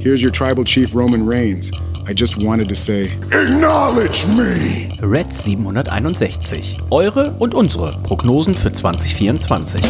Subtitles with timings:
[0.00, 1.72] Here's your tribal chief, Roman Reigns.
[2.06, 4.92] I just wanted to say, Acknowledge me!
[5.00, 6.76] Red 761.
[6.90, 9.82] Eure und unsere Prognosen für 2024.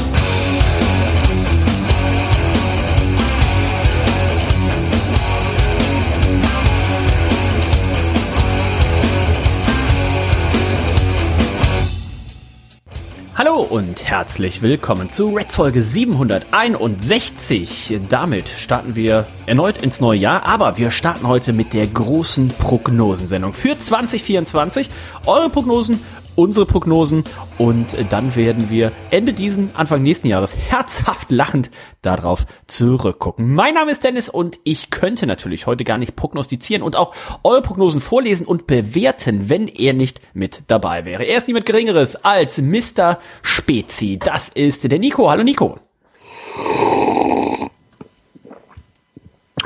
[13.70, 18.00] und herzlich willkommen zu Reds Folge 761.
[18.08, 23.52] Damit starten wir erneut ins neue Jahr, aber wir starten heute mit der großen Prognosensendung
[23.52, 24.88] für 2024.
[25.26, 26.00] Eure Prognosen
[26.38, 27.24] unsere Prognosen
[27.58, 33.52] und dann werden wir Ende diesen, Anfang nächsten Jahres herzhaft lachend darauf zurückgucken.
[33.52, 37.60] Mein Name ist Dennis und ich könnte natürlich heute gar nicht prognostizieren und auch eure
[37.60, 41.24] Prognosen vorlesen und bewerten, wenn er nicht mit dabei wäre.
[41.24, 43.18] Er ist niemand Geringeres als Mr.
[43.42, 44.18] Spezi.
[44.22, 45.28] Das ist der Nico.
[45.28, 45.74] Hallo Nico.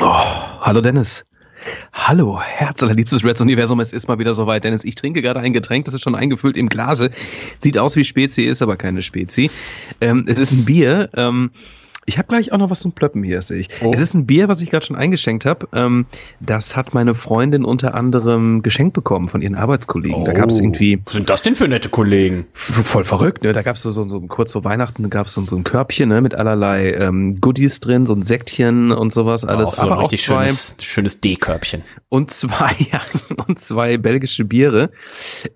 [0.00, 0.15] Oh,
[0.62, 1.27] hallo Dennis.
[1.92, 4.84] Hallo, herzallerliebstes Reds Universum, es ist mal wieder soweit, Dennis.
[4.84, 7.11] Ich trinke gerade ein Getränk, das ist schon eingefüllt im Glase.
[7.59, 9.51] Sieht aus wie Spezi, ist aber keine Spezi.
[10.00, 11.11] Ähm, es ist ein Bier.
[11.15, 11.50] Ähm,
[12.05, 13.69] ich habe gleich auch noch was zum Plöppen hier, sehe ich.
[13.81, 13.91] Oh.
[13.95, 15.69] Es ist ein Bier, was ich gerade schon eingeschenkt habe.
[15.72, 16.06] Ähm,
[16.41, 20.22] das hat meine Freundin unter anderem geschenkt bekommen von ihren Arbeitskollegen.
[20.22, 20.25] Oh.
[20.25, 21.00] Da gab es irgendwie.
[21.05, 22.47] Was sind das denn für nette Kollegen?
[22.53, 23.53] Voll verrückt, ne?
[23.53, 26.09] Da gab es so, so, so kurz vor Weihnachten gab es so, so ein Körbchen,
[26.09, 29.70] ne, mit allerlei ähm, Goodies drin, so ein Säckchen und sowas alles.
[29.70, 31.83] Oh, so aber auch richtig zwei, schönes, schönes D-Körbchen.
[32.09, 33.00] Und zwei, ja,
[33.47, 34.91] und zwei belgische Biere.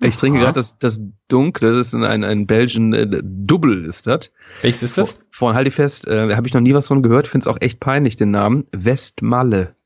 [0.00, 0.20] Ich Aha.
[0.20, 4.30] trinke gerade das, das dunkle, das ist ein, ein Belgian äh, Double ist das.
[4.62, 5.20] Welches ist das?
[5.30, 7.60] Vor, halt die fest, äh, habe ich noch nie was von gehört, finde es auch
[7.60, 8.66] echt peinlich, den Namen.
[8.72, 9.76] Westmalle.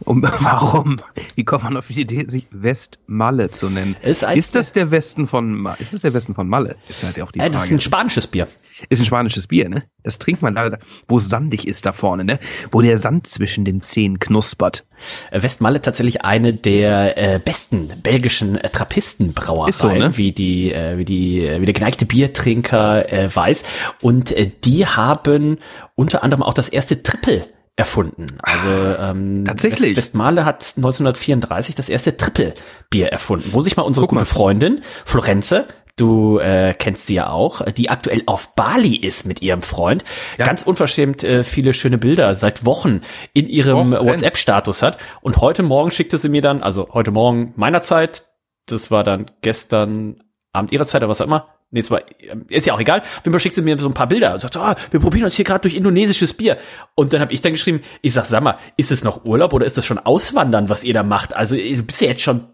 [0.00, 0.98] Und warum?
[1.34, 3.96] Wie kommt man auf die Idee, sich Westmalle zu nennen?
[4.02, 6.76] Ist, ist das der Westen von ist das der Westen von Malle?
[6.88, 7.50] Ist halt auch die Frage.
[7.50, 8.48] Äh, das ist ein spanisches Bier.
[8.88, 9.84] Ist ein spanisches Bier, ne?
[10.02, 12.40] Das trinkt man da, wo es sandig ist da vorne, ne?
[12.70, 14.84] Wo der Sand zwischen den Zehen knuspert.
[15.30, 20.16] Äh, Westmalle tatsächlich eine der äh, besten belgischen äh, Trappistenbrauereien, so, ne?
[20.16, 23.64] wie die äh, wie die äh, wie der geneigte Biertrinker äh, weiß
[24.00, 25.58] und äh, die haben
[25.94, 27.46] unter anderem auch das erste Triple
[27.82, 28.26] erfunden.
[28.42, 29.96] Also ah, ähm, tatsächlich.
[29.96, 34.26] West Westmale hat 1934 das erste Triple-Bier erfunden, wo sich mal unsere Guck gute mal.
[34.26, 35.66] Freundin Florenze
[35.96, 40.04] Du äh, kennst sie ja auch, die aktuell auf Bali ist mit ihrem Freund.
[40.38, 40.46] Ja.
[40.46, 43.02] Ganz unverschämt äh, viele schöne Bilder seit Wochen
[43.34, 44.96] in ihrem WhatsApp-Status hat.
[45.20, 48.22] Und heute Morgen schickte sie mir dann, also heute Morgen meiner Zeit,
[48.66, 50.22] das war dann gestern
[50.54, 52.02] Abend ihrer Zeit oder was auch immer, Nee, es war,
[52.48, 53.02] ist ja auch egal.
[53.24, 55.46] Wimper schickt sie mir so ein paar Bilder und sagt, oh, wir probieren uns hier
[55.46, 56.58] gerade durch indonesisches Bier.
[56.94, 59.64] Und dann habe ich dann geschrieben, ich sag, sag mal, ist es noch Urlaub oder
[59.64, 61.34] ist das schon Auswandern, was ihr da macht?
[61.34, 62.46] Also du bist ja jetzt schon,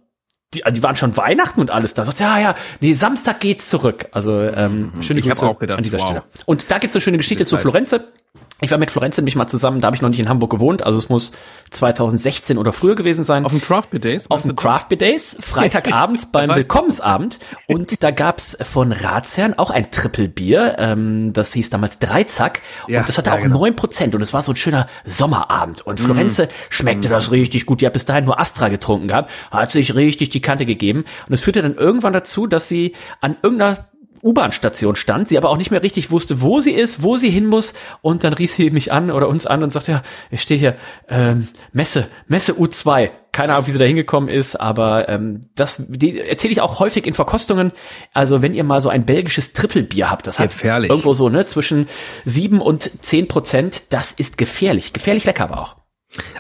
[0.55, 2.05] die, die waren schon Weihnachten und alles da.
[2.05, 4.07] Sagt, ja, ja, nee, Samstag geht's zurück.
[4.13, 5.03] Also ähm, mhm.
[5.03, 6.07] schöne ich Grüße auch gedacht, an dieser wow.
[6.07, 6.23] Stelle.
[6.47, 8.13] Und da gibt's eine schöne Geschichte zu Florenze.
[8.61, 10.83] Ich war mit Florenz nämlich mal zusammen, da habe ich noch nicht in Hamburg gewohnt,
[10.83, 11.31] also es muss
[11.71, 13.45] 2016 oder früher gewesen sein.
[13.45, 14.29] Auf dem Craft Beer Days?
[14.31, 17.39] Auf dem Craft Beer Days, Freitagabends beim Willkommensabend.
[17.69, 22.61] Und da gab's von Ratsherrn auch ein Triple Bier, ähm, das hieß damals Dreizack.
[22.89, 23.77] Ja, und das hatte ja, auch neun genau.
[23.77, 25.87] Prozent und es war so ein schöner Sommerabend.
[25.87, 26.49] Und Florenze mm.
[26.71, 27.13] schmeckte mm.
[27.13, 27.81] das richtig gut.
[27.81, 31.05] Die hat bis dahin nur Astra getrunken gehabt, hat sich richtig die Kante gegeben.
[31.29, 33.87] Und es führte dann irgendwann dazu, dass sie an irgendeiner
[34.23, 37.47] U-Bahn-Station stand, sie aber auch nicht mehr richtig wusste, wo sie ist, wo sie hin
[37.47, 40.59] muss und dann rief sie mich an oder uns an und sagte, ja, ich stehe
[40.59, 40.77] hier,
[41.09, 43.11] ähm, Messe, Messe U2.
[43.31, 47.13] Keine Ahnung, wie sie da hingekommen ist, aber ähm, das erzähle ich auch häufig in
[47.13, 47.73] Verkostungen.
[48.13, 50.91] Also wenn ihr mal so ein belgisches Trippelbier habt, das hat gefährlich.
[50.91, 51.87] irgendwo so ne zwischen
[52.25, 55.77] sieben und zehn Prozent, das ist gefährlich, gefährlich lecker aber auch.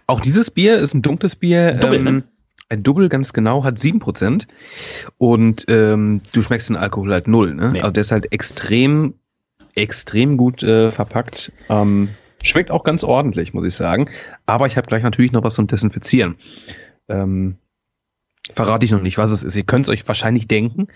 [0.06, 1.72] Auch dieses Bier ist ein dunkles Bier.
[1.72, 2.24] Doppel, ähm, ne?
[2.70, 4.46] Ein Double ganz genau hat sieben Prozent
[5.16, 7.54] und ähm, du schmeckst den Alkohol halt null.
[7.54, 7.70] Ne?
[7.72, 7.80] Nee.
[7.80, 9.14] Also der ist halt extrem,
[9.74, 11.50] extrem gut äh, verpackt.
[11.70, 12.10] Ähm,
[12.42, 14.10] schmeckt auch ganz ordentlich, muss ich sagen.
[14.44, 16.36] Aber ich habe gleich natürlich noch was zum Desinfizieren.
[17.08, 17.56] Ähm,
[18.54, 19.56] verrate ich noch nicht, was es ist.
[19.56, 20.88] Ihr könnt es euch wahrscheinlich denken.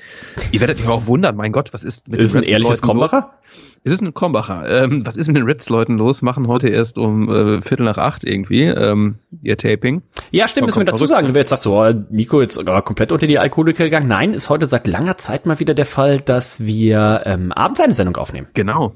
[0.53, 2.83] Ihr werdet euch auch wundern, mein Gott, was ist mit ist den Ist ein ehrliches
[2.83, 3.39] Krombacher?
[3.84, 4.69] Es ist ein Krombacher.
[4.69, 6.23] Ähm, was ist mit den Reds-Leuten los?
[6.23, 10.02] Machen heute erst um äh, Viertel nach acht irgendwie ähm, ihr Taping.
[10.31, 11.26] Ja, stimmt, müssen wir dazu sagen.
[11.26, 14.06] Wenn wir jetzt sagt, so, oh, Nico jetzt sogar komplett unter die Alkoholiker gegangen.
[14.06, 17.94] Nein, ist heute seit langer Zeit mal wieder der Fall, dass wir ähm, abends eine
[17.94, 18.46] Sendung aufnehmen.
[18.55, 18.94] Genau.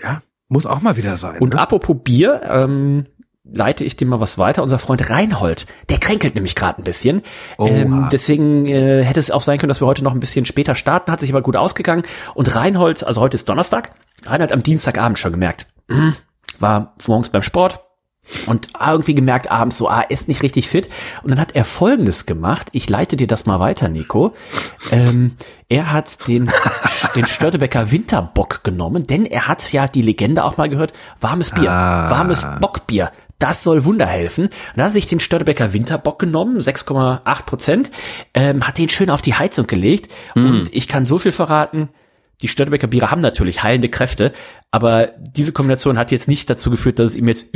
[0.00, 1.40] Ja, muss auch mal wieder sein.
[1.40, 1.60] Und ne?
[1.60, 3.06] apropos Bier, ähm,
[3.44, 4.62] leite ich dir mal was weiter.
[4.62, 7.22] Unser Freund Reinhold, der kränkelt nämlich gerade ein bisschen.
[7.58, 10.74] Ähm, deswegen äh, hätte es auch sein können, dass wir heute noch ein bisschen später
[10.74, 11.12] starten.
[11.12, 12.02] Hat sich aber gut ausgegangen.
[12.34, 13.90] Und Reinhold, also heute ist Donnerstag,
[14.24, 15.66] Reinhold am Dienstagabend schon gemerkt,
[16.58, 17.80] war morgens beim Sport,
[18.46, 20.88] und irgendwie gemerkt abends so, ah, ist nicht richtig fit.
[21.22, 22.68] Und dann hat er Folgendes gemacht.
[22.72, 24.32] Ich leite dir das mal weiter, Nico.
[24.90, 25.32] Ähm,
[25.68, 26.50] er hat den,
[27.16, 31.70] den Störtebecker Winterbock genommen, denn er hat ja die Legende auch mal gehört, warmes Bier,
[31.70, 32.10] Ah.
[32.10, 33.12] warmes Bockbier.
[33.38, 34.46] Das soll Wunder helfen.
[34.46, 37.90] Und dann hat sich den Störtebecker Winterbock genommen, 6,8 Prozent,
[38.32, 40.10] ähm, hat den schön auf die Heizung gelegt.
[40.34, 41.90] Und ich kann so viel verraten,
[42.42, 44.32] die Störtebecker Biere haben natürlich heilende Kräfte,
[44.70, 47.54] aber diese Kombination hat jetzt nicht dazu geführt, dass es ihm jetzt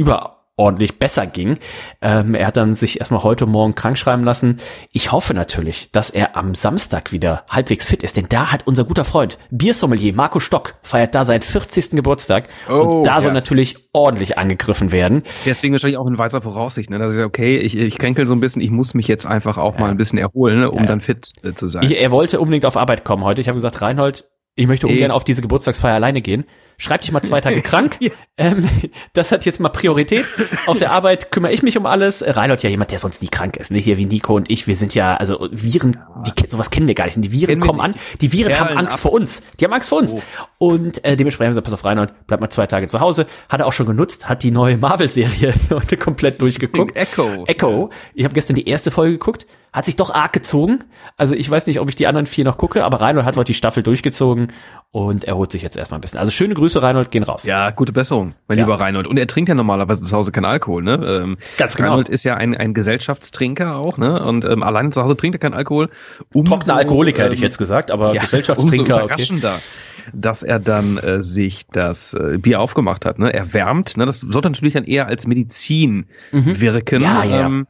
[0.58, 1.58] überordentlich besser ging.
[2.02, 4.58] Ähm, er hat dann sich erstmal heute Morgen krank schreiben lassen.
[4.93, 8.84] Ich hoffe natürlich, dass er am Samstag wieder halbwegs fit ist, denn da hat unser
[8.84, 11.90] guter Freund Biersommelier Marco Stock feiert da seinen 40.
[11.90, 13.34] Geburtstag Oh, und da soll ja.
[13.34, 15.22] natürlich ordentlich angegriffen werden.
[15.46, 16.99] Deswegen wahrscheinlich auch in weiser Voraussicht, ne?
[16.99, 19.78] dass ich okay, ich, ich kränkel so ein bisschen, ich muss mich jetzt einfach auch
[19.78, 20.70] mal ein bisschen erholen, ne?
[20.70, 21.84] um dann fit äh, zu sein.
[21.84, 23.40] Ich, er wollte unbedingt auf Arbeit kommen heute.
[23.40, 26.44] Ich habe gesagt, Reinhold, ich möchte ungern auf diese Geburtstagsfeier alleine gehen.
[26.79, 27.99] Schreib dich mal zwei Tage krank.
[28.37, 28.69] ähm,
[29.13, 30.27] das hat jetzt mal Priorität.
[30.67, 32.25] Auf der Arbeit kümmere ich mich um alles.
[32.27, 33.73] Reinhold ja jemand, der sonst nie krank ist.
[33.73, 33.79] Ne?
[33.79, 37.07] Hier wie Nico und ich, wir sind ja, also Viren, die, sowas kennen wir gar
[37.07, 37.17] nicht.
[37.17, 37.95] Und die Viren Kennen kommen an.
[38.21, 39.01] Die Viren haben Perlen Angst ab.
[39.01, 39.43] vor uns.
[39.59, 40.15] Die haben Angst vor uns.
[40.59, 43.27] Und äh, dementsprechend haben gesagt, pass auf, Reinhold, bleib mal zwei Tage zu Hause.
[43.49, 46.97] Hat er auch schon genutzt, hat die neue Marvel-Serie heute komplett durchgeguckt.
[46.97, 47.45] Echo.
[47.47, 47.91] Echo.
[48.15, 49.47] Ich habe gestern die erste Folge geguckt.
[49.71, 50.85] Hat sich doch arg gezogen.
[51.19, 53.49] Also ich weiß nicht, ob ich die anderen vier noch gucke, aber Reinhold hat heute
[53.49, 54.51] die Staffel durchgezogen
[54.93, 56.19] und erholt sich jetzt erstmal ein bisschen.
[56.19, 57.44] Also schöne Grüße, Reinhold, gehen raus.
[57.44, 58.65] Ja, gute Besserung, mein Ja.
[58.65, 59.06] lieber Reinhold.
[59.06, 60.94] Und er trinkt ja normalerweise zu Hause keinen Alkohol, ne?
[61.23, 61.88] Ähm, Ganz genau.
[61.91, 64.23] Reinhold ist ja ein, ein Gesellschaftstrinker auch, ne?
[64.23, 65.88] Und ähm, alleine zu Hause trinkt er keinen Alkohol.
[66.32, 69.05] Umso, Trockener Alkoholiker hätte ich ähm, jetzt gesagt, aber ja, Gesellschaftstrinker, umso okay.
[69.05, 69.59] überraschender,
[70.12, 73.32] dass er dann äh, sich das äh, Bier aufgemacht hat, ne?
[73.32, 74.06] Er wärmt, ne?
[74.06, 76.99] Das sollte natürlich dann eher als Medizin wirken.
[76.99, 77.05] Mhm.
[77.05, 77.47] Ja, ja, ja.
[77.47, 77.67] Ähm,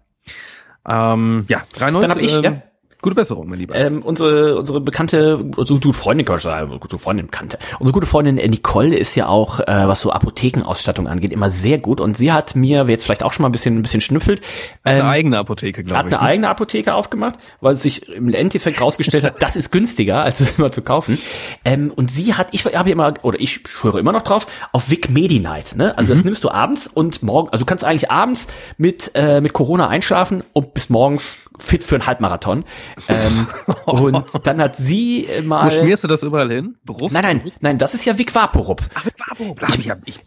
[0.88, 2.62] ähm, ja, Reinhold, Dann hab ich, ähm, ja.
[3.08, 3.74] Gute Besserung, mein Lieber.
[3.74, 7.58] Ähm, unsere, unsere bekannte, unsere gute Freundin, kann ich sagen, gute Freundin, bekannte.
[7.78, 11.78] Unsere gute Freundin äh, Nicole ist ja auch, äh, was so Apothekenausstattung angeht, immer sehr
[11.78, 12.00] gut.
[12.00, 14.40] Und sie hat mir, wer jetzt vielleicht auch schon mal ein bisschen, ein bisschen schnüffelt,
[14.84, 16.14] eine ähm, eigene Apotheke, hat glaube ich.
[16.14, 16.28] eine ne?
[16.28, 20.58] eigene Apotheke aufgemacht, weil es sich im Endeffekt rausgestellt hat, das ist günstiger, als es
[20.58, 21.18] immer zu kaufen.
[21.64, 25.10] Ähm, und sie hat, ich habe immer, oder ich schwöre immer noch drauf, auf Vic
[25.10, 25.76] Medi Night.
[25.76, 25.96] Ne?
[25.96, 26.16] Also Mhm.
[26.16, 29.88] das nimmst du abends und morgen, also du kannst eigentlich abends mit, äh, mit Corona
[29.88, 32.64] einschlafen und bis morgens fit für einen Halbmarathon.
[33.08, 33.46] Ähm,
[33.86, 35.66] und dann hat sie äh, mal...
[35.66, 36.76] Wo schmierst du das überall hin?
[36.84, 37.14] Brust?
[37.14, 38.82] Nein, nein, nein, das ist ja Vic Vaporub.
[38.94, 39.62] Ach, mit Vaporub.
[39.68, 40.18] Ich, ich, ich,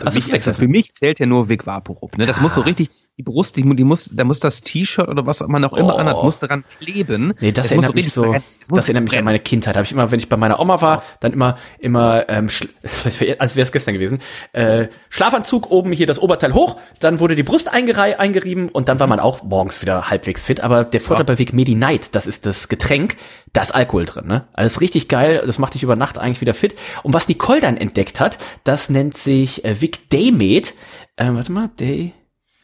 [0.00, 0.56] für, du mich, verwechselt?
[0.56, 2.18] für mich zählt ja nur Vic Vaporub.
[2.18, 2.26] Ne?
[2.26, 5.40] Das muss so richtig, die Brust, die, die muss, da muss das T-Shirt oder was
[5.46, 5.98] man auch immer Oh.
[5.98, 7.34] anhat, muss daran kleben.
[7.40, 8.42] Nee, das, muss erinnert mich so, brennen.
[8.60, 9.76] Es muss das erinnert mich an meine Kindheit.
[9.76, 12.48] Habe ich immer, wenn ich bei meiner Oma war, dann immer, immer, ähm,
[13.38, 14.20] als wäre es gestern gewesen,
[14.52, 19.06] äh, Schlafanzug oben hier das Oberteil hoch, dann wurde die Brust eingerieben und dann war
[19.06, 20.60] man auch morgens wieder halbwegs fit.
[20.60, 23.16] Aber der Vorteil bei Vic Medi Night, das ist das Getränk,
[23.52, 24.26] da ist Alkohol drin.
[24.26, 24.46] Ne?
[24.52, 26.76] Also ist richtig geil, das macht dich über Nacht eigentlich wieder fit.
[27.02, 30.74] Und was Nicole dann entdeckt hat, das nennt sich äh, Vic Daymed.
[31.16, 32.12] Ähm, warte mal, Day.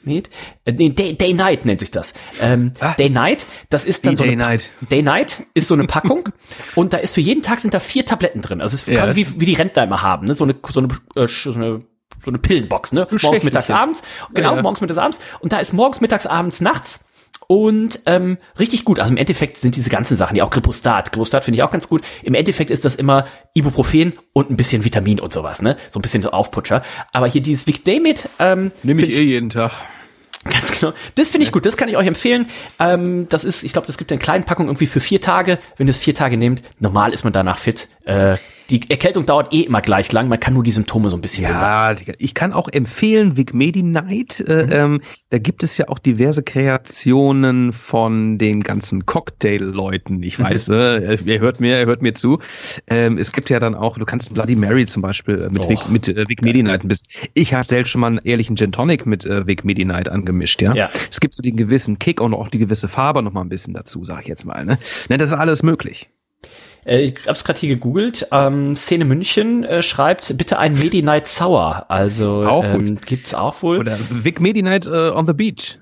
[0.03, 0.31] Med?
[0.65, 2.15] Äh, nee, Day, Day Night nennt sich das.
[2.41, 2.95] Ähm, Ah.
[2.95, 4.71] Day Night, das ist dann Die so Day eine, Night.
[4.91, 6.29] Day Night ist so eine Packung
[6.77, 8.61] und da ist für jeden Tag sind da vier Tabletten drin.
[8.61, 9.01] Also es ist Ja.
[9.03, 10.35] quasi wie, wie die Rentner immer haben, ne?
[10.37, 11.81] So eine so eine, äh, so eine
[12.25, 13.09] so eine Pillenbox, ne?
[13.23, 14.03] Morgens, mittags, abends.
[14.33, 14.63] Genau, ja.
[14.63, 15.19] morgens, mittags, abends.
[15.41, 17.06] Und da ist morgens, mittags, abends, nachts.
[17.49, 18.99] Und ähm, richtig gut.
[18.99, 21.13] Also im Endeffekt sind diese ganzen Sachen, die auch Gripostat.
[21.13, 22.03] Gripostat finde ich auch ganz gut.
[22.23, 25.77] Im Endeffekt ist das immer Ibuprofen und ein bisschen Vitamin und sowas, ne?
[25.91, 26.83] So ein bisschen so Aufputscher.
[27.13, 29.73] Aber hier dieses Vic Damit, ähm, Nehme ich eh jeden Tag.
[30.45, 30.93] Ganz genau.
[31.15, 32.47] Das finde ich gut, das kann ich euch empfehlen.
[32.79, 35.59] Ähm, das ist, ich glaube, das gibt eine kleine Packung irgendwie für vier Tage.
[35.77, 37.89] Wenn ihr es vier Tage nehmt, normal ist man danach fit.
[38.05, 38.37] Äh,
[38.71, 40.29] die Erkältung dauert eh immer gleich lang.
[40.29, 41.45] Man kann nur die Symptome so ein bisschen.
[41.45, 44.41] Ja, Digga, ich kann auch empfehlen, Vic Medi Night.
[44.41, 44.73] Äh, Mhm.
[44.73, 50.23] ähm, da gibt es ja auch diverse Kreationen von den ganzen Cocktail-Leuten.
[50.23, 50.45] Ich Mhm.
[50.45, 52.39] weiß, äh, ihr hört mir, ihr hört mir zu.
[52.89, 55.69] Ähm, es gibt ja dann auch, du kannst Bloody Mary zum Beispiel äh, mit, Oh,
[55.69, 57.07] Vic, mit äh, Vic Medi Night ein bisschen.
[57.35, 60.63] Ich habe selbst schon mal einen ehrlichen Gin Tonic mit äh, Vic Medi Night angemischt,
[60.63, 60.75] ja?
[60.75, 60.91] Ja.
[61.11, 63.75] Es gibt so den gewissen Kick und auch die gewisse Farbe noch mal ein bisschen
[63.75, 64.65] dazu, sag ich jetzt mal.
[64.65, 64.79] Ne?
[65.09, 66.09] ne das ist alles möglich.
[66.87, 68.29] Äh, ich habe es gerade hier gegoogelt.
[68.33, 71.91] Ähm, Szene München äh, schreibt bitte ein Medi Night Sour.
[71.91, 73.79] Also Auch ähm, gibt's auch wohl.
[73.79, 75.79] Oder Vic Medi Night äh, on the Beach.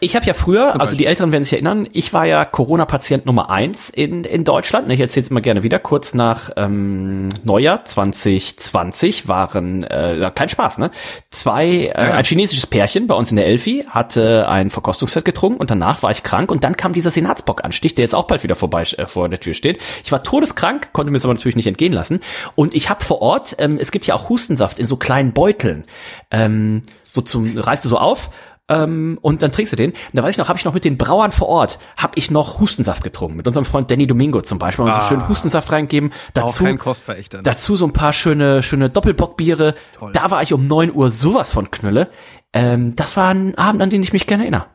[0.00, 3.50] Ich habe ja früher, also die Älteren werden sich erinnern, ich war ja Corona-Patient Nummer
[3.50, 4.90] eins in, in Deutschland.
[4.90, 5.78] Ich erzähle es immer gerne wieder.
[5.78, 10.90] Kurz nach ähm, Neujahr 2020 waren, äh, kein Spaß, ne?
[11.28, 15.70] Zwei, äh, ein chinesisches Pärchen bei uns in der Elfi hatte ein Verkostungsset getrunken und
[15.70, 18.82] danach war ich krank und dann kam dieser Senatsbock-Anstich, der jetzt auch bald wieder vorbei
[18.96, 19.78] äh, vor der Tür steht.
[20.04, 22.20] Ich war todeskrank, konnte mir es aber natürlich nicht entgehen lassen.
[22.54, 25.84] Und ich habe vor Ort, ähm, es gibt ja auch Hustensaft in so kleinen Beuteln.
[26.30, 26.80] Ähm,
[27.10, 28.30] so zum, reißt du so auf
[28.68, 29.90] ähm, und dann trinkst du den.
[29.90, 32.30] Und da weiß ich noch, habe ich noch mit den Brauern vor Ort, habe ich
[32.30, 33.36] noch Hustensaft getrunken.
[33.36, 34.84] Mit unserem Freund Danny Domingo zum Beispiel.
[34.84, 36.12] Haben wir so schön Hustensaft reingegeben.
[36.34, 37.38] Dazu, Auch kein Kostverächter.
[37.38, 37.42] Ne?
[37.44, 39.74] dazu so ein paar schöne, schöne Doppelbockbiere.
[39.98, 40.12] Toll.
[40.12, 42.08] Da war ich um neun Uhr sowas von Knülle.
[42.52, 44.66] Ähm, das war ein Abend, an den ich mich gerne erinnere.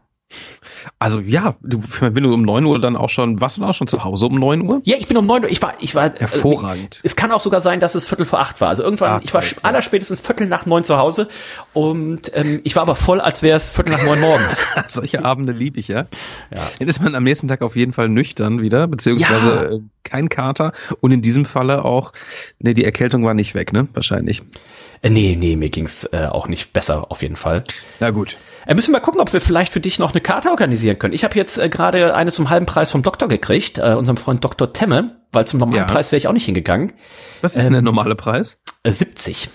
[1.00, 3.88] Also ja, du, wenn du um neun Uhr dann auch schon, warst du auch schon
[3.88, 4.82] zu Hause um neun Uhr?
[4.84, 6.12] Ja, ich bin um neun Uhr, ich war, ich war.
[6.18, 6.98] Hervorragend.
[7.04, 8.70] Äh, es kann auch sogar sein, dass es Viertel vor acht war.
[8.70, 11.28] Also irgendwann, Ah, ich war sch- allerspätestens Viertel nach neun zu Hause
[11.74, 14.66] und ähm, ich war aber voll, als wäre es Viertel nach neun morgens.
[14.88, 16.06] Solche Abende liebe ich, ja.
[16.54, 16.62] ja.
[16.80, 19.64] Dann ist man am nächsten Tag auf jeden Fall nüchtern wieder, beziehungsweise Ja.
[19.76, 20.72] äh, kein Kater.
[21.00, 22.12] Und in diesem Falle auch,
[22.60, 23.88] nee, die Erkältung war nicht weg, ne?
[23.94, 24.42] Wahrscheinlich.
[25.02, 27.64] Äh, nee, nee, mir ging's äh, auch nicht besser auf jeden Fall.
[28.00, 28.38] Na gut.
[28.68, 31.14] Äh, müssen wir mal gucken, ob wir vielleicht für dich noch eine Karte organisieren können.
[31.14, 34.44] Ich habe jetzt äh, gerade eine zum halben Preis vom Doktor gekriegt, äh, unserem Freund
[34.44, 34.72] Dr.
[34.74, 35.92] Temme, weil zum normalen Ja.
[35.92, 36.94] Preis wäre ich auch nicht hingegangen.
[37.42, 38.58] Was ist denn der normale Preis?
[38.84, 39.50] Äh, 70.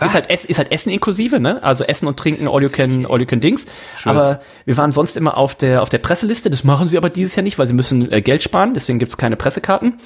[0.00, 1.62] Ist halt, ist halt Essen inklusive, ne?
[1.62, 3.66] Also Essen und Trinken, all you can, all you can Dings.
[4.06, 6.48] Aber wir waren sonst immer auf der, auf der Presseliste.
[6.48, 8.72] Das machen sie aber dieses Jahr nicht, weil sie müssen äh, Geld sparen.
[8.72, 9.98] Deswegen gibt's keine Pressekarten.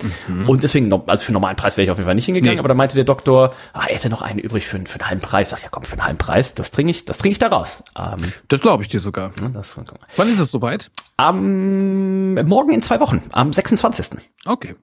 [0.49, 2.57] Und deswegen, also für normalen Preis wäre ich auf jeden Fall nicht hingegangen.
[2.57, 2.59] Nee.
[2.59, 5.11] Aber da meinte der Doktor, ah, er hätte noch eine übrig für, einen- für einen
[5.11, 5.51] halben Preis.
[5.51, 7.85] Sag ja komm, für einen halben Preis, das trinke ich, das trinke ich da raus.
[7.97, 9.31] Ähm, Das glaube ich dir sogar.
[9.41, 9.77] ne, das,
[10.17, 10.91] Wann ist es soweit?
[11.19, 14.19] am, morgen in zwei Wochen, am 26.
[14.45, 14.75] Okay.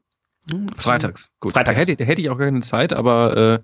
[0.77, 1.31] Freitags.
[1.41, 1.51] Gut.
[1.53, 1.79] Freitags.
[1.79, 3.59] Da hätte, da hätte ich auch keine Zeit, aber äh,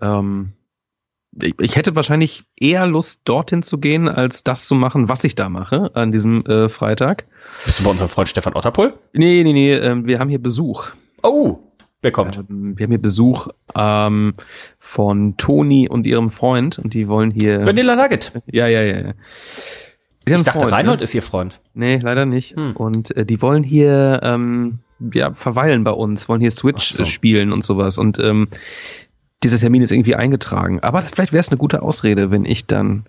[0.00, 0.52] ähm,
[1.40, 5.48] ich, hätte wahrscheinlich eher Lust, dorthin zu gehen, als das zu machen, was ich da
[5.48, 7.24] mache an diesem äh, Freitag.
[7.64, 8.94] Bist du bei unserem Freund Stefan Otterpohl?
[9.12, 10.90] Nee, nee, nee, ähm, wir haben hier Besuch.
[11.22, 11.58] Oh,
[12.02, 12.36] wer kommt?
[12.36, 14.34] Ähm, wir haben hier Besuch ähm,
[14.78, 17.66] von Toni und ihrem Freund und die wollen hier.
[17.66, 18.32] Vanilla Nugget.
[18.46, 19.00] ja, ja, ja.
[19.00, 19.14] ja.
[20.26, 20.72] Ich dachte, Freund, ne?
[20.72, 21.60] Reinhold ist ihr Freund.
[21.74, 22.56] Nee, leider nicht.
[22.56, 22.72] Hm.
[22.76, 24.78] Und äh, die wollen hier ähm,
[25.12, 27.02] ja, verweilen bei uns, wollen hier Switch so.
[27.02, 27.98] äh, spielen und sowas.
[27.98, 28.48] Und ähm,
[29.44, 30.80] dieser Termin ist irgendwie eingetragen.
[30.80, 33.04] Aber das, vielleicht wäre es eine gute Ausrede, wenn ich dann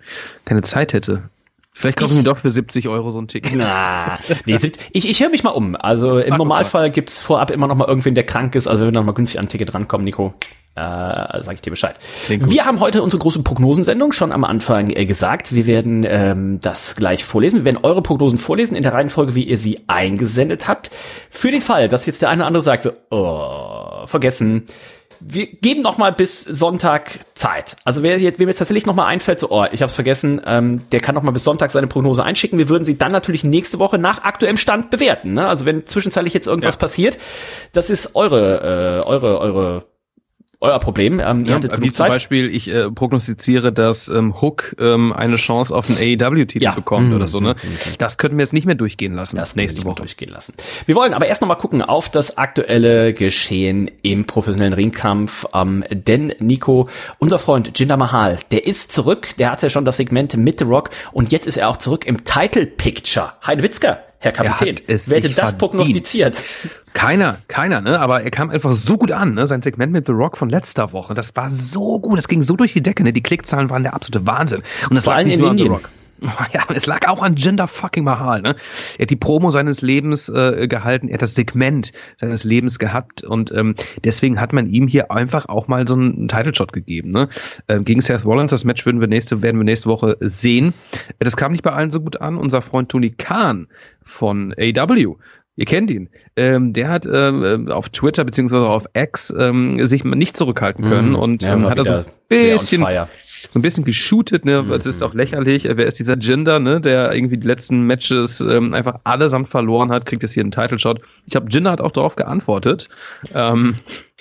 [0.45, 1.29] keine Zeit hätte.
[1.77, 3.51] Vielleicht kaufe ich mir doch für 70 Euro so ein Ticket.
[3.55, 4.57] Na, nee,
[4.93, 5.75] ich, ich höre mich mal um.
[5.75, 8.65] Also im Mach Normalfall gibt's vorab immer noch mal irgendwen, der krank ist.
[8.65, 10.33] Also wenn wir noch mal günstig an ein Ticket rankommen, Nico,
[10.75, 11.99] äh, sage ich dir Bescheid.
[12.29, 15.53] Wir haben heute unsere große Prognosensendung schon am Anfang äh, gesagt.
[15.53, 17.59] Wir werden ähm, das gleich vorlesen.
[17.59, 20.91] Wir werden eure Prognosen vorlesen in der Reihenfolge, wie ihr sie eingesendet habt.
[21.29, 24.63] Für den Fall, dass jetzt der eine oder andere sagt, so, oh, vergessen.
[25.27, 27.77] Wir geben noch mal bis Sonntag Zeit.
[27.83, 30.39] Also wer jetzt, wem jetzt tatsächlich noch mal einfällt, so, oh, ich habe es vergessen,
[30.45, 32.59] ähm, der kann noch mal bis Sonntag seine Prognose einschicken.
[32.59, 35.33] Wir würden sie dann natürlich nächste Woche nach aktuellem Stand bewerten.
[35.33, 35.47] Ne?
[35.47, 37.17] Also wenn zwischenzeitlich jetzt irgendwas passiert,
[37.71, 39.85] das ist eure, äh, eure, eure,
[40.61, 41.19] euer Problem.
[41.19, 42.07] Ähm, ihr Ja, wie zum.
[42.07, 46.71] Beispiel, ich äh, prognostiziere, dass ähm, Hook ähm, eine Chance auf einen AEW-Titel Ja.
[46.71, 47.39] bekommt Mhm, oder so.
[47.39, 47.55] Ne?
[47.97, 49.35] Das könnten wir jetzt nicht mehr durchgehen lassen.
[49.37, 49.95] Das nächste Woche.
[49.95, 50.53] durchgehen lassen.
[50.85, 55.45] Wir wollen aber erst noch mal gucken auf das aktuelle Geschehen im professionellen Ringkampf.
[55.53, 59.29] Ähm, denn Nico, unser Freund Jinder Mahal, der ist zurück.
[59.37, 62.05] Der hatte ja schon das Segment mit The Rock und jetzt ist er auch zurück
[62.05, 63.33] im Title Picture.
[63.45, 64.75] Heide Witzka, Herr Kapitän.
[64.87, 65.57] Wer hätte das verdient.
[65.59, 66.43] prognostiziert?
[66.93, 67.99] Keiner, keiner, ne?
[67.99, 69.45] Aber er kam einfach so gut an, ne?
[69.45, 72.55] Sein Segment mit The Rock von letzter Woche, das war so gut, das ging so
[72.55, 73.13] durch die Decke, ne?
[73.13, 74.63] Die Klickzahlen waren der absolute Wahnsinn.
[74.89, 75.79] Und das Vor lag nicht in nur an The Indien.
[75.79, 75.89] Rock.
[76.53, 78.55] Ja, es lag auch an Jinder fucking Mahal, ne?
[78.97, 83.23] Er hat die Promo seines Lebens äh, gehalten, er hat das Segment seines Lebens gehabt
[83.23, 87.09] und ähm, deswegen hat man ihm hier einfach auch mal so einen Title Shot gegeben,
[87.09, 87.27] ne?
[87.67, 90.73] Ähm, gegen Seth Rollins, das Match würden wir nächste, werden wir nächste Woche sehen.
[91.19, 92.37] Das kam nicht bei allen so gut an.
[92.37, 93.67] Unser Freund Tony Khan
[94.03, 95.15] von AW
[95.57, 96.09] Ihr kennt ihn.
[96.35, 101.15] Ähm, der hat ähm, auf Twitter beziehungsweise auf X ähm, sich nicht zurückhalten können Mhm.
[101.15, 102.85] und Ja, ähm, hat er so ein bisschen.
[103.49, 104.45] So ein bisschen geshootet.
[104.45, 104.65] Ne?
[104.77, 105.65] Es ist auch lächerlich.
[105.69, 106.81] Wer ist dieser Jinder, ne?
[106.81, 110.79] der irgendwie die letzten Matches ähm, einfach allesamt verloren hat, kriegt jetzt hier einen Title
[110.79, 111.01] Shot.
[111.25, 112.89] Ich glaube, Jinder hat auch darauf geantwortet.
[113.33, 113.75] Ähm,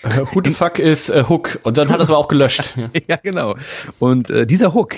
[0.04, 1.58] Äh, Who the fuck ist äh, Hook?
[1.62, 2.76] Und dann hat er es aber auch gelöscht.
[3.08, 3.56] ja, genau.
[3.98, 4.96] Und äh, dieser Hook,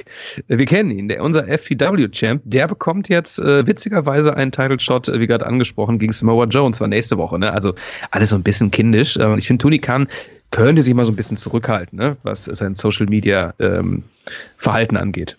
[0.49, 5.21] äh, wir kennen ihn, der unser FTW-Champ, der bekommt jetzt äh, witzigerweise einen Title-Shot, äh,
[5.21, 7.39] wie gerade angesprochen, gegen Samoa Joe, und zwar nächste Woche.
[7.39, 7.53] Ne?
[7.53, 7.75] Also
[8.11, 9.17] alles so ein bisschen kindisch.
[9.17, 10.09] Äh, ich finde, Tony Khan
[10.51, 12.17] könnte sich mal so ein bisschen zurückhalten, ne?
[12.23, 15.37] was sein Social-Media-Verhalten angeht.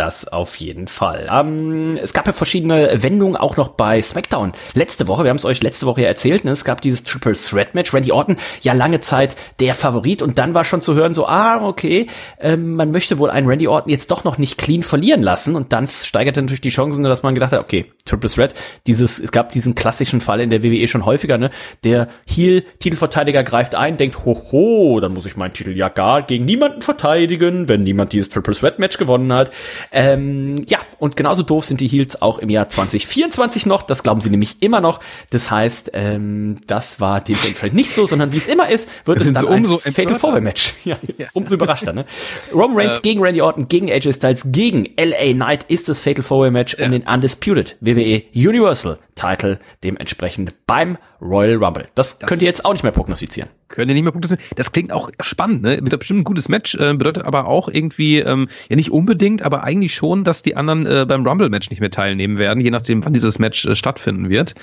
[0.00, 1.28] Das auf jeden Fall.
[1.30, 4.54] Ähm, es gab ja verschiedene Wendungen auch noch bei SmackDown.
[4.72, 6.52] Letzte Woche, wir haben es euch letzte Woche ja erzählt, ne?
[6.52, 7.92] es gab dieses Triple Threat Match.
[7.92, 11.62] Randy Orton ja lange Zeit der Favorit und dann war schon zu hören so, ah,
[11.66, 12.06] okay,
[12.38, 15.74] ähm, man möchte wohl einen Randy Orton jetzt doch noch nicht clean verlieren lassen und
[15.74, 18.54] dann steigerte natürlich die Chancen, dass man gedacht hat, okay, Triple Threat,
[18.86, 21.50] dieses, es gab diesen klassischen Fall in der WWE schon häufiger, ne?
[21.84, 26.46] Der Heel Titelverteidiger greift ein, denkt, hoho, dann muss ich meinen Titel ja gar gegen
[26.46, 29.50] niemanden verteidigen, wenn niemand dieses Triple Threat Match gewonnen hat.
[29.92, 33.82] Ähm, ja, und genauso doof sind die Heels auch im Jahr 2024 noch.
[33.82, 35.00] Das glauben sie nämlich immer noch.
[35.30, 39.20] Das heißt, ähm, das war dem vielleicht nicht so, sondern wie es immer ist, wird
[39.20, 40.74] es dann ein umso Fatal Four Match.
[40.84, 41.26] Ja, ja.
[41.34, 42.06] Umso überraschter, ne?
[42.52, 46.22] Roman Reigns äh, gegen Randy Orton, gegen AJ Styles, gegen LA Knight ist das Fatal
[46.22, 46.86] Four Match ja.
[46.86, 51.86] um den Undisputed WWE Universal Title dementsprechend beim Royal Rumble.
[51.94, 53.50] Das, das könnt ihr jetzt auch nicht mehr prognostizieren.
[53.68, 54.52] Könnt ihr nicht mehr prognostizieren.
[54.56, 55.78] Das klingt auch spannend, ne?
[55.80, 59.64] Wird bestimmt ein gutes Match, äh, bedeutet aber auch irgendwie, ähm, ja nicht unbedingt, aber
[59.64, 63.12] eigentlich schon, dass die anderen äh, beim Rumble-Match nicht mehr teilnehmen werden, je nachdem, wann
[63.12, 64.54] dieses Match äh, stattfinden wird.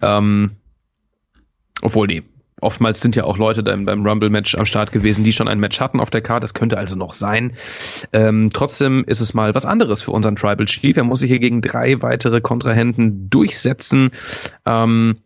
[0.00, 0.52] Ähm,
[1.82, 2.22] obwohl, nee,
[2.60, 5.80] Oftmals sind ja auch Leute beim, beim Rumble-Match am Start gewesen, die schon ein Match
[5.80, 6.44] hatten auf der Karte.
[6.44, 7.56] Das könnte also noch sein.
[8.12, 10.96] Ähm, trotzdem ist es mal was anderes für unseren Tribal Chief.
[10.96, 14.10] Er muss sich hier gegen drei weitere Kontrahenten durchsetzen.
[14.66, 15.16] Ähm,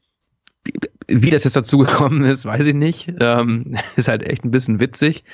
[1.09, 3.12] wie das jetzt dazu gekommen ist, weiß ich nicht.
[3.21, 5.25] Ähm, ist halt echt ein bisschen witzig.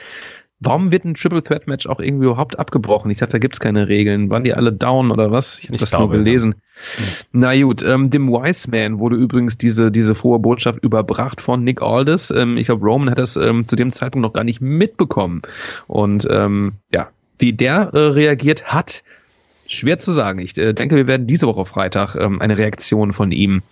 [0.63, 3.11] Warum wird ein Triple Threat Match auch irgendwie überhaupt abgebrochen?
[3.11, 4.29] Ich dachte, da gibt's keine Regeln.
[4.29, 5.59] Waren die alle down oder was?
[5.59, 6.55] Ich habe das glaube, nur gelesen.
[6.55, 7.05] Ja.
[7.33, 11.81] Na gut, ähm, dem Wise Man wurde übrigens diese, diese frohe Botschaft überbracht von Nick
[11.81, 12.31] Aldis.
[12.31, 15.41] Ähm, ich glaube, Roman hat das ähm, zu dem Zeitpunkt noch gar nicht mitbekommen.
[15.87, 17.09] Und ähm, ja,
[17.39, 19.03] wie der äh, reagiert hat,
[19.73, 20.41] Schwer zu sagen.
[20.41, 23.63] Ich äh, denke, wir werden diese Woche Freitag ähm, eine Reaktion von ihm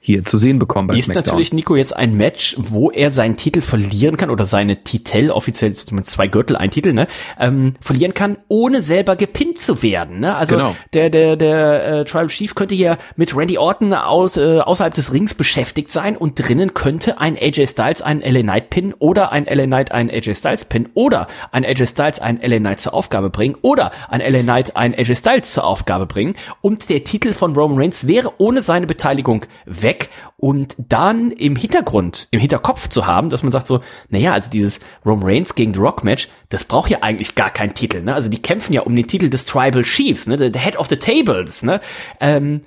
[0.00, 1.24] hier zu sehen bekommen bei Ist SmackDown.
[1.24, 5.72] natürlich, Nico, jetzt ein Match, wo er seinen Titel verlieren kann oder seine Titel, offiziell
[5.72, 7.06] zumindest zwei Gürtel, ein Titel, ne,
[7.40, 10.20] ähm, verlieren kann, ohne selber gepinnt zu werden.
[10.20, 10.36] Ne?
[10.36, 10.76] Also genau.
[10.92, 15.14] der, der, der äh, Tribal Chief könnte hier mit Randy Orton aus, äh, außerhalb des
[15.14, 19.46] Rings beschäftigt sein und drinnen könnte ein AJ Styles einen LA Knight Pin oder ein
[19.46, 23.30] LA Knight einen AJ Styles Pin oder ein AJ Styles einen LA Knight zur Aufgabe
[23.30, 27.32] bringen oder ein LA Knight einen AJ Styles Reigns zur Aufgabe bringen und der Titel
[27.32, 33.06] von Roman Reigns wäre ohne seine Beteiligung weg und dann im Hintergrund, im Hinterkopf zu
[33.06, 36.64] haben, dass man sagt so, naja, also dieses Roman Reigns gegen The Rock Match, das
[36.64, 38.14] braucht ja eigentlich gar keinen Titel, ne?
[38.14, 40.36] Also die kämpfen ja um den Titel des Tribal Chiefs, ne?
[40.38, 41.80] The Head of the Tables, ne?
[42.20, 42.60] Ähm,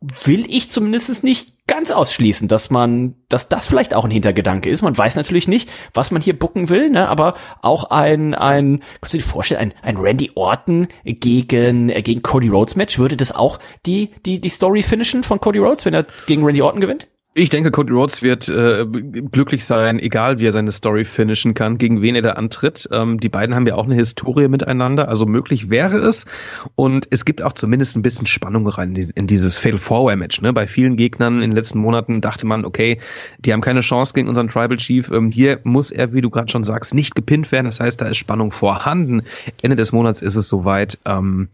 [0.00, 4.82] will ich zumindest nicht ganz ausschließen, dass man, dass das vielleicht auch ein Hintergedanke ist.
[4.82, 7.08] Man weiß natürlich nicht, was man hier bucken will, ne?
[7.08, 12.22] aber auch ein, ein, kannst du dir vorstellen, ein, ein Randy Orton gegen, äh, gegen
[12.22, 15.94] Cody Rhodes Match, würde das auch die, die, die Story finishen von Cody Rhodes, wenn
[15.94, 17.08] er gegen Randy Orton gewinnt?
[17.32, 21.78] Ich denke, Cody Rhodes wird äh, glücklich sein, egal wie er seine Story finishen kann,
[21.78, 22.88] gegen wen er da antritt.
[22.90, 26.26] Ähm, die beiden haben ja auch eine Historie miteinander, also möglich wäre es.
[26.74, 30.40] Und es gibt auch zumindest ein bisschen Spannung rein in dieses Fatal Four Match.
[30.42, 30.52] Ne?
[30.52, 32.98] Bei vielen Gegnern in den letzten Monaten dachte man, okay,
[33.38, 35.08] die haben keine Chance gegen unseren Tribal Chief.
[35.12, 37.66] Ähm, hier muss er, wie du gerade schon sagst, nicht gepinnt werden.
[37.66, 39.22] Das heißt, da ist Spannung vorhanden.
[39.62, 40.98] Ende des Monats ist es soweit.
[41.06, 41.48] Ähm,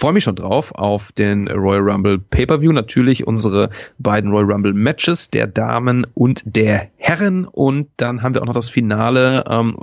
[0.00, 2.72] freue mich schon drauf auf den Royal Rumble Pay-per-View.
[2.72, 7.44] Natürlich unsere beiden Royal Rumble Matches der Damen und der Herren.
[7.44, 9.76] Und dann haben wir auch noch das Finale ähm,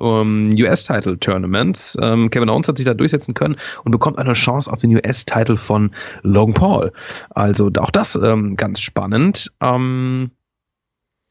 [0.58, 1.96] US-Title Tournaments.
[2.02, 5.56] Ähm, Kevin Owens hat sich da durchsetzen können und bekommt eine Chance auf den US-Title
[5.56, 5.92] von
[6.24, 6.92] Logan Paul.
[7.30, 9.54] Also auch das ähm, ganz spannend.
[9.62, 10.32] Ähm,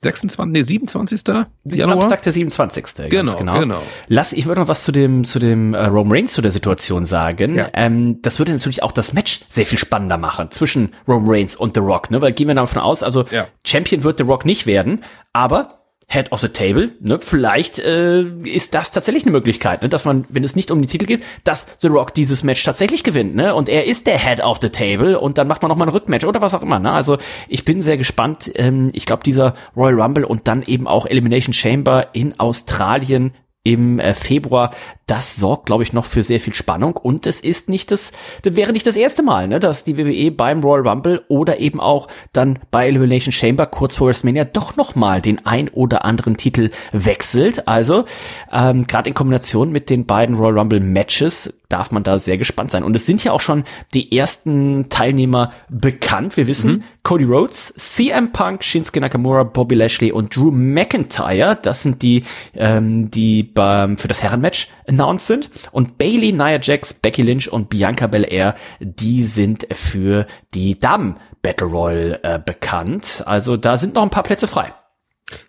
[0.03, 1.23] 26, nee, 27.
[1.65, 2.01] Januar?
[2.01, 3.09] Samstag der 27.
[3.09, 3.83] Genau, genau, genau.
[4.09, 7.07] Lass, ich würde noch was zu dem, zu dem äh, Roman Reigns zu der Situation
[7.07, 7.55] sagen.
[7.55, 7.69] Ja.
[7.73, 11.75] Ähm, das würde natürlich auch das Match sehr viel spannender machen zwischen Roman Reigns und
[11.75, 12.21] The Rock, ne?
[12.21, 13.49] Weil gehen wir davon aus, also ja.
[13.67, 15.69] Champion wird The Rock nicht werden, aber
[16.09, 16.93] Head of the Table.
[17.01, 17.19] Ne?
[17.21, 19.89] Vielleicht äh, ist das tatsächlich eine Möglichkeit, ne?
[19.89, 23.03] dass man, wenn es nicht um die Titel geht, dass The Rock dieses Match tatsächlich
[23.03, 23.35] gewinnt.
[23.35, 23.55] Ne?
[23.55, 25.91] Und er ist der Head of the Table und dann macht man noch mal ein
[25.91, 26.79] Rückmatch oder was auch immer.
[26.79, 26.93] Ne?
[26.93, 28.53] Also ich bin sehr gespannt.
[28.55, 33.35] Ähm, ich glaube, dieser Royal Rumble und dann eben auch Elimination Chamber in Australien
[33.67, 34.71] im äh, Februar,
[35.07, 36.97] das sorgt, glaube ich, noch für sehr viel Spannung.
[36.97, 40.31] Und es ist nicht das, das wäre nicht das erste Mal, ne, dass die WWE
[40.31, 44.95] beim Royal Rumble oder eben auch dann bei Elimination Chamber kurz vor WrestleMania doch noch
[44.95, 47.67] mal den ein oder anderen Titel wechselt.
[47.67, 48.05] Also
[48.53, 52.71] ähm, gerade in Kombination mit den beiden Royal Rumble Matches darf man da sehr gespannt
[52.71, 52.85] sein.
[52.85, 56.37] Und es sind ja auch schon die ersten Teilnehmer bekannt.
[56.37, 56.83] Wir wissen, mhm.
[57.07, 61.57] Cody Rhodes, CM Punk, Shinsuke Nakamura, Bobby Lashley und Drew McIntyre.
[61.63, 62.25] Das sind die,
[62.57, 65.49] ähm, die beim, für das Herrenmatch announced sind.
[65.71, 71.69] Und Bailey, Nia Jax, Becky Lynch und Bianca Belair, die sind für die Damen Battle
[71.69, 73.23] Royal äh, bekannt.
[73.25, 74.75] Also da sind noch ein paar Plätze frei.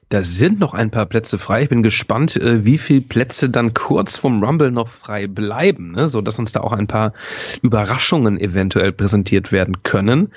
[0.10, 1.64] Da sind noch ein paar Plätze frei.
[1.64, 6.08] Ich bin gespannt, äh, wie viele Plätze dann kurz vom Rumble noch frei bleiben, ne?
[6.08, 7.14] so dass uns da auch ein paar
[7.64, 10.32] Überraschungen eventuell präsentiert werden können.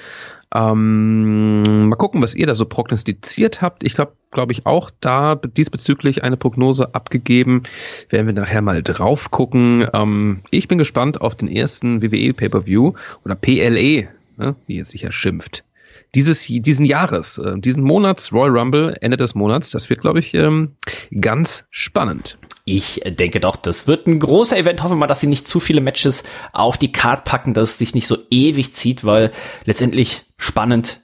[0.55, 3.85] Ähm, mal gucken, was ihr da so prognostiziert habt.
[3.85, 7.63] Ich glaube, glaube ich, auch da diesbezüglich eine Prognose abgegeben.
[8.09, 9.87] Werden wir nachher mal drauf gucken.
[9.93, 12.93] Ähm, ich bin gespannt auf den ersten WWE Pay-per-View
[13.25, 14.09] oder PLE,
[14.39, 14.57] ne?
[14.67, 15.65] wie es sich ja schimpft
[16.15, 19.71] dieses, diesen Jahres, äh, diesen Monats, Royal Rumble, Ende des Monats.
[19.71, 20.77] Das wird, glaube ich, ähm,
[21.21, 22.39] ganz spannend.
[22.65, 24.83] Ich denke doch, das wird ein großer Event.
[24.83, 27.79] Hoffen wir mal, dass sie nicht zu viele Matches auf die Card packen, dass es
[27.79, 29.33] sich nicht so ewig zieht, weil
[29.65, 31.01] letztendlich spannend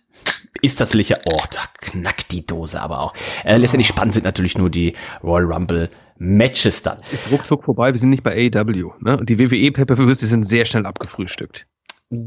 [0.63, 1.17] ist das sicher.
[1.33, 3.15] Oh, da knackt die Dose aber auch.
[3.45, 5.89] Äh, letztendlich spannend sind natürlich nur die Royal Rumble
[6.19, 6.99] Matches dann.
[7.13, 8.93] Jetzt ruckzuck vorbei, wir sind nicht bei AEW.
[9.01, 9.19] Ne?
[9.19, 11.67] Und die WWE pay per sind sehr schnell abgefrühstückt.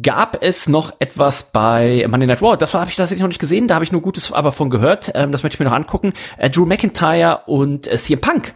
[0.01, 2.57] Gab es noch etwas bei Monday Night Raw?
[2.57, 5.11] Das habe ich tatsächlich noch nicht gesehen, da habe ich nur Gutes aber von gehört.
[5.15, 6.11] Ähm, das möchte ich mir noch angucken.
[6.37, 8.55] Äh, Drew McIntyre und äh, CM Punk.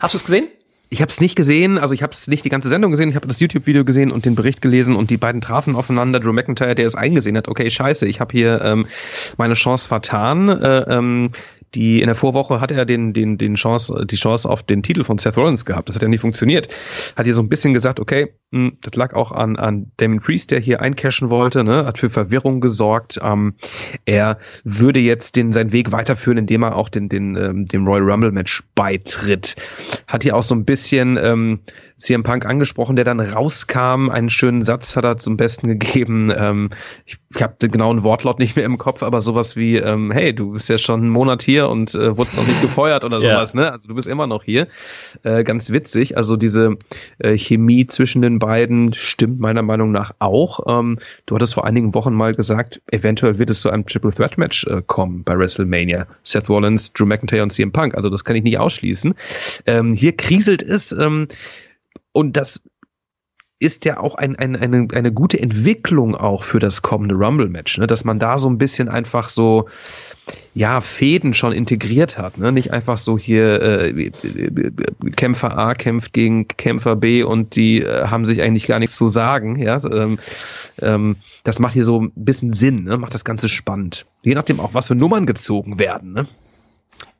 [0.00, 0.48] Hast du es gesehen?
[0.90, 3.16] Ich habe es nicht gesehen, also ich habe es nicht die ganze Sendung gesehen, ich
[3.16, 6.20] habe das YouTube-Video gesehen und den Bericht gelesen und die beiden trafen aufeinander.
[6.20, 8.86] Drew McIntyre, der es eingesehen hat, okay, scheiße, ich habe hier ähm,
[9.36, 10.48] meine Chance vertan.
[10.48, 11.30] Äh, ähm,
[11.74, 15.04] die in der Vorwoche hat er den, den, den Chance, die Chance auf den Titel
[15.04, 15.88] von Seth Rollins gehabt.
[15.88, 16.68] Das hat ja nicht funktioniert.
[17.16, 20.20] Hat hier so ein bisschen gesagt, okay, mh, hm, das lag auch an, an Damon
[20.20, 23.18] Priest, der hier eincashen wollte, ne, hat für Verwirrung gesorgt.
[23.22, 23.54] Ähm,
[24.04, 28.10] er würde jetzt den, seinen Weg weiterführen, indem er auch den, den, ähm, dem Royal
[28.10, 29.56] Rumble Match beitritt.
[30.06, 31.60] Hat hier auch so ein bisschen ähm,
[31.98, 34.10] CM Punk angesprochen, der dann rauskam.
[34.10, 36.32] Einen schönen Satz hat er zum Besten gegeben.
[36.36, 36.70] Ähm,
[37.06, 40.34] ich ich habe den genauen Wortlaut nicht mehr im Kopf, aber sowas wie, ähm, hey,
[40.34, 43.54] du bist ja schon einen Monat hier und äh, wurdest noch nicht gefeuert oder sowas,
[43.54, 43.60] ja.
[43.60, 43.72] ne?
[43.72, 44.68] Also du bist immer noch hier.
[45.22, 46.16] Äh, ganz witzig.
[46.16, 46.76] Also diese
[47.18, 50.60] äh, Chemie zwischen den beiden stimmt meiner Meinung nach auch.
[50.66, 54.38] Ähm, du hattest vor einigen Wochen mal gesagt, eventuell wird es zu einem Triple Threat
[54.38, 56.06] Match äh, kommen bei WrestleMania.
[56.22, 57.94] Seth Rollins, Drew McIntyre und CM Punk.
[57.94, 59.14] Also das kann ich nicht ausschließen.
[59.66, 60.92] Ähm, hier kriselt es.
[60.92, 61.26] Ähm,
[62.12, 62.62] und das
[63.60, 67.86] ist ja auch ein, ein, eine, eine gute Entwicklung auch für das kommende Rumble-Match, ne?
[67.86, 69.68] dass man da so ein bisschen einfach so,
[70.54, 72.52] ja, Fäden schon integriert hat, ne?
[72.52, 74.10] Nicht einfach so hier äh,
[75.16, 79.08] Kämpfer A kämpft gegen Kämpfer B und die äh, haben sich eigentlich gar nichts zu
[79.08, 79.82] sagen, ja.
[79.84, 80.18] Ähm,
[80.80, 82.96] ähm, das macht hier so ein bisschen Sinn, ne?
[82.98, 84.06] Macht das Ganze spannend.
[84.22, 86.26] Je nachdem auch, was für Nummern gezogen werden, ne?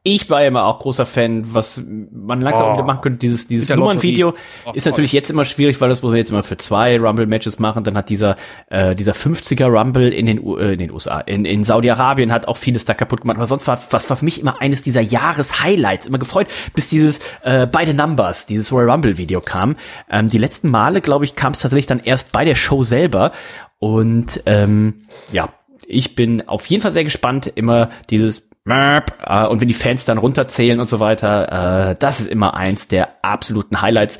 [0.07, 2.73] Ich war ja immer auch großer Fan, was man langsam oh.
[2.75, 3.21] wieder machen könnte.
[3.21, 4.35] Dieses, dieses Nummernvideo
[4.67, 7.59] oh, ist natürlich jetzt immer schwierig, weil das muss man jetzt immer für zwei Rumble-Matches
[7.59, 7.85] machen.
[7.85, 8.37] Dann hat dieser,
[8.69, 12.49] äh, dieser 50er Rumble in den, U äh, in den USA, in, in Saudi-Arabien hat
[12.49, 13.39] auch vieles da kaputt gemacht.
[13.39, 16.05] Aber sonst war, was war für mich immer eines dieser Jahres-Highlights.
[16.05, 19.75] Immer gefreut, bis dieses, äh, beide Numbers, dieses Royal Rumble-Video kam.
[20.11, 23.33] Ähm, die letzten Male, glaube ich, kam es tatsächlich dann erst bei der Show selber.
[23.79, 25.49] Und, ähm, ja,
[25.87, 30.19] ich bin auf jeden Fall sehr gespannt, immer dieses äh, und wenn die Fans dann
[30.19, 34.19] runterzählen und so weiter, äh, das ist immer eins der absoluten Highlights.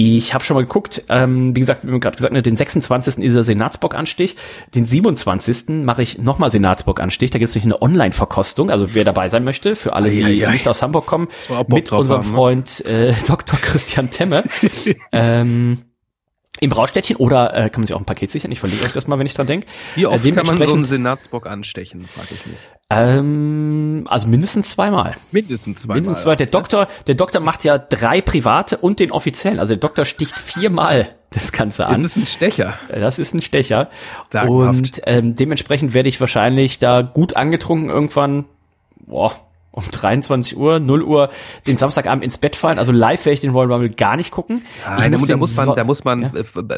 [0.00, 3.24] Ich habe schon mal geguckt, ähm, wie gesagt, wie wir gerade gesagt haben, den 26.
[3.24, 4.36] ist der Senatsbock-Anstich,
[4.74, 5.84] den 27.
[5.84, 9.94] mache ich nochmal Senatsbock-Anstich, da gibt es eine Online-Verkostung, also wer dabei sein möchte, für
[9.94, 11.26] alle, die ei, ei, nicht aus Hamburg kommen,
[11.66, 12.34] mit unserem haben, ne?
[12.34, 13.58] Freund äh, Dr.
[13.58, 14.44] Christian Temme.
[15.12, 15.78] ähm,
[16.60, 18.50] im Braustädtchen oder äh, kann man sich auch ein Paket sichern?
[18.52, 19.66] Ich verliere euch das mal, wenn ich dran denke.
[19.94, 22.58] Wie oft äh, kann man so einen Senatsbock anstechen, frage ich mich.
[22.90, 25.14] Ähm, also mindestens zweimal.
[25.30, 25.96] Mindestens zweimal.
[25.96, 26.36] Mindestens zweimal.
[26.36, 29.58] Der Doktor, der Doktor macht ja drei private und den offiziellen.
[29.58, 31.94] Also der Doktor sticht viermal das Ganze an.
[31.94, 32.74] Das ist ein Stecher.
[32.88, 33.90] Das ist ein Stecher.
[34.28, 34.78] Sagenhaft.
[34.78, 38.46] Und ähm, dementsprechend werde ich wahrscheinlich da gut angetrunken irgendwann,
[39.06, 39.34] boah,
[39.78, 41.30] um 23 Uhr, 0 Uhr
[41.66, 42.78] den Samstagabend ins Bett fallen.
[42.78, 44.64] Also live werde ich den Royal Rumble gar nicht gucken.
[44.84, 46.30] Nein, da, muss, da muss man, da muss man ja?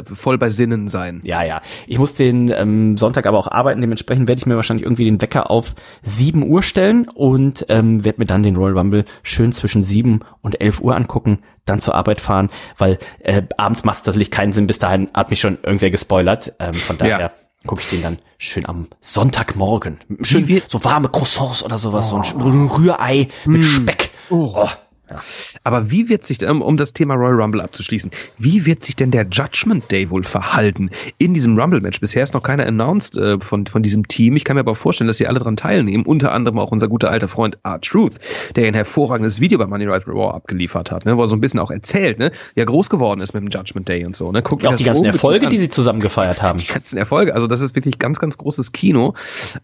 [0.05, 1.21] voll bei Sinnen sein.
[1.25, 1.63] Ja, ja.
[1.87, 3.81] Ich muss den ähm, Sonntag aber auch arbeiten.
[3.81, 8.21] Dementsprechend werde ich mir wahrscheinlich irgendwie den Wecker auf 7 Uhr stellen und ähm, werde
[8.21, 12.21] mir dann den Royal Rumble schön zwischen 7 und 11 Uhr angucken, dann zur Arbeit
[12.21, 14.67] fahren, weil äh, abends macht es tatsächlich keinen Sinn.
[14.67, 16.55] Bis dahin hat mich schon irgendwer gespoilert.
[16.59, 17.21] Ähm, von daher.
[17.21, 17.31] Ja
[17.67, 20.01] gucke ich den dann schön am Sonntagmorgen.
[20.23, 22.23] Schön so warme Croissants oder sowas, oh.
[22.23, 23.71] so ein Rührei mit hm.
[23.71, 24.11] Speck.
[24.31, 24.53] Oh.
[24.57, 24.69] oh.
[25.11, 25.21] Ja.
[25.65, 29.11] Aber wie wird sich, um, um das Thema Royal Rumble abzuschließen, wie wird sich denn
[29.11, 32.01] der Judgment Day wohl verhalten in diesem Rumble-Match?
[32.01, 34.37] Bisher ist noch keiner announced äh, von, von diesem Team.
[34.37, 36.05] Ich kann mir aber vorstellen, dass sie alle dran teilnehmen.
[36.07, 38.19] Unter anderem auch unser guter alter Freund R-Truth,
[38.57, 41.41] der ein hervorragendes Video bei Money Night Raw abgeliefert hat, ne, wo er so ein
[41.41, 44.31] bisschen auch erzählt, ne, wie er groß geworden ist mit dem Judgment Day und so.
[44.33, 44.43] Ne.
[44.43, 46.59] Guckt auch die ganzen Erfolge, die sie zusammen gefeiert haben.
[46.59, 47.35] Die ganzen Erfolge.
[47.35, 49.15] Also das ist wirklich ganz, ganz großes Kino.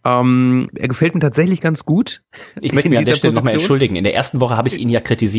[0.05, 2.23] Ähm, er gefällt mir tatsächlich ganz gut.
[2.61, 3.97] Ich möchte mich an der Stelle nochmal entschuldigen.
[3.97, 5.36] In der ersten Woche habe ich ihn ja kritisiert.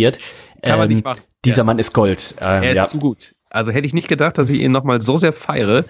[0.62, 1.21] Kann man nicht ähm, machen.
[1.45, 1.63] Dieser ja.
[1.63, 2.36] Mann ist Gold.
[2.39, 2.86] Ähm, er ist ja.
[2.86, 3.36] zu gut.
[3.49, 5.86] Also hätte ich nicht gedacht, dass ich ihn nochmal so sehr feiere.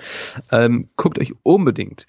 [0.52, 2.06] Ähm, guckt euch unbedingt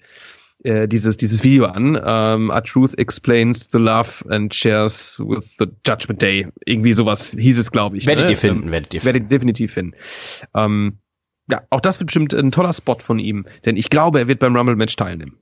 [0.63, 1.99] äh, dieses, dieses Video an.
[2.03, 6.47] Ähm, A Truth Explains the Love and Shares with the Judgment Day.
[6.65, 8.05] Irgendwie sowas hieß es, glaube ich.
[8.05, 8.31] Werdet ne?
[8.31, 9.05] ihr finden, ähm, werdet ihr finden.
[9.05, 9.95] Werdet ihr definitiv finden.
[10.53, 10.99] Ähm,
[11.51, 14.39] ja, auch das wird bestimmt ein toller Spot von ihm, denn ich glaube, er wird
[14.39, 15.39] beim Rumble-Match teilnehmen.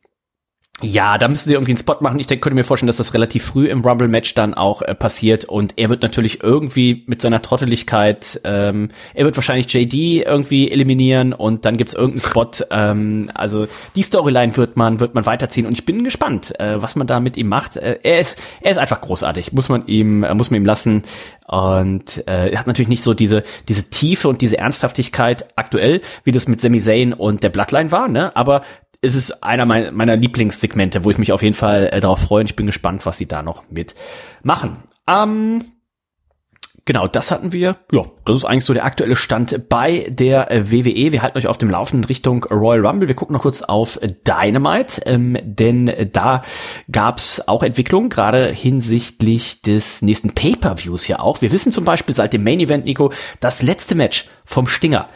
[0.84, 2.20] Ja, da müssen sie irgendwie einen Spot machen.
[2.20, 5.46] Ich denke, könnte mir vorstellen, dass das relativ früh im Rumble-Match dann auch äh, passiert
[5.46, 11.34] und er wird natürlich irgendwie mit seiner Trotteligkeit, ähm, er wird wahrscheinlich JD irgendwie eliminieren
[11.34, 12.52] und dann gibt's irgendeinen Spot.
[12.70, 16.96] Ähm, also die Storyline wird man wird man weiterziehen und ich bin gespannt, äh, was
[16.96, 17.78] man da mit ihm macht.
[17.78, 21.02] Äh, er ist er ist einfach großartig, muss man ihm äh, muss man ihm lassen
[21.48, 26.32] und äh, er hat natürlich nicht so diese diese Tiefe und diese Ernsthaftigkeit aktuell, wie
[26.32, 28.36] das mit Sami Zayn und der Bloodline war, ne?
[28.36, 28.62] Aber
[29.02, 32.50] es ist einer meiner, Lieblingssegmente, wo ich mich auf jeden Fall äh, darauf freue und
[32.50, 33.96] ich bin gespannt, was sie da noch mit
[34.44, 34.78] machen.
[35.08, 35.64] Ähm,
[36.86, 37.78] genau, das hatten wir.
[37.92, 41.12] Ja, das ist eigentlich so der aktuelle Stand bei der äh, WWE.
[41.12, 43.08] Wir halten euch auf dem Laufenden Richtung Royal Rumble.
[43.08, 46.42] Wir gucken noch kurz auf Dynamite, ähm, denn da
[46.92, 51.42] gab's auch Entwicklungen, gerade hinsichtlich des nächsten Pay-per-Views ja auch.
[51.42, 55.08] Wir wissen zum Beispiel seit dem Main Event, Nico, das letzte Match vom Stinger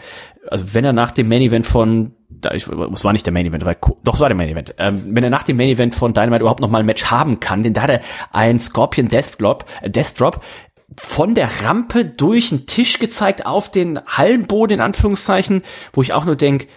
[0.49, 3.45] also wenn er nach dem Main Event von da ich, es war nicht der Main
[3.45, 4.75] Event, war, doch es war der Main Event.
[4.77, 7.39] Ähm, wenn er nach dem Main Event von Dynamite überhaupt noch mal ein Match haben
[7.39, 8.01] kann, denn da hat er
[8.31, 10.43] ein Scorpion Death Drop, äh, Death Drop
[10.99, 16.25] von der Rampe durch den Tisch gezeigt auf den Hallenboden in Anführungszeichen, wo ich auch
[16.25, 16.67] nur denk,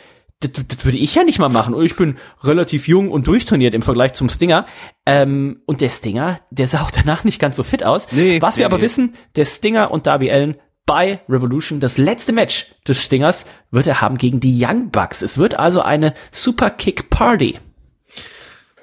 [0.40, 1.74] das, das würde ich ja nicht mal machen.
[1.74, 4.66] Und ich bin relativ jung und durchtrainiert im Vergleich zum Stinger.
[5.06, 8.12] Ähm, und der Stinger, der sah auch danach nicht ganz so fit aus.
[8.12, 8.84] Nee, Was wir nee, aber nee.
[8.84, 11.80] wissen, der Stinger und Darby Allen bei Revolution.
[11.80, 15.22] Das letzte Match des Stingers wird er haben gegen die Young Bucks.
[15.22, 17.58] Es wird also eine Super Kick Party.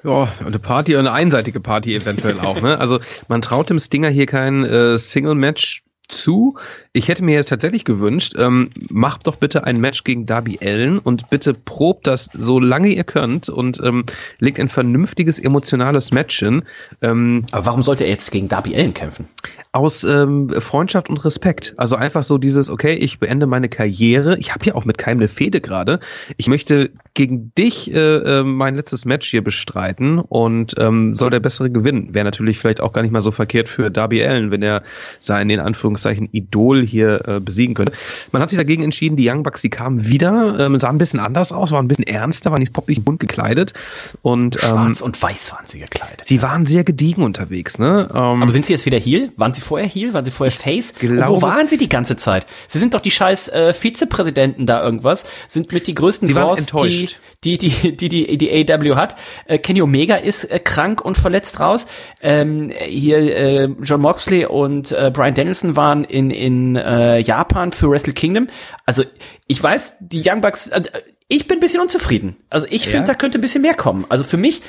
[0.04, 2.60] Ja, eine Party, eine einseitige Party eventuell auch.
[2.60, 2.78] Ne?
[2.78, 6.58] Also man traut dem Stinger hier kein äh, Single-Match zu.
[6.92, 10.98] Ich hätte mir jetzt tatsächlich gewünscht, ähm, macht doch bitte ein Match gegen Darby Allen
[10.98, 14.04] und bitte probt das so lange ihr könnt und ähm,
[14.38, 16.64] legt ein vernünftiges emotionales Match hin.
[17.00, 19.26] Ähm, Aber warum sollte er jetzt gegen Darby Allen kämpfen?
[19.72, 21.74] Aus ähm, Freundschaft und Respekt.
[21.78, 24.36] Also einfach so dieses, okay, ich beende meine Karriere.
[24.38, 26.00] Ich habe ja auch mit keinem eine Fehde gerade.
[26.36, 31.40] Ich möchte gegen dich äh, äh, mein letztes Match hier bestreiten und ähm, soll der
[31.40, 32.14] bessere gewinnen.
[32.14, 34.82] Wäre natürlich vielleicht auch gar nicht mal so verkehrt für Darby Allen, wenn er
[35.20, 37.92] sein in Anführungszeichen Idol hier äh, besiegen könnte.
[38.32, 41.20] Man hat sich dagegen entschieden, die Young Bucks, die kamen wieder, ähm, sahen ein bisschen
[41.20, 43.74] anders aus, waren ein bisschen ernster, waren nicht poppig bunt gekleidet
[44.22, 46.24] und ähm, schwarz und weiß waren sie gekleidet.
[46.24, 48.08] Sie waren sehr gediegen unterwegs, ne?
[48.10, 49.30] Ähm, Aber sind sie jetzt wieder Heal?
[49.36, 50.12] Waren sie vorher Heal?
[50.12, 50.94] Waren sie vorher Face?
[50.94, 52.46] Glaube, wo waren sie die ganze Zeit?
[52.68, 56.60] Sie sind doch die scheiß äh, Vizepräsidenten da irgendwas, sind mit die größten sie Draws,
[56.60, 57.20] enttäuscht.
[57.44, 59.16] Die, die, die, die, die, die AW hat.
[59.46, 61.86] Äh, Kenny Omega ist äh, krank und verletzt raus.
[62.20, 67.90] Ähm, hier äh, John Moxley und äh, Brian Danielson waren in, in äh, Japan für
[67.90, 68.48] Wrestle Kingdom.
[68.86, 69.04] Also
[69.46, 70.82] ich weiß, die Young Bucks, äh,
[71.28, 72.36] ich bin ein bisschen unzufrieden.
[72.50, 73.04] Also ich finde, ja.
[73.04, 74.04] da könnte ein bisschen mehr kommen.
[74.08, 74.62] Also für mich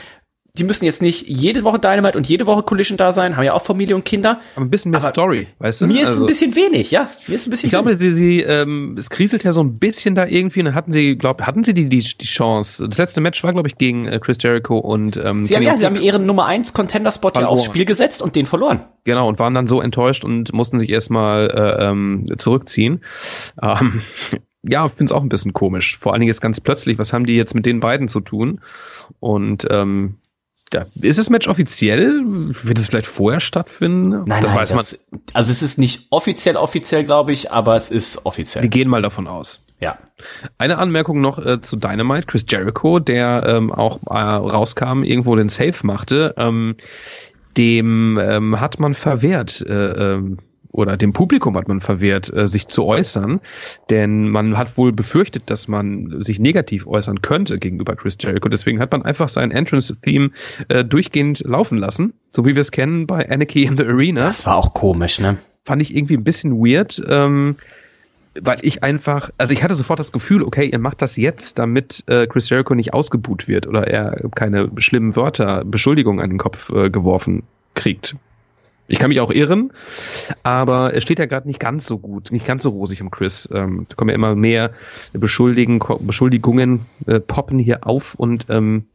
[0.55, 3.53] die müssen jetzt nicht jede Woche Dynamite und jede Woche Collision da sein, haben ja
[3.53, 4.39] auch Familie und Kinder.
[4.55, 5.87] Aber ein bisschen mehr Story, weißt du?
[5.87, 7.09] Mir ist also, ein bisschen wenig, ja.
[7.25, 10.13] Mir ist ein bisschen Ich glaube, sie, sie, ähm, es kriselt ja so ein bisschen
[10.13, 10.59] da irgendwie.
[10.59, 12.87] Und dann hatten sie, glaube hatten sie die, die, die Chance.
[12.87, 15.75] Das letzte Match war, glaube ich, gegen äh, Chris Jericho und ähm, Sie haben ja,
[15.75, 18.81] sie haben ihren Nummer 1 Contender-Spot ja aufs Spiel gesetzt und den verloren.
[19.05, 23.01] Genau, und waren dann so enttäuscht und mussten sich erstmal äh, ähm, zurückziehen.
[23.59, 24.03] Ähm,
[24.61, 25.97] ja, finde es auch ein bisschen komisch.
[25.97, 28.61] Vor allen Dingen jetzt ganz plötzlich, was haben die jetzt mit den beiden zu tun?
[29.19, 30.19] Und ähm,
[30.73, 32.21] ja, ist das Match offiziell?
[32.23, 34.23] Wird es vielleicht vorher stattfinden?
[34.25, 35.21] Nein, das nein, weiß das, man.
[35.33, 38.63] Also es ist nicht offiziell offiziell, glaube ich, aber es ist offiziell.
[38.63, 39.59] Wir gehen mal davon aus.
[39.79, 39.97] Ja.
[40.57, 45.49] Eine Anmerkung noch äh, zu Dynamite, Chris Jericho, der ähm, auch äh, rauskam, irgendwo den
[45.49, 46.33] Safe machte.
[46.37, 46.77] Ähm,
[47.57, 49.61] dem ähm, hat man verwehrt.
[49.61, 50.37] Äh, ähm,
[50.73, 53.39] oder dem Publikum hat man verwehrt, äh, sich zu äußern,
[53.89, 58.49] denn man hat wohl befürchtet, dass man sich negativ äußern könnte gegenüber Chris Jericho.
[58.49, 60.31] Deswegen hat man einfach sein Entrance-Theme
[60.67, 64.21] äh, durchgehend laufen lassen, so wie wir es kennen bei Anarchy in the Arena.
[64.21, 65.37] Das war auch komisch, ne?
[65.63, 67.01] Fand ich irgendwie ein bisschen weird.
[67.07, 67.55] Ähm,
[68.41, 72.03] weil ich einfach, also ich hatte sofort das Gefühl, okay, ihr macht das jetzt, damit
[72.07, 76.71] äh, Chris Jericho nicht ausgebuht wird oder er keine schlimmen Wörter, Beschuldigungen an den Kopf
[76.71, 77.43] äh, geworfen
[77.75, 78.15] kriegt.
[78.87, 79.71] Ich kann mich auch irren,
[80.43, 83.47] aber es steht ja gerade nicht ganz so gut, nicht ganz so rosig um Chris.
[83.53, 84.71] Ähm, da kommen ja immer mehr
[85.13, 88.85] Beschuldigen, Beschuldigungen äh, poppen hier auf und ähm,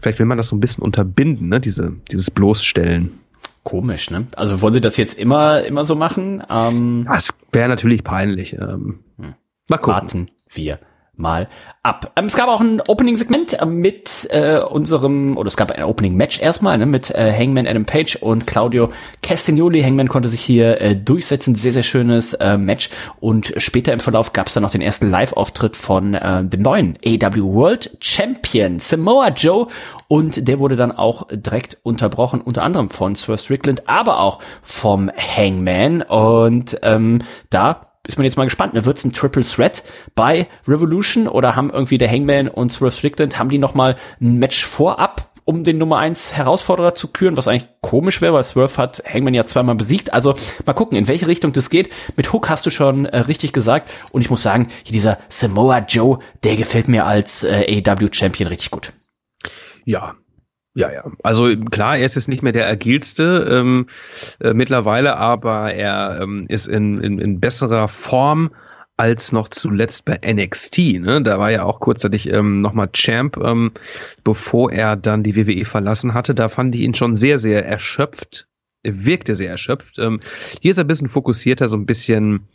[0.00, 1.60] vielleicht will man das so ein bisschen unterbinden, ne?
[1.60, 3.20] Diese, dieses Bloßstellen.
[3.62, 4.26] Komisch, ne?
[4.36, 6.42] Also wollen sie das jetzt immer, immer so machen?
[6.50, 8.54] Ähm, das wäre natürlich peinlich.
[8.54, 9.34] Ähm, hm.
[9.68, 9.94] Mal gucken.
[9.94, 10.78] Warten wir
[11.16, 11.48] mal
[11.82, 12.12] ab.
[12.16, 16.40] Ähm, es gab auch ein Opening-Segment äh, mit äh, unserem, oder es gab ein Opening-Match
[16.40, 18.90] erstmal, ne, mit äh, Hangman Adam Page und Claudio
[19.22, 19.82] Castagnoli.
[19.82, 22.90] Hangman konnte sich hier äh, durchsetzen, sehr, sehr schönes äh, Match.
[23.20, 26.98] Und später im Verlauf gab es dann noch den ersten Live-Auftritt von äh, dem neuen
[27.04, 29.68] AW World Champion Samoa Joe.
[30.08, 35.10] Und der wurde dann auch direkt unterbrochen, unter anderem von Sir Strickland, aber auch vom
[35.16, 36.02] Hangman.
[36.02, 38.84] Und ähm, da ist man jetzt mal gespannt, ne?
[38.84, 39.82] Wird es ein Triple Threat
[40.14, 44.38] bei Revolution oder haben irgendwie der Hangman und Swerve Strickland, haben die noch mal ein
[44.38, 48.76] Match vorab um den Nummer eins Herausforderer zu küren, was eigentlich komisch wäre, weil Swerve
[48.78, 50.12] hat Hangman ja zweimal besiegt.
[50.12, 50.34] Also
[50.66, 51.88] mal gucken, in welche Richtung das geht.
[52.16, 53.88] Mit Hook hast du schon äh, richtig gesagt.
[54.10, 58.48] Und ich muss sagen, hier dieser Samoa Joe, der gefällt mir als äh, AW Champion
[58.48, 58.92] richtig gut.
[59.84, 60.16] Ja,
[60.76, 61.10] ja, ja.
[61.22, 63.86] Also klar, er ist jetzt nicht mehr der agilste ähm,
[64.40, 68.50] äh, mittlerweile, aber er ähm, ist in, in, in besserer Form
[68.98, 71.00] als noch zuletzt bei NXT.
[71.00, 71.22] Ne?
[71.22, 73.72] Da war ja auch kurzzeitig ähm, nochmal Champ, ähm,
[74.22, 76.34] bevor er dann die WWE verlassen hatte.
[76.34, 78.46] Da fand ich ihn schon sehr, sehr erschöpft.
[78.82, 79.98] Er wirkte sehr erschöpft.
[79.98, 80.20] Ähm,
[80.60, 82.48] hier ist er ein bisschen fokussierter, so ein bisschen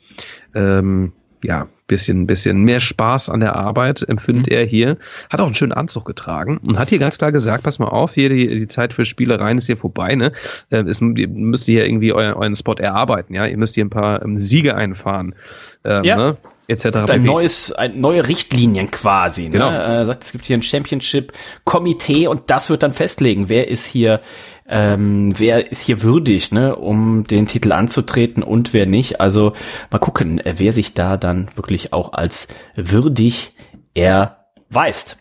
[0.54, 4.56] ähm, ja, bisschen, bisschen mehr Spaß an der Arbeit empfindet mhm.
[4.56, 4.98] er hier.
[5.30, 8.14] Hat auch einen schönen Anzug getragen und hat hier ganz klar gesagt, pass mal auf,
[8.14, 10.32] hier die, die Zeit für Spielereien ist hier vorbei, ne?
[10.70, 13.46] Äh, es, ihr müsst hier irgendwie euer, euren Spot erarbeiten, ja?
[13.46, 15.36] Ihr müsst hier ein paar ähm, Siege einfahren.
[15.84, 16.16] Ähm, ja.
[16.16, 16.38] ne?
[16.72, 16.96] Etc.
[17.08, 19.44] Ein neues, ein, neue Richtlinien quasi.
[19.44, 19.50] Ne?
[19.50, 19.70] Genau.
[19.70, 24.22] Er sagt, es gibt hier ein Championship-Komitee und das wird dann festlegen, wer ist hier,
[24.68, 29.22] ähm, wer ist hier würdig, ne, um den Titel anzutreten und wer nicht.
[29.22, 29.54] Also
[29.92, 33.56] mal gucken, äh, wer sich da dann wirklich auch als würdig
[33.94, 35.18] erweist.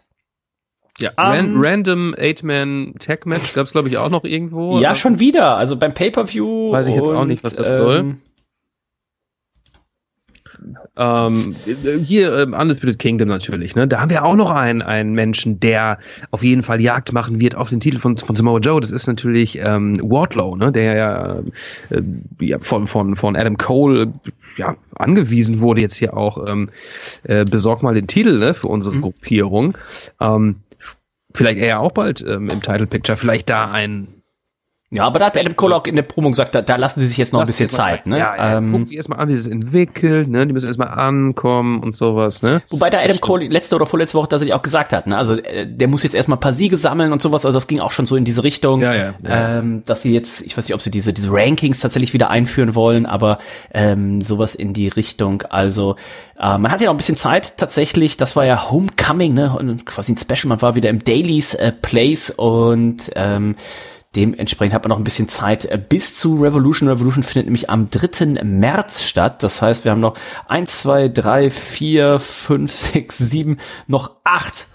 [1.00, 4.78] Ja, um, Random Eight-Man Tag Match gab es glaube ich auch noch irgendwo.
[4.80, 5.56] Ja, schon wieder.
[5.56, 6.72] Also beim Pay-per-View.
[6.72, 8.16] Weiß ich jetzt und, auch nicht, was das ähm, soll.
[10.96, 11.54] Ähm,
[12.02, 13.88] hier ähm, Undisputed Kingdom natürlich, ne?
[13.88, 15.98] Da haben wir auch noch einen, einen Menschen, der
[16.30, 18.80] auf jeden Fall Jagd machen wird auf den Titel von, von Samoa Joe.
[18.80, 20.72] Das ist natürlich ähm, Wardlow, ne?
[20.72, 21.34] Der ja,
[21.90, 22.02] äh,
[22.40, 24.12] ja von, von, von Adam Cole
[24.56, 26.70] ja, angewiesen wurde, jetzt hier auch ähm,
[27.24, 29.02] äh, besorgt mal den Titel ne, für unsere mhm.
[29.02, 29.78] Gruppierung.
[30.20, 30.56] Ähm,
[31.34, 34.08] vielleicht er auch bald ähm, im Title Picture, vielleicht da ein
[34.92, 37.06] ja, aber da hat Adam Cole auch in der Promo gesagt, da, da lassen sie
[37.06, 38.18] sich jetzt noch ein bisschen Zeit, ne?
[38.18, 38.58] Ja, ja.
[38.58, 40.44] Ähm, Gucken sie erstmal an, wie es entwickelt, ne?
[40.48, 42.60] Die müssen erstmal ankommen und sowas, ne?
[42.70, 45.16] Wobei der Adam Cole letzte oder vorletzte Woche tatsächlich auch gesagt hat, ne?
[45.16, 47.78] Also äh, der muss jetzt erstmal ein paar Siege sammeln und sowas, also das ging
[47.78, 49.58] auch schon so in diese Richtung, ja, ja, ja.
[49.58, 52.74] Ähm, dass sie jetzt, ich weiß nicht, ob sie diese, diese Rankings tatsächlich wieder einführen
[52.74, 53.38] wollen, aber
[53.72, 55.42] ähm, sowas in die Richtung.
[55.42, 55.94] Also
[56.36, 59.56] äh, man hat ja noch ein bisschen Zeit tatsächlich, das war ja Homecoming, ne?
[59.56, 63.54] Und quasi ein Special, man war wieder im Dailies äh, Place und ähm,
[64.16, 66.88] Dementsprechend hat man noch ein bisschen Zeit äh, bis zu Revolution.
[66.88, 68.42] Revolution findet nämlich am 3.
[68.42, 69.42] März statt.
[69.42, 70.16] Das heißt, wir haben noch
[70.48, 74.66] eins, zwei, drei, vier, fünf, sechs, sieben, noch acht.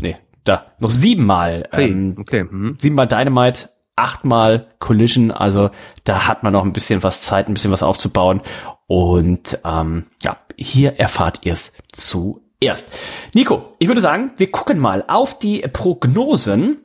[0.00, 1.68] Nee, da, noch siebenmal.
[1.72, 2.44] Hey, ähm, okay.
[2.44, 2.76] Mhm.
[2.78, 5.32] Siebenmal Dynamite, achtmal Collision.
[5.32, 5.70] Also
[6.04, 8.42] da hat man noch ein bisschen was Zeit, ein bisschen was aufzubauen.
[8.86, 12.92] Und ähm, ja, hier erfahrt ihr es zuerst.
[13.34, 16.83] Nico, ich würde sagen, wir gucken mal auf die Prognosen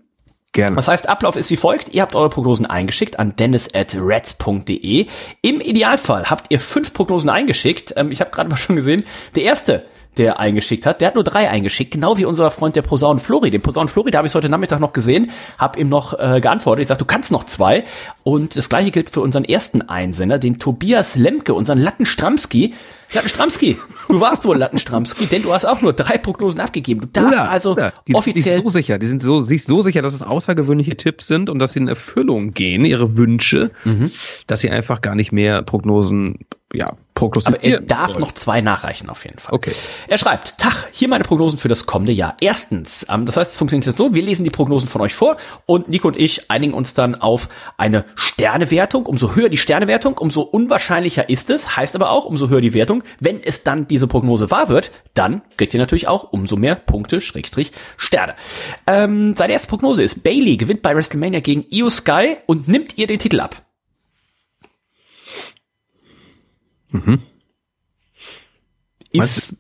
[0.52, 0.76] Gerne.
[0.76, 1.94] Das heißt, Ablauf ist wie folgt.
[1.94, 5.06] Ihr habt eure Prognosen eingeschickt an dennis at reds.de.
[5.42, 7.94] Im Idealfall habt ihr fünf Prognosen eingeschickt.
[7.96, 9.04] Ähm, ich habe gerade mal schon gesehen,
[9.36, 9.86] der erste,
[10.20, 13.50] der eingeschickt hat, der hat nur drei eingeschickt, genau wie unser Freund der Posaun Flori.
[13.50, 16.84] Den Posaun Flori, da habe ich heute Nachmittag noch gesehen, habe ihm noch äh, geantwortet.
[16.84, 17.86] Ich sage, du kannst noch zwei.
[18.24, 22.74] Und das gleiche gilt für unseren ersten Einsender, den Tobias Lemke, unseren Latten Stramski.
[23.12, 23.78] Lattenstramski,
[24.08, 27.02] du warst wohl Lattenstramski, denn du hast auch nur drei Prognosen abgegeben.
[27.02, 27.94] Du darfst oder, also oder.
[28.08, 31.26] Die offiziell sind so sicher, die sind so, sich so sicher, dass es außergewöhnliche Tipps
[31.26, 34.12] sind und dass sie in Erfüllung gehen, ihre Wünsche, mhm.
[34.46, 37.84] dass sie einfach gar nicht mehr Prognosen ja, prognostizieren.
[37.84, 39.54] Aber er darf noch zwei nachreichen auf jeden Fall.
[39.54, 39.74] Okay.
[40.08, 42.36] Er schreibt, Tag, hier meine Prognosen für das kommende Jahr.
[42.42, 45.38] Erstens, ähm, das heißt, es funktioniert jetzt so, wir lesen die Prognosen von euch vor
[45.66, 49.06] und Nico und ich einigen uns dann auf eine Sternewertung.
[49.06, 53.04] Umso höher die Sternewertung, umso unwahrscheinlicher ist es, heißt aber auch, umso höher die Wertung,
[53.20, 57.20] wenn es dann diese Prognose wahr wird, dann kriegt ihr natürlich auch umso mehr Punkte,
[57.20, 58.36] Schrägstrich, Sterne.
[58.88, 63.08] Ähm, seine erste Prognose ist, Bailey gewinnt bei WrestleMania gegen Io Sky und nimmt ihr
[63.08, 63.69] den Titel ab.
[66.92, 67.20] Mhm.
[69.12, 69.56] Ist,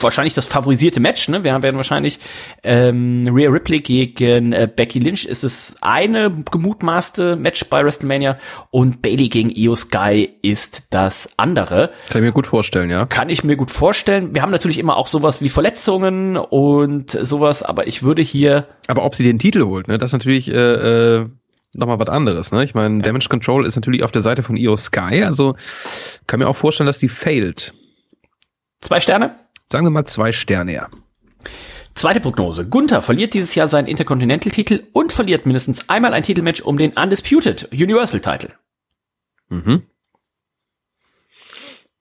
[0.00, 1.28] wahrscheinlich das favorisierte Match.
[1.28, 1.44] Ne?
[1.44, 2.18] Wir werden wahrscheinlich
[2.62, 8.38] ähm, Rhea Ripley gegen äh, Becky Lynch ist es eine gemutmaßte Match bei WrestleMania
[8.70, 11.90] und Bailey gegen Io Sky ist das andere.
[12.08, 13.06] Kann ich mir gut vorstellen, ja.
[13.06, 14.34] Kann ich mir gut vorstellen.
[14.34, 18.68] Wir haben natürlich immer auch sowas wie Verletzungen und sowas, aber ich würde hier.
[18.88, 19.98] Aber ob sie den Titel holt, ne?
[19.98, 21.26] Das ist natürlich äh, äh
[21.74, 22.64] nochmal was anderes, ne?
[22.64, 25.56] Ich meine, Damage Control ist natürlich auf der Seite von Io Sky, also
[26.26, 27.74] kann mir auch vorstellen, dass die failed.
[28.80, 29.36] Zwei Sterne?
[29.70, 30.88] Sagen wir mal zwei Sterne, ja.
[31.94, 32.66] Zweite Prognose.
[32.66, 37.68] Gunther verliert dieses Jahr seinen Intercontinental-Titel und verliert mindestens einmal ein Titelmatch um den Undisputed
[37.72, 38.54] Universal-Title.
[39.48, 39.82] Mhm.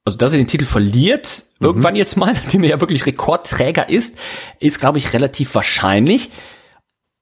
[0.04, 1.68] Also, dass er den Titel verliert, mhm.
[1.68, 4.18] irgendwann jetzt mal, nachdem er ja wirklich Rekordträger ist,
[4.60, 6.32] ist, glaube ich, relativ wahrscheinlich.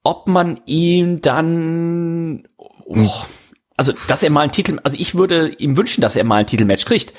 [0.03, 3.09] Ob man ihm dann, oh,
[3.75, 6.47] also, dass er mal einen Titel, also ich würde ihm wünschen, dass er mal ein
[6.47, 7.13] Titelmatch kriegt.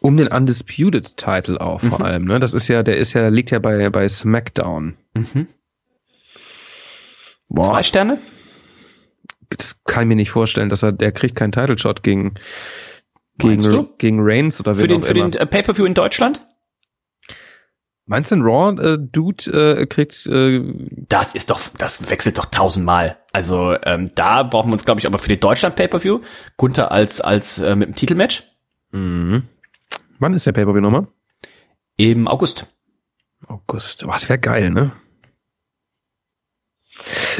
[0.00, 2.04] Um den Undisputed Title auch vor mhm.
[2.04, 2.38] allem, ne?
[2.38, 4.96] Das ist ja, der ist ja, liegt ja bei, bei SmackDown.
[5.14, 5.46] Mhm.
[7.48, 7.66] Boah.
[7.66, 8.18] Zwei Sterne?
[9.50, 12.34] Das kann ich mir nicht vorstellen, dass er, der kriegt keinen Title Shot gegen,
[13.38, 16.46] gegen, gegen Reigns oder Für den, für den äh, Pay-Per-View in Deutschland?
[18.08, 20.64] Meinst du, ein Raw äh, Dude äh, kriegt äh
[21.08, 23.18] Das ist doch, das wechselt doch tausendmal.
[23.32, 26.20] Also ähm, da brauchen wir uns, glaube ich, aber für den Deutschland Pay-per-View
[26.56, 28.44] Gunther als als äh, mit dem Titelmatch.
[28.92, 29.42] Mhm.
[30.18, 31.06] Wann ist der Pay-per-View nochmal?
[31.98, 32.64] Im August.
[33.46, 34.06] August.
[34.06, 34.92] Was wäre geil, ne?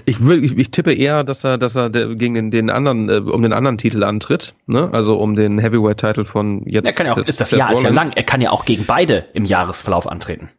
[0.04, 3.16] Ich, will, ich, ich tippe eher, dass er, dass er gegen den, den anderen, äh,
[3.16, 4.88] um den anderen Titel antritt, ne?
[4.92, 6.86] Also um den Heavyweight-Titel von jetzt.
[6.86, 8.12] Er kann ja auch, ist das Jahr ist ja lang.
[8.14, 10.50] Er kann ja auch gegen beide im Jahresverlauf antreten.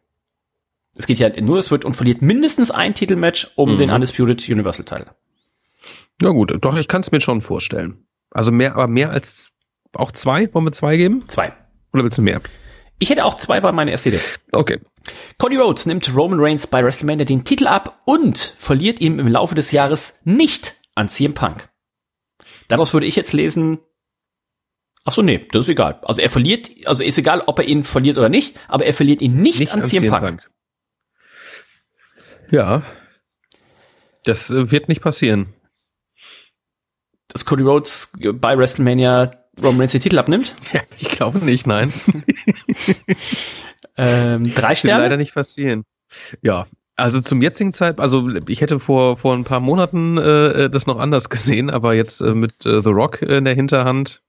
[0.96, 3.78] Es geht ja nur, es wird und verliert mindestens ein Titelmatch um mhm.
[3.78, 5.14] den Undisputed Universal Title.
[6.20, 8.06] Ja gut, doch, ich kann es mir schon vorstellen.
[8.30, 9.52] Also mehr, aber mehr als
[9.94, 10.52] auch zwei?
[10.52, 11.24] Wollen wir zwei geben?
[11.28, 11.52] Zwei.
[11.92, 12.40] Oder willst du mehr?
[12.98, 14.20] Ich hätte auch zwei bei meiner erste Idee.
[14.52, 14.80] Okay.
[15.38, 19.54] Cody Rhodes nimmt Roman Reigns bei WrestleMania den Titel ab und verliert ihm im Laufe
[19.54, 21.68] des Jahres nicht an CM Punk.
[22.68, 23.78] Daraus würde ich jetzt lesen,
[25.04, 26.00] ach so, nee, das ist egal.
[26.04, 29.22] Also er verliert, also ist egal, ob er ihn verliert oder nicht, aber er verliert
[29.22, 30.22] ihn nicht, nicht an, an CM, Punk.
[30.22, 30.50] Punk.
[32.50, 32.82] Ja.
[34.24, 35.54] Das äh, wird nicht passieren.
[37.28, 39.30] Dass Cody Rhodes bei WrestleMania
[39.62, 40.54] Roman Reigns den Titel abnimmt?
[40.72, 41.92] Ja, ich glaube nicht, nein.
[43.96, 45.02] ähm, drei Sterne?
[45.02, 45.84] Wird leider nicht passieren.
[46.42, 46.66] Ja,
[46.96, 50.98] also zum jetzigen Zeitpunkt, also ich hätte vor vor ein paar Monaten äh, das noch
[50.98, 54.22] anders gesehen, aber jetzt äh, mit äh, The Rock in der Hinterhand.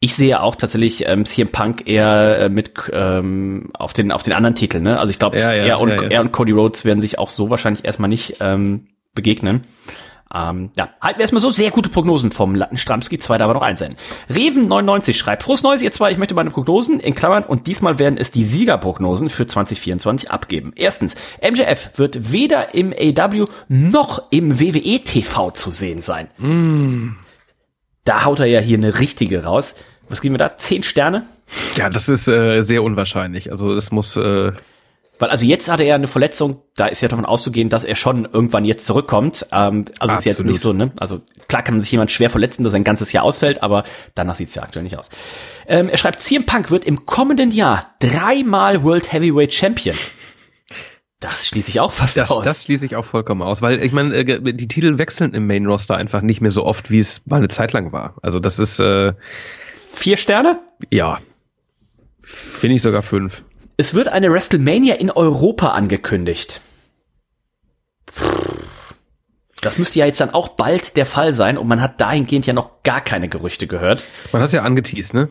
[0.00, 4.32] Ich sehe auch tatsächlich ähm, CM Punk eher äh, mit ähm, auf den auf den
[4.32, 4.82] anderen Titeln.
[4.82, 4.98] Ne?
[4.98, 7.28] Also ich glaube, ja, ja, er, und, ja, er und Cody Rhodes werden sich auch
[7.28, 9.64] so wahrscheinlich erstmal nicht ähm, begegnen.
[10.34, 13.62] Ähm, ja, halten wir erstmal so sehr gute Prognosen vom Lattenstramski, zwei da aber noch
[13.62, 13.98] einsenden.
[14.30, 18.16] Reven99 schreibt, frohes Neues, ihr zwei, ich möchte meine Prognosen in Klammern und diesmal werden
[18.16, 20.72] es die Siegerprognosen für 2024 abgeben.
[20.74, 26.28] Erstens, MJF wird weder im AW noch im WWE TV zu sehen sein.
[26.38, 27.16] Mm.
[28.04, 29.76] Da haut er ja hier eine richtige raus.
[30.08, 30.56] Was geben wir da?
[30.56, 31.24] Zehn Sterne?
[31.76, 33.50] Ja, das ist äh, sehr unwahrscheinlich.
[33.50, 34.52] Also es muss äh,
[35.22, 38.24] weil also jetzt hatte er eine Verletzung, da ist ja davon auszugehen, dass er schon
[38.24, 39.46] irgendwann jetzt zurückkommt.
[39.52, 40.18] Ähm, also Absolut.
[40.18, 40.90] ist jetzt nicht so, ne?
[40.98, 43.84] Also klar kann man sich jemand schwer verletzen, dass er ein ganzes Jahr ausfällt, aber
[44.16, 45.10] danach sieht es ja aktuell nicht aus.
[45.68, 49.94] Ähm, er schreibt, CM Punk wird im kommenden Jahr dreimal World Heavyweight Champion.
[51.20, 52.44] Das schließe ich auch fast das, aus.
[52.44, 55.66] Das schließe ich auch vollkommen aus, weil ich meine, äh, die Titel wechseln im Main
[55.66, 58.16] Roster einfach nicht mehr so oft, wie es mal eine Zeit lang war.
[58.22, 59.12] Also das ist äh,
[59.92, 60.58] vier Sterne?
[60.90, 61.20] Ja,
[62.20, 63.44] finde ich sogar fünf.
[63.76, 66.60] Es wird eine WrestleMania in Europa angekündigt.
[69.60, 72.52] Das müsste ja jetzt dann auch bald der Fall sein und man hat dahingehend ja
[72.52, 74.02] noch gar keine Gerüchte gehört.
[74.32, 75.28] Man hat ja angeteased, ne?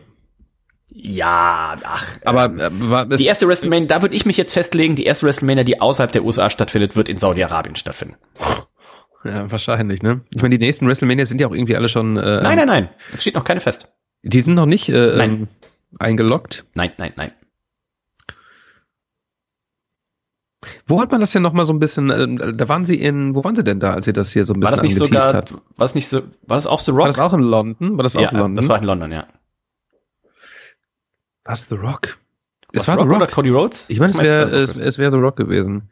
[0.88, 2.06] Ja, ach.
[2.24, 5.64] Aber äh, war, die erste WrestleMania, da würde ich mich jetzt festlegen, die erste WrestleMania,
[5.64, 8.16] die außerhalb der USA stattfindet, wird in Saudi-Arabien stattfinden.
[9.24, 10.22] Ja, wahrscheinlich, ne?
[10.34, 12.16] Ich meine, die nächsten WrestleMania sind ja auch irgendwie alle schon.
[12.16, 12.88] Äh, nein, nein, nein.
[13.12, 13.88] Es steht noch keine fest.
[14.22, 15.30] Die sind noch nicht äh, nein.
[15.30, 15.48] Ähm,
[15.98, 16.64] eingeloggt?
[16.74, 17.32] Nein, nein, nein.
[20.86, 23.34] Wo hat man das denn noch mal so ein bisschen, äh, da waren sie in,
[23.34, 24.96] wo waren sie denn da, als sie das hier so ein bisschen war das nicht
[24.96, 25.52] sogar, hat?
[25.52, 27.00] War das nicht so, war das auch The Rock?
[27.00, 27.96] War das auch in London?
[27.96, 28.56] War das auch ja, in London?
[28.56, 29.26] das war in London, ja.
[31.44, 32.18] Was, The Rock?
[32.72, 33.90] Es war The Rock, oder Cody Rhodes?
[33.90, 35.90] Ich meine, es wäre es, es wär The Rock gewesen.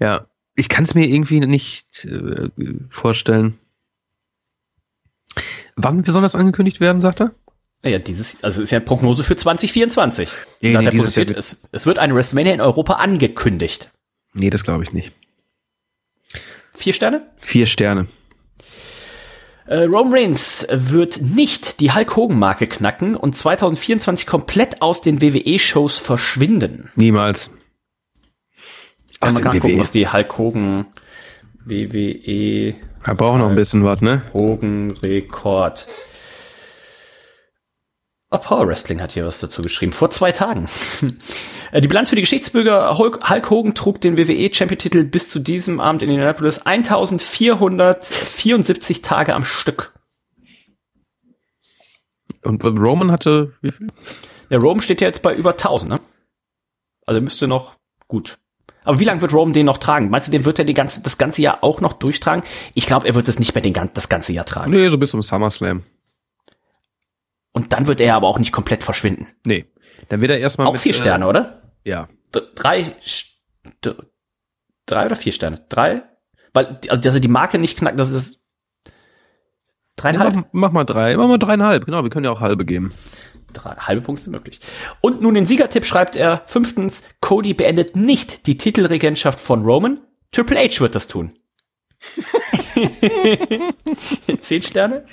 [0.00, 2.48] Ja, ich kann es mir irgendwie nicht äh,
[2.88, 3.58] vorstellen.
[5.76, 7.34] Wann soll das angekündigt werden, sagt er?
[7.86, 10.30] Ja, dieses, also ist ja eine Prognose für 2024.
[10.60, 13.90] Nee, nee, dieses Jahr es, es wird eine WrestleMania in Europa angekündigt.
[14.34, 15.12] Nee, das glaube ich nicht.
[16.74, 17.26] Vier Sterne?
[17.38, 18.06] Vier Sterne.
[19.66, 25.20] Äh, Roman Reigns wird nicht die Hulk Hogan Marke knacken und 2024 komplett aus den
[25.20, 26.90] WWE-Shows verschwinden.
[26.94, 27.50] Niemals.
[29.20, 30.86] Aus man kann gucken, was die Hulk Hogan
[31.64, 32.74] WWE.
[33.04, 34.22] Er braucht noch ein bisschen was, ne?
[34.32, 35.88] Hogan Rekord.
[38.38, 39.92] Power Wrestling hat hier was dazu geschrieben.
[39.92, 40.68] Vor zwei Tagen.
[41.72, 45.40] Äh, die Bilanz für die Geschichtsbürger Hulk, Hulk Hogan trug den WWE Champion-Titel bis zu
[45.40, 49.92] diesem Abend in Indianapolis 1474 Tage am Stück.
[52.44, 53.88] Und Roman hatte wie viel?
[54.48, 55.98] Der Roman steht ja jetzt bei über 1000, ne?
[57.04, 57.74] Also müsste noch
[58.06, 58.38] gut.
[58.84, 60.10] Aber wie lange wird Roman den noch tragen?
[60.10, 62.44] Meinst du, den wird er die ganze, das ganze Jahr auch noch durchtragen?
[62.74, 64.70] Ich glaube, er wird es nicht mehr den, das ganze Jahr tragen.
[64.70, 65.82] Nee, so bis zum SummerSlam.
[67.56, 69.28] Und dann wird er aber auch nicht komplett verschwinden.
[69.46, 69.64] Nee.
[70.10, 70.66] Dann wird er erstmal.
[70.66, 71.62] Auch mit, vier äh, Sterne, äh, oder?
[71.84, 72.06] Ja.
[72.54, 72.92] Drei,
[74.84, 75.64] drei oder vier Sterne?
[75.70, 76.02] Drei?
[76.52, 78.46] Weil, also, dass er die Marke nicht knackt, das ist
[79.96, 80.34] dreieinhalb?
[80.34, 82.92] Ja, mach, mach, mal drei, mach mal dreieinhalb, genau, wir können ja auch halbe geben.
[83.54, 84.60] Drei, halbe Punkte sind möglich.
[85.00, 90.00] Und nun den Siegertipp schreibt er, fünftens, Cody beendet nicht die Titelregentschaft von Roman,
[90.30, 91.32] Triple H wird das tun.
[94.40, 95.06] Zehn Sterne?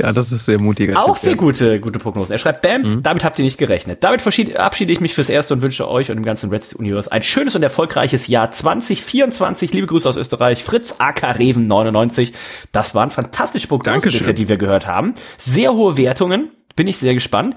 [0.00, 1.02] Ja, das ist sehr mutiger.
[1.02, 2.32] Auch sehr gute, gute Prognosen.
[2.32, 3.02] Er schreibt, Bam, mhm.
[3.02, 4.02] damit habt ihr nicht gerechnet.
[4.02, 7.22] Damit verabschiede ich mich fürs Erste und wünsche euch und dem ganzen Reds Universe ein
[7.22, 9.74] schönes und erfolgreiches Jahr 2024.
[9.74, 10.64] Liebe Grüße aus Österreich.
[10.64, 12.32] Fritz AK Reven 99.
[12.72, 15.14] Das waren fantastische Prognosen bisher, die wir gehört haben.
[15.36, 16.50] Sehr hohe Wertungen.
[16.76, 17.56] Bin ich sehr gespannt.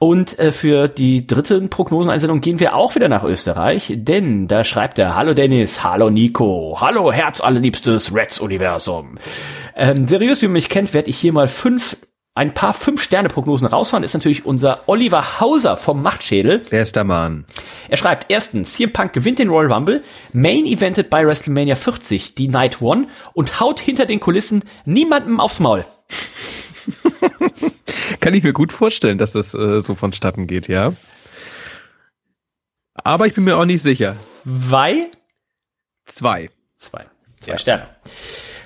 [0.00, 4.98] Und äh, für die dritten Prognoseneinsendung gehen wir auch wieder nach Österreich, denn da schreibt
[4.98, 9.16] er, hallo Dennis, hallo Nico, hallo Herz allerliebstes Reds-Universum.
[9.76, 11.96] Ähm, seriös, wie man mich kennt, werde ich hier mal fünf
[12.36, 16.60] ein paar Fünf-Sterne-Prognosen raushauen, ist natürlich unser Oliver Hauser vom Machtschädel.
[16.60, 17.44] Der ist der Mann.
[17.88, 20.02] Er schreibt, erstens, CM Punk gewinnt den Royal Rumble,
[20.32, 25.60] Main Evented bei WrestleMania 40, die Night One und haut hinter den Kulissen niemandem aufs
[25.60, 25.84] Maul.
[28.20, 30.92] Kann ich mir gut vorstellen, dass das äh, so vonstatten geht, ja.
[32.94, 34.16] Aber ich bin mir auch nicht sicher.
[34.44, 35.08] Zwei?
[36.04, 36.50] Zwei.
[36.78, 37.06] Zwei.
[37.40, 37.58] Zwei ja.
[37.58, 37.88] Sterne.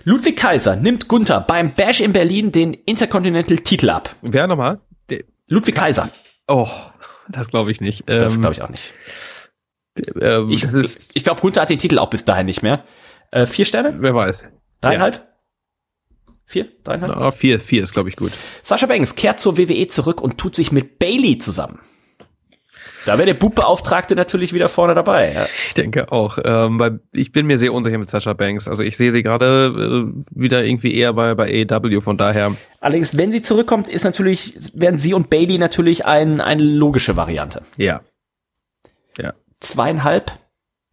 [0.08, 4.16] Ludwig Kaiser nimmt Gunther beim Bash in Berlin den Intercontinental-Titel ab.
[4.22, 4.80] Wer nochmal?
[5.48, 6.08] Ludwig Kaiser.
[6.46, 6.66] Oh,
[7.28, 8.08] das glaube ich nicht.
[8.08, 8.94] Das ähm, glaube ich auch nicht.
[10.18, 12.84] Ähm, ich ich glaube, Gunther hat den Titel auch bis dahin nicht mehr.
[13.32, 13.96] Äh, vier Sterne?
[13.98, 14.48] Wer weiß.
[14.80, 15.14] Dreieinhalb?
[15.16, 16.34] Ja.
[16.46, 16.68] Vier?
[16.84, 17.14] Dreieinhalb?
[17.14, 18.32] Oh, vier, vier ist, glaube ich, gut.
[18.62, 21.80] Sascha Banks kehrt zur WWE zurück und tut sich mit Bailey zusammen.
[23.04, 25.32] Da wäre der Bubbeauftragte natürlich wieder vorne dabei.
[25.32, 25.46] Ja.
[25.66, 26.38] Ich denke auch.
[26.44, 28.68] Ähm, weil ich bin mir sehr unsicher mit Sascha Banks.
[28.68, 32.54] Also ich sehe sie gerade äh, wieder irgendwie eher bei, bei AEW, von daher.
[32.80, 37.62] Allerdings, wenn sie zurückkommt, ist natürlich, werden sie und Bailey natürlich ein, eine logische Variante.
[37.76, 38.00] Ja.
[39.18, 39.32] Ja.
[39.60, 40.32] Zweieinhalb?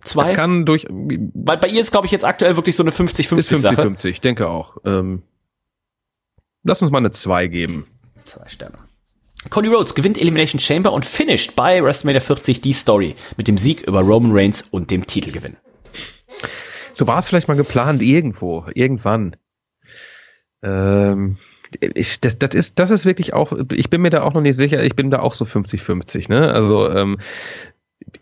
[0.03, 0.23] Zwei?
[0.23, 0.85] Es kann durch.
[0.89, 3.75] Weil bei ihr ist, glaube ich, jetzt aktuell wirklich so eine 50-50 Sache.
[3.75, 4.77] 50-50, ich denke auch.
[4.85, 5.23] Ähm,
[6.65, 7.85] Lass uns mal eine 2 geben.
[8.25, 8.77] Zwei Sterne.
[9.49, 13.81] Cody Rhodes gewinnt Elimination Chamber und finisht bei WrestleMania 40 die Story mit dem Sieg
[13.81, 15.57] über Roman Reigns und dem Titelgewinn.
[16.93, 19.35] So war es vielleicht mal geplant irgendwo, irgendwann.
[20.63, 21.37] Ähm,
[21.79, 24.55] ich, das, das ist, das ist wirklich auch, ich bin mir da auch noch nicht
[24.55, 26.51] sicher, ich bin da auch so 50-50, ne?
[26.51, 27.17] Also, ähm,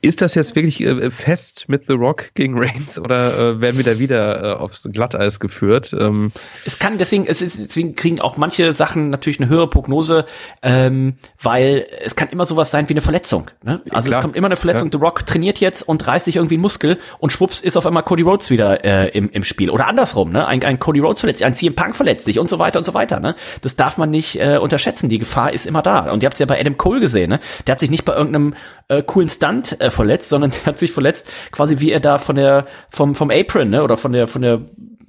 [0.01, 3.83] ist das jetzt wirklich äh, fest mit The Rock gegen Reigns oder äh, werden wir
[3.83, 5.95] da wieder äh, aufs Glatteis geführt?
[5.97, 6.31] Ähm
[6.65, 10.25] es kann deswegen, es ist, deswegen kriegen auch manche Sachen natürlich eine höhere Prognose,
[10.61, 13.49] ähm, weil es kann immer sowas sein wie eine Verletzung.
[13.63, 13.81] Ne?
[13.89, 14.19] Also Klar.
[14.19, 14.87] es kommt immer eine Verletzung.
[14.87, 14.97] Ja.
[14.99, 18.03] The Rock trainiert jetzt und reißt sich irgendwie einen Muskel und schwupps ist auf einmal
[18.03, 20.31] Cody Rhodes wieder äh, im, im Spiel oder andersrum.
[20.31, 20.45] Ne?
[20.45, 22.85] Ein, ein Cody Rhodes verletzt sich, ein CM Punk verletzt sich und so weiter und
[22.85, 23.19] so weiter.
[23.19, 23.35] Ne?
[23.61, 25.09] Das darf man nicht äh, unterschätzen.
[25.09, 26.11] Die Gefahr ist immer da.
[26.11, 27.29] Und ihr habt es ja bei Adam Cole gesehen.
[27.29, 27.39] Ne?
[27.67, 28.53] Der hat sich nicht bei irgendeinem
[28.99, 32.35] äh, coolen Stunt äh, verletzt, sondern der hat sich verletzt, quasi wie er da von
[32.35, 34.61] der, vom, vom Apron, ne, oder von der, von der,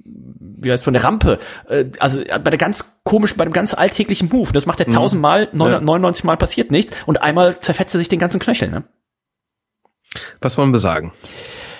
[0.03, 4.29] wie heißt, von der Rampe, äh, also bei der ganz komischen, bei dem ganz alltäglichen
[4.29, 4.93] Move, das macht er mhm.
[4.93, 5.83] tausendmal, mhm.
[5.83, 8.83] 99 Mal passiert nichts und einmal zerfetzt er sich den ganzen Knöchel, ne?
[10.39, 11.11] Was wollen wir sagen?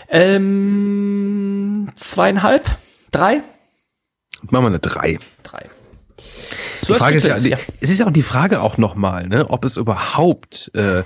[0.09, 2.69] Ähm, zweieinhalb?
[3.11, 3.41] Drei?
[4.49, 5.19] Machen wir eine drei.
[5.43, 5.69] Drei.
[6.81, 9.65] Die Frage ist ja, ja, es ist ja auch die Frage auch nochmal, ne, ob
[9.65, 11.03] es überhaupt äh,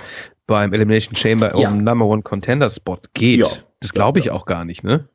[0.50, 1.70] beim Elimination Chamber ja.
[1.70, 3.40] um Number One Contender Spot geht.
[3.40, 3.48] Ja.
[3.80, 4.34] Das glaube ich ja.
[4.34, 5.08] auch gar nicht, ne?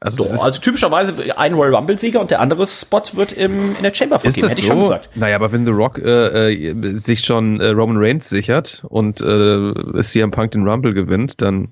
[0.00, 3.82] Also, Doch, also typischerweise ein Royal Rumble Sieger und der andere Spot wird im, in
[3.84, 4.72] der Chamber vergeben, hätte ich so?
[4.72, 5.10] schon gesagt.
[5.14, 10.02] Naja, aber wenn The Rock äh, äh, sich schon äh, Roman Reigns sichert und äh,
[10.02, 11.68] CM Punk den Rumble gewinnt, dann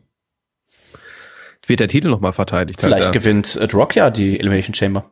[1.66, 2.80] wird der Titel nochmal verteidigt.
[2.80, 5.10] Vielleicht halt, gewinnt The Rock ja die Elimination Chamber.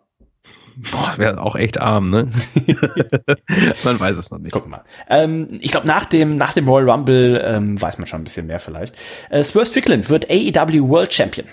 [0.81, 2.29] Boah, das wäre auch echt arm, ne?
[3.85, 4.53] man weiß es noch nicht.
[4.53, 4.85] Guck mal.
[5.09, 8.47] Ähm, ich glaube, nach dem, nach dem Royal Rumble ähm, weiß man schon ein bisschen
[8.47, 8.95] mehr vielleicht.
[9.29, 11.49] Äh, Swerve Strickland wird AEW World Champion.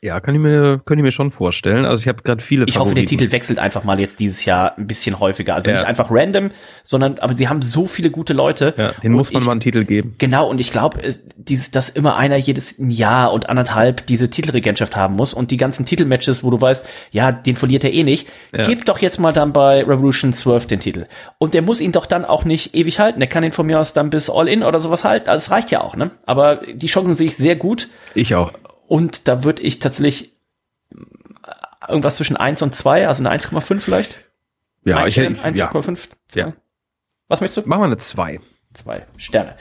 [0.00, 1.84] Ja, kann ich mir, kann ich mir schon vorstellen.
[1.84, 2.66] Also ich habe gerade viele.
[2.66, 2.90] Ich Favoriten.
[2.90, 5.56] hoffe, der Titel wechselt einfach mal jetzt dieses Jahr ein bisschen häufiger.
[5.56, 5.78] Also ja.
[5.78, 6.50] nicht einfach random,
[6.84, 8.74] sondern aber sie haben so viele gute Leute.
[8.76, 10.14] Ja, den muss man ich, mal einen Titel geben.
[10.18, 11.00] Genau, und ich glaube,
[11.36, 15.84] dieses, dass immer einer jedes Jahr und anderthalb diese Titelregentschaft haben muss und die ganzen
[15.84, 18.64] Titelmatches, wo du weißt, ja, den verliert er eh nicht, ja.
[18.64, 21.06] gib doch jetzt mal dann bei Revolution 12 den Titel.
[21.38, 23.18] Und der muss ihn doch dann auch nicht ewig halten.
[23.18, 25.28] Der kann ihn von mir aus dann bis All In oder sowas halten.
[25.28, 26.12] Also es reicht ja auch, ne?
[26.24, 27.88] Aber die Chancen sehe ich sehr gut.
[28.14, 28.52] Ich auch.
[28.88, 30.32] Und da würde ich tatsächlich
[31.86, 34.16] irgendwas zwischen 1 und 2, also eine 1,5 vielleicht?
[34.84, 36.08] Ja, ich hätte 1,5.
[36.34, 36.46] Ja.
[36.46, 36.52] ja.
[37.28, 37.68] Was möchtest du?
[37.68, 38.40] Machen wir eine 2.
[38.72, 39.56] 2 Sterne.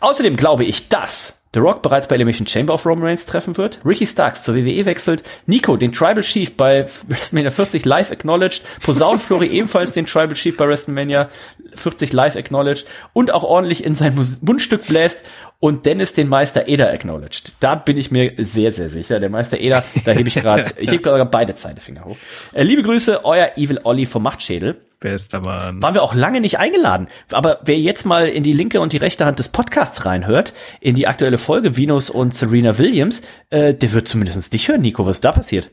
[0.00, 3.80] Außerdem glaube ich, dass The Rock bereits bei Elimination Chamber of Roman Reigns treffen wird,
[3.82, 9.18] Ricky Starks zur WWE wechselt, Nico den Tribal Chief bei WrestleMania 40 live acknowledged, Posaun
[9.18, 11.30] Flori ebenfalls den Tribal Chief bei WrestleMania
[11.74, 15.24] 40 live acknowledged und auch ordentlich in sein Mundstück bläst
[15.58, 17.54] und Dennis den Meister Eder acknowledged.
[17.60, 19.20] Da bin ich mir sehr, sehr sicher.
[19.20, 22.16] Der Meister Eder, da hebe ich gerade, ich hebe gerade beide Zeigefinger hoch.
[22.52, 24.80] Äh, liebe Grüße, euer Evil Olli vom Machtschädel.
[24.98, 25.82] Bester Mann.
[25.82, 27.08] Waren wir auch lange nicht eingeladen.
[27.30, 30.94] Aber wer jetzt mal in die linke und die rechte Hand des Podcasts reinhört, in
[30.94, 35.06] die aktuelle Folge Venus und Serena Williams, äh, der wird zumindest dich hören, Nico.
[35.06, 35.70] Was da passiert?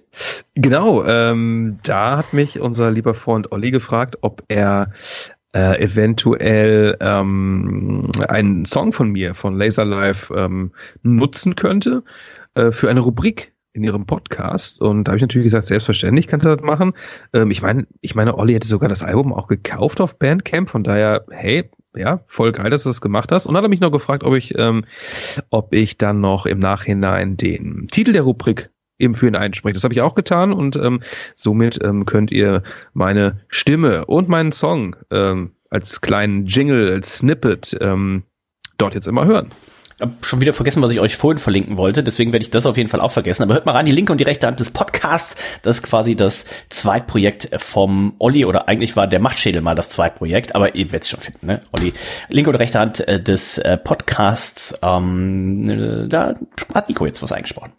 [0.56, 4.92] Genau, ähm, da hat mich unser lieber Freund Olli gefragt, ob er
[5.56, 10.72] äh, eventuell ähm, einen Song von mir, von Laser Life, ähm,
[11.04, 12.04] nutzen könnte
[12.56, 16.46] äh, für eine Rubrik in ihrem Podcast und da habe ich natürlich gesagt, selbstverständlich kannst
[16.46, 16.94] du das machen.
[17.34, 20.84] Ähm, ich meine, ich meine, Olli hätte sogar das Album auch gekauft auf Bandcamp, von
[20.84, 23.46] daher, hey, ja, voll geil, dass du das gemacht hast.
[23.46, 24.86] Und dann hat er mich noch gefragt, ob ich, ähm,
[25.50, 28.70] ob ich dann noch im Nachhinein den Titel der Rubrik
[29.04, 29.74] eben für ihn einspreche.
[29.74, 31.02] Das habe ich auch getan und ähm,
[31.36, 37.78] somit ähm, könnt ihr meine Stimme und meinen Song ähm, als kleinen Jingle, als Snippet
[37.82, 38.24] ähm,
[38.78, 39.52] dort jetzt immer hören
[40.04, 42.78] hab schon wieder vergessen, was ich euch vorhin verlinken wollte, deswegen werde ich das auf
[42.78, 43.44] jeden Fall auch vergessen.
[43.44, 46.16] Aber hört mal rein, die linke und die rechte Hand des Podcasts, das ist quasi
[46.16, 51.04] das Zweitprojekt vom Olli, oder eigentlich war der Machtschädel mal das Zweitprojekt, aber ihr werdet
[51.04, 51.62] es schon finden, ne?
[51.72, 51.94] Olli,
[52.30, 56.36] linke und rechte Hand äh, des äh, Podcasts, ähm, äh, da
[56.74, 57.72] hat Nico jetzt was eingesprochen.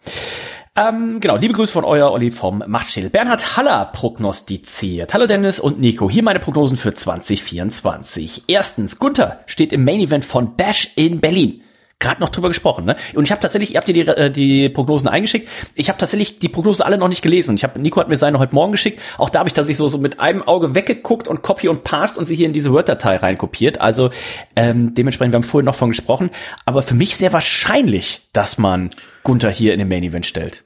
[0.77, 3.09] Ähm, genau, liebe Grüße von euer Olli vom Machtschädel.
[3.09, 5.13] Bernhard Haller prognostiziert.
[5.13, 8.43] Hallo Dennis und Nico, hier meine Prognosen für 2024.
[8.47, 11.61] Erstens, Gunther steht im Main Event von Bash in Berlin
[11.99, 12.97] gerade noch drüber gesprochen, ne?
[13.15, 15.47] Und ich habe tatsächlich, ihr habt ihr die, äh, die Prognosen eingeschickt.
[15.75, 17.55] Ich habe tatsächlich die Prognosen alle noch nicht gelesen.
[17.55, 18.99] Ich habe Nico hat mir seine heute Morgen geschickt.
[19.17, 22.19] Auch da habe ich tatsächlich so so mit einem Auge weggeguckt und Copy und Paste
[22.19, 23.79] und sie hier in diese Word-Datei reinkopiert.
[23.79, 24.09] Also
[24.55, 26.31] ähm, dementsprechend, wir haben vorhin noch von gesprochen.
[26.65, 28.91] Aber für mich sehr wahrscheinlich, dass man
[29.23, 30.64] Gunther hier in den Main Event stellt.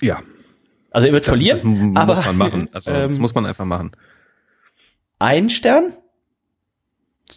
[0.00, 0.22] Ja.
[0.90, 1.94] Also er wird das, verlieren.
[1.94, 2.68] Das muss aber, man machen.
[2.72, 3.92] Also ähm, das muss man einfach machen.
[5.18, 5.92] Ein Stern?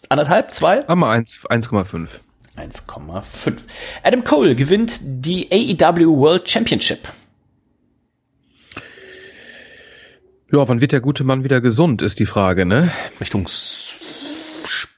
[0.10, 0.52] Anderthalb?
[0.52, 0.88] Zwei?
[0.88, 2.20] Einmal 1,5.
[2.56, 3.54] 1,5.
[4.04, 7.08] Adam Cole gewinnt die AEW World Championship.
[10.52, 12.92] Ja, wann wird der gute Mann wieder gesund, ist die Frage, ne?
[13.20, 13.48] Richtung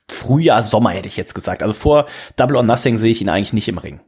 [0.10, 1.64] Frühjahr, Sommer hätte ich jetzt gesagt.
[1.64, 4.02] Also vor Double or Nothing sehe ich ihn eigentlich nicht im Ring.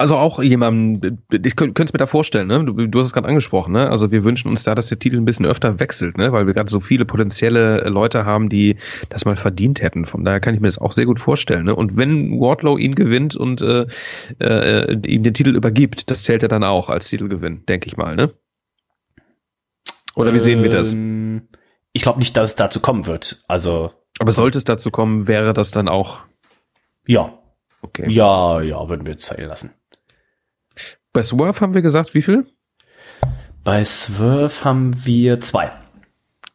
[0.00, 2.64] Also auch jemandem, ich könnte es mir da vorstellen, ne?
[2.64, 3.90] Du, du hast es gerade angesprochen, ne?
[3.90, 6.32] Also wir wünschen uns da, dass der Titel ein bisschen öfter wechselt, ne?
[6.32, 8.76] Weil wir gerade so viele potenzielle Leute haben, die
[9.10, 10.06] das mal verdient hätten.
[10.06, 11.74] Von daher kann ich mir das auch sehr gut vorstellen, ne?
[11.76, 13.84] Und wenn Wardlow ihn gewinnt und äh,
[14.38, 18.16] äh, ihm den Titel übergibt, das zählt er dann auch als Titelgewinn, denke ich mal,
[18.16, 18.32] ne?
[20.14, 20.94] Oder wie sehen wir das?
[20.94, 21.42] Ähm,
[21.92, 23.44] ich glaube nicht, dass es dazu kommen wird.
[23.48, 23.92] Also.
[24.18, 26.22] Aber sollte es dazu kommen, wäre das dann auch.
[27.06, 27.34] Ja.
[27.82, 28.10] Okay.
[28.10, 29.74] Ja, ja, würden wir zählen lassen.
[31.12, 32.46] Bei Swerve haben wir gesagt, wie viel?
[33.64, 35.72] Bei Swerve haben wir zwei.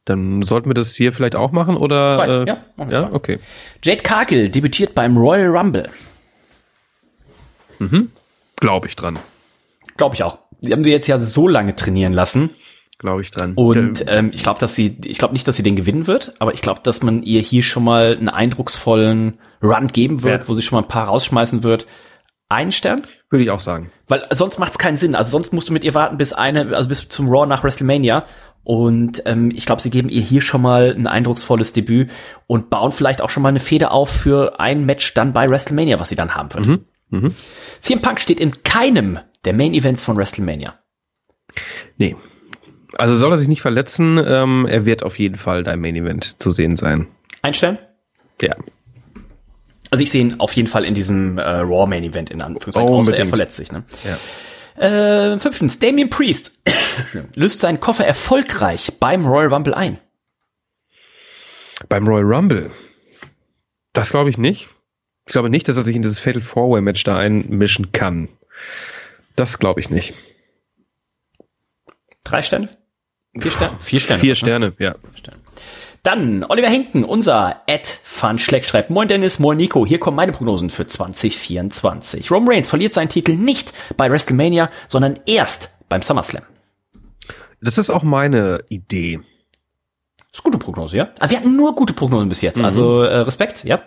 [0.06, 2.14] Dann sollten wir das hier vielleicht auch machen, oder?
[2.14, 2.66] Zwei, äh, ja.
[2.78, 3.16] Ja, zwei.
[3.16, 3.40] okay.
[3.84, 5.90] Jade Cargill debütiert beim Royal Rumble.
[7.80, 8.12] Mhm.
[8.56, 9.20] Glaube ich dran.
[9.98, 10.38] Glaube ich auch.
[10.62, 12.52] Die haben sie jetzt ja so lange trainieren lassen.
[12.98, 13.54] Glaube ich dran.
[13.56, 16.54] Und ähm, ich glaube, dass sie, ich glaube nicht, dass sie den gewinnen wird, aber
[16.54, 20.48] ich glaube, dass man ihr hier schon mal einen eindrucksvollen Run geben wird, ja.
[20.48, 21.88] wo sie schon mal ein paar rausschmeißen wird.
[22.50, 23.06] Ein Stern?
[23.30, 23.92] Würde ich auch sagen.
[24.08, 25.16] Weil sonst macht es keinen Sinn.
[25.16, 28.26] Also sonst musst du mit ihr warten bis eine, also bis zum Raw nach WrestleMania.
[28.64, 32.10] Und ähm, ich glaube, sie geben ihr hier schon mal ein eindrucksvolles Debüt
[32.48, 36.00] und bauen vielleicht auch schon mal eine Feder auf für ein Match dann bei WrestleMania,
[36.00, 36.66] was sie dann haben wird.
[36.68, 36.86] Mhm.
[37.10, 37.36] Mhm.
[37.80, 40.80] CM Punk steht in keinem der Main Events von WrestleMania.
[41.98, 42.16] Nee.
[42.98, 46.42] Also soll er sich nicht verletzen, ähm, er wird auf jeden Fall dein Main Event
[46.42, 47.08] zu sehen sein.
[47.42, 47.78] Ein Stern?
[48.42, 48.56] Ja.
[49.92, 52.90] Also ich sehe ihn auf jeden Fall in diesem äh, Raw Main Event in Anführungszeichen,
[52.90, 53.72] oh, außer er verletzt sich.
[53.72, 53.84] Ne?
[54.04, 54.18] Ja.
[54.78, 56.60] Äh, fünftens, Damien Priest
[57.36, 59.98] löst seinen Koffer erfolgreich beim Royal Rumble ein.
[61.88, 62.72] Beim Royal Rumble?
[63.94, 64.68] Das glaube ich nicht.
[65.28, 68.30] Ich glaube nicht, dass er sich in dieses Fatal Four Way Match da einmischen kann.
[69.36, 70.14] Das glaube ich nicht.
[72.24, 72.70] Drei Sterne?
[73.38, 73.78] Vier Sterne?
[73.80, 74.20] Vier Sterne.
[74.22, 74.76] Vier Sterne, ne?
[74.80, 74.96] ja.
[75.14, 75.42] Vier Sterne.
[76.06, 80.34] Dann Oliver Henken, unser Ed Fun Schleck schreibt, Moin Dennis, moin Nico, hier kommen meine
[80.34, 82.30] Prognosen für 2024.
[82.30, 86.44] Roman Reigns verliert seinen Titel nicht bei WrestleMania, sondern erst beim SummerSlam.
[87.60, 89.20] Das ist auch meine Idee.
[90.20, 91.10] Das ist gute Prognose, ja?
[91.18, 92.66] Aber wir hatten nur gute Prognosen bis jetzt, mhm.
[92.66, 93.82] also äh, Respekt, ja.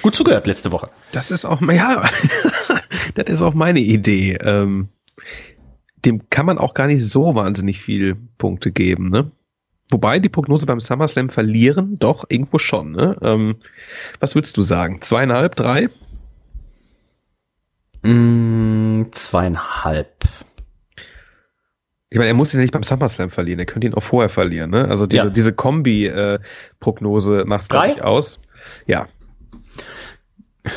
[0.00, 0.88] Gut zugehört letzte Woche.
[1.12, 2.08] Das ist auch, ja,
[3.14, 4.38] das ist auch meine Idee.
[4.40, 4.88] Ähm,
[6.06, 9.32] dem kann man auch gar nicht so wahnsinnig viel Punkte geben, ne?
[9.92, 12.92] Wobei die Prognose beim SummerSlam verlieren, doch, irgendwo schon.
[12.92, 13.14] Ne?
[13.20, 13.56] Ähm,
[14.20, 15.02] was würdest du sagen?
[15.02, 15.90] Zweieinhalb, drei?
[18.00, 20.24] Mm, zweieinhalb.
[22.08, 24.30] Ich meine, er muss ihn ja nicht beim SummerSlam verlieren, er könnte ihn auch vorher
[24.30, 24.70] verlieren.
[24.70, 24.88] Ne?
[24.88, 25.30] Also diese, ja.
[25.30, 28.40] diese Kombi-Prognose äh, macht es, glaube ich, aus.
[28.86, 29.08] Ja.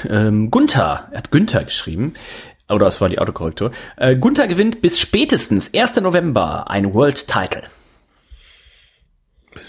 [0.09, 2.15] Ähm, Gunther, er hat Günther geschrieben.
[2.67, 3.71] Oder das war die Autokorrektur.
[3.95, 5.97] Äh, Gunther gewinnt bis spätestens 1.
[5.97, 7.63] November ein World Title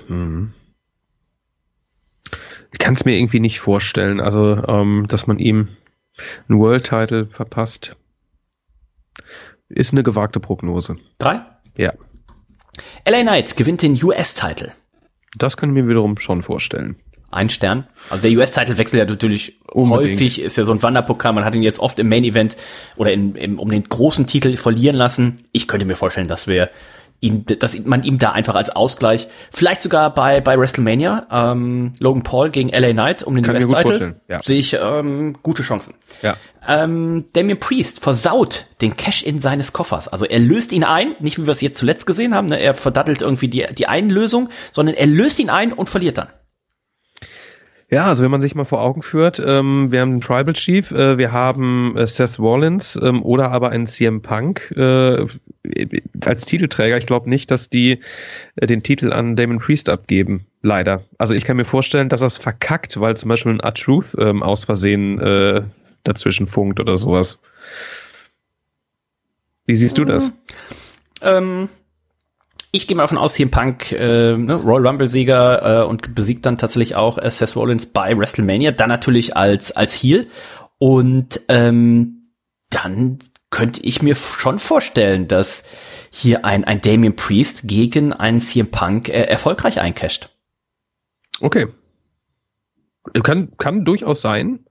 [0.06, 0.52] hm.
[2.72, 5.68] Ich kann es mir irgendwie nicht vorstellen, also ähm, dass man ihm
[6.48, 7.96] einen World Title verpasst.
[9.68, 10.96] Ist eine gewagte Prognose.
[11.18, 11.40] Drei?
[11.76, 11.92] Ja.
[13.06, 14.72] LA Knight gewinnt den US-Title.
[15.36, 16.96] Das kann ich mir wiederum schon vorstellen.
[17.30, 17.86] Ein Stern.
[18.08, 20.12] Also der US-Title wechselt ja natürlich Unbedingt.
[20.12, 21.32] häufig, ist ja so ein Wanderpokal.
[21.32, 22.56] Man hat ihn jetzt oft im Main-Event
[22.96, 25.40] oder in, im, um den großen Titel verlieren lassen.
[25.52, 26.70] Ich könnte mir vorstellen, dass wir
[27.20, 32.22] ihn, dass man ihm da einfach als Ausgleich, vielleicht sogar bei, bei WrestleMania, ähm, Logan
[32.22, 34.42] Paul gegen LA Knight um den US-Titel, ja.
[34.42, 35.94] sehe ich ähm, gute Chancen.
[36.22, 36.36] Ja.
[36.68, 40.08] Ähm, Damien Priest versaut den Cash-In seines Koffers.
[40.08, 42.58] Also er löst ihn ein, nicht wie wir es jetzt zuletzt gesehen haben, ne?
[42.58, 46.28] er verdattelt irgendwie die, die Einlösung, sondern er löst ihn ein und verliert dann.
[47.88, 50.90] Ja, also wenn man sich mal vor Augen führt, ähm, wir haben einen Tribal Chief,
[50.90, 55.24] äh, wir haben äh, Seth Rollins ähm, oder aber einen CM Punk äh,
[56.24, 56.98] als Titelträger.
[56.98, 58.00] Ich glaube nicht, dass die
[58.56, 60.46] äh, den Titel an Damon Priest abgeben.
[60.62, 61.04] Leider.
[61.18, 64.64] Also ich kann mir vorstellen, dass das verkackt, weil zum Beispiel ein R-Truth ähm, aus
[64.64, 65.62] Versehen äh,
[66.02, 67.38] dazwischen funkt oder sowas.
[69.64, 70.32] Wie siehst du das?
[71.22, 71.68] Ähm,
[72.76, 76.58] ich gehe mal davon aus, CM Punk, äh, ne, Royal Rumble-Sieger äh, und besiegt dann
[76.58, 80.28] tatsächlich auch äh, Seth Rollins bei WrestleMania, dann natürlich als, als Heel.
[80.78, 82.32] Und ähm,
[82.70, 83.18] dann
[83.50, 85.64] könnte ich mir schon vorstellen, dass
[86.10, 90.28] hier ein, ein Damien Priest gegen einen CM Punk äh, erfolgreich eincasht.
[91.40, 91.68] Okay.
[93.22, 94.65] Kann, kann durchaus sein.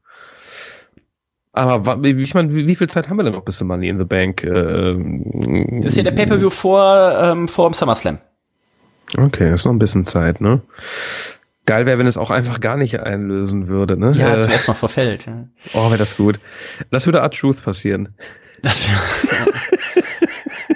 [1.55, 3.97] Aber ich meine, wie, wie viel Zeit haben wir denn noch bis zum Money in
[3.97, 4.43] the Bank?
[4.43, 4.95] Äh,
[5.79, 8.17] das ist ja der Pay-Per-View vor, ähm, vor dem SummerSlam.
[9.17, 10.61] Okay, ist noch ein bisschen Zeit, ne?
[11.65, 14.13] Geil wäre, wenn es auch einfach gar nicht einlösen würde, ne?
[14.17, 15.27] Ja, zum äh, ersten Mal verfällt.
[15.27, 15.47] Ja.
[15.73, 16.41] Oh, wäre das gut.
[16.91, 18.15] Das würde Art Truth passieren.
[18.61, 18.89] Das,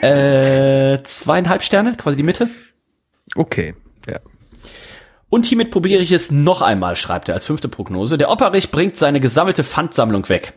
[0.02, 0.08] ja.
[0.94, 2.50] äh, zweieinhalb Sterne, quasi die Mitte.
[3.36, 3.76] Okay,
[4.08, 4.20] ja.
[5.30, 8.18] Und hiermit probiere ich es noch einmal, schreibt er als fünfte Prognose.
[8.18, 10.54] Der Opperich bringt seine gesammelte Pfandsammlung weg.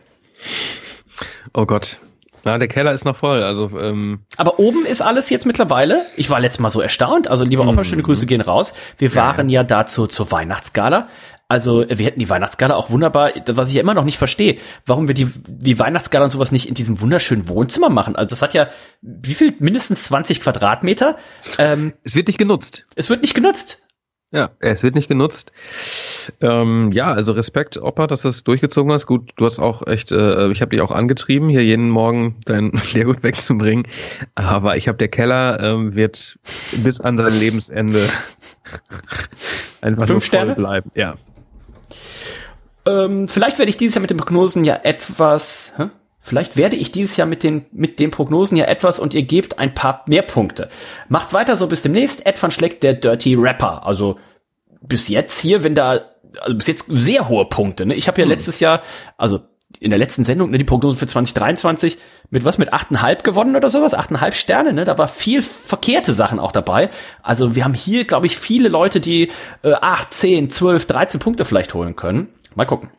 [1.53, 1.99] Oh Gott.
[2.45, 3.41] Na, der Keller ist noch voll.
[3.41, 6.05] Also, ähm Aber oben ist alles jetzt mittlerweile.
[6.17, 7.29] Ich war letztes Mal so erstaunt.
[7.29, 8.73] Also, lieber Opa, schöne Grüße gehen raus.
[8.97, 11.07] Wir waren ja, ja dazu zur Weihnachtsgala.
[11.47, 15.07] Also, wir hätten die Weihnachtsgala auch wunderbar, was ich ja immer noch nicht verstehe, warum
[15.07, 18.15] wir die, die Weihnachtsgala und sowas nicht in diesem wunderschönen Wohnzimmer machen.
[18.17, 18.67] Also, das hat ja,
[19.01, 19.53] wie viel?
[19.59, 21.15] Mindestens 20 Quadratmeter.
[21.57, 22.87] Ähm, es wird nicht genutzt.
[22.95, 23.82] Es wird nicht genutzt.
[24.33, 25.51] Ja, es wird nicht genutzt.
[26.41, 29.05] Ähm, ja, also Respekt, Opa, dass du das durchgezogen hast.
[29.05, 32.71] Gut, du hast auch echt, äh, ich habe dich auch angetrieben, hier jeden Morgen dein
[32.93, 33.87] Leergut wegzubringen.
[34.33, 36.39] Aber ich habe der Keller ähm, wird
[36.77, 38.09] bis an sein Lebensende
[39.81, 40.55] einfach Fünf nur voll Sterne?
[40.55, 40.91] bleiben.
[40.95, 41.13] Ja.
[42.87, 45.73] Ähm, vielleicht werde ich dieses Jahr mit den Prognosen ja etwas.
[45.77, 45.89] Hä?
[46.25, 49.59] Vielleicht werde ich dieses Jahr mit den, mit den Prognosen ja etwas und ihr gebt
[49.59, 50.69] ein paar mehr Punkte.
[51.09, 52.25] Macht weiter so bis demnächst.
[52.25, 53.85] Ed van Schleck, der Dirty Rapper.
[53.85, 54.17] Also
[54.81, 55.99] bis jetzt hier, wenn da,
[56.39, 57.85] also bis jetzt sehr hohe Punkte.
[57.85, 57.95] Ne?
[57.95, 58.31] Ich habe ja hm.
[58.31, 58.81] letztes Jahr,
[59.17, 59.41] also
[59.81, 61.97] in der letzten Sendung, ne, die Prognosen für 2023
[62.29, 64.85] mit was, mit 8,5 gewonnen oder sowas, 8,5 Sterne, ne?
[64.85, 66.89] Da war viel verkehrte Sachen auch dabei.
[67.21, 69.31] Also wir haben hier, glaube ich, viele Leute, die
[69.63, 72.29] äh, 8, 10, 12, 13 Punkte vielleicht holen können.
[72.55, 72.91] Mal gucken.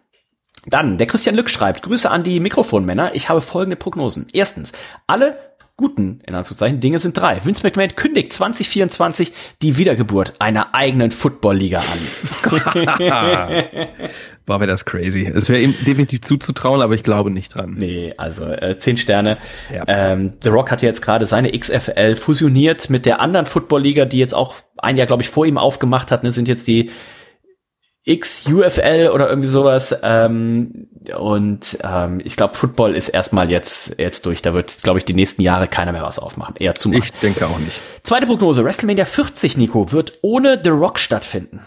[0.66, 3.14] Dann, der Christian Lück schreibt, Grüße an die Mikrofonmänner.
[3.14, 4.26] Ich habe folgende Prognosen.
[4.32, 4.72] Erstens,
[5.06, 5.36] alle
[5.76, 7.44] guten, in Anführungszeichen, Dinge sind drei.
[7.44, 12.62] Vince McMahon kündigt 2024 die Wiedergeburt einer eigenen Football-Liga an.
[14.46, 15.24] War wäre das crazy.
[15.24, 17.74] Es wäre ihm definitiv zuzutrauen, aber ich glaube nicht dran.
[17.76, 19.38] Nee, also äh, zehn Sterne.
[19.74, 19.84] Ja.
[19.86, 24.18] Ähm, The Rock hat ja jetzt gerade seine XFL fusioniert mit der anderen Football-Liga, die
[24.18, 26.22] jetzt auch ein Jahr, glaube ich, vor ihm aufgemacht hat.
[26.22, 26.90] Ne, sind jetzt die
[28.08, 29.98] XUFL oder irgendwie sowas.
[30.02, 34.42] Ähm, und ähm, ich glaube, Football ist erstmal jetzt, jetzt durch.
[34.42, 36.54] Da wird, glaube ich, die nächsten Jahre keiner mehr was aufmachen.
[36.58, 36.92] Eher zu.
[36.92, 37.80] Ich denke auch nicht.
[38.02, 38.64] Zweite Prognose.
[38.64, 41.60] WrestleMania 40, Nico, wird ohne The Rock stattfinden.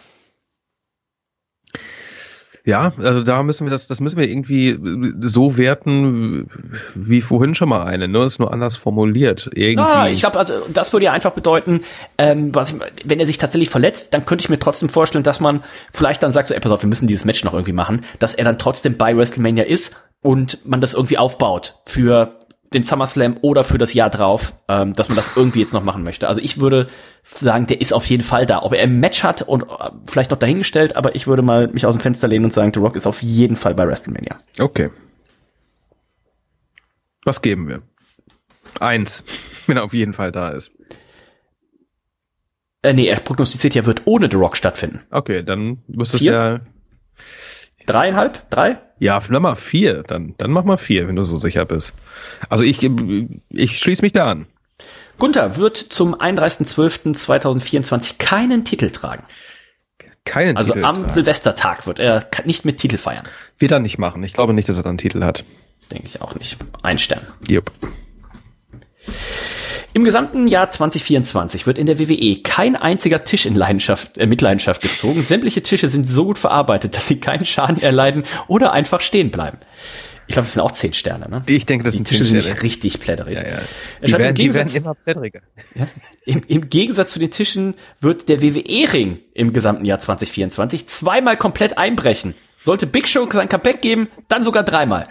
[2.67, 4.77] Ja, also da müssen wir das, das müssen wir irgendwie
[5.21, 6.47] so werten,
[6.95, 8.25] wie vorhin schon mal eine, ne?
[8.25, 9.49] ist nur anders formuliert.
[9.53, 9.89] Irgendwie.
[9.89, 11.85] Ah, ich glaube, also das würde ja einfach bedeuten,
[12.17, 15.39] ähm, was ich, wenn er sich tatsächlich verletzt, dann könnte ich mir trotzdem vorstellen, dass
[15.39, 15.63] man
[15.93, 18.33] vielleicht dann sagt, so, ey, pass auf, wir müssen dieses Match noch irgendwie machen, dass
[18.33, 22.37] er dann trotzdem bei WrestleMania ist und man das irgendwie aufbaut für
[22.73, 26.03] den SummerSlam oder für das Jahr drauf, ähm, dass man das irgendwie jetzt noch machen
[26.03, 26.27] möchte.
[26.27, 26.87] Also ich würde
[27.23, 28.61] sagen, der ist auf jeden Fall da.
[28.63, 31.85] Ob er ein Match hat und äh, vielleicht noch dahingestellt, aber ich würde mal mich
[31.85, 34.37] aus dem Fenster lehnen und sagen, The Rock ist auf jeden Fall bei WrestleMania.
[34.59, 34.89] Okay.
[37.23, 37.81] Was geben wir?
[38.79, 39.23] Eins,
[39.67, 40.71] wenn er auf jeden Fall da ist.
[42.81, 45.01] Äh, nee, er prognostiziert ja, wird ohne The Rock stattfinden.
[45.09, 46.59] Okay, dann muss es ja
[47.87, 48.47] Dreieinhalb?
[48.51, 48.77] Drei?
[48.99, 50.03] Ja, dann mal vier.
[50.03, 51.95] Dann, dann mach mal vier, wenn du so sicher bist.
[52.49, 52.87] Also ich,
[53.49, 54.45] ich schließe mich da an.
[55.17, 59.23] Gunther wird zum 31.12.2024 keinen Titel tragen.
[60.25, 61.09] Keinen also Titel am tragen.
[61.09, 63.23] Silvestertag wird er nicht mit Titel feiern.
[63.57, 64.21] Wird er nicht machen.
[64.23, 65.43] Ich glaube nicht, dass er dann einen Titel hat.
[65.91, 66.57] Denke ich auch nicht.
[66.83, 67.25] Ein Stern.
[67.47, 67.71] Jupp.
[69.97, 74.83] Im gesamten Jahr 2024 wird in der WWE kein einziger Tisch in Leidenschaft, äh, Mitleidenschaft
[74.83, 75.23] gezogen.
[75.23, 79.57] Sämtliche Tische sind so gut verarbeitet, dass sie keinen Schaden erleiden oder einfach stehen bleiben.
[80.27, 81.41] Ich glaube, das sind auch zehn Sterne, ne?
[81.47, 83.37] Ich denke, das Die sind Tische sind nicht richtig plätterig.
[83.37, 83.57] Ja, ja.
[84.05, 85.41] Die werden, im, die werden Gegensatz, immer blättriger.
[85.73, 85.87] ja,
[86.25, 91.79] im, Im Gegensatz zu den Tischen wird der WWE-Ring im gesamten Jahr 2024 zweimal komplett
[91.79, 92.35] einbrechen.
[92.59, 95.05] Sollte Big Show sein Comeback geben, dann sogar dreimal.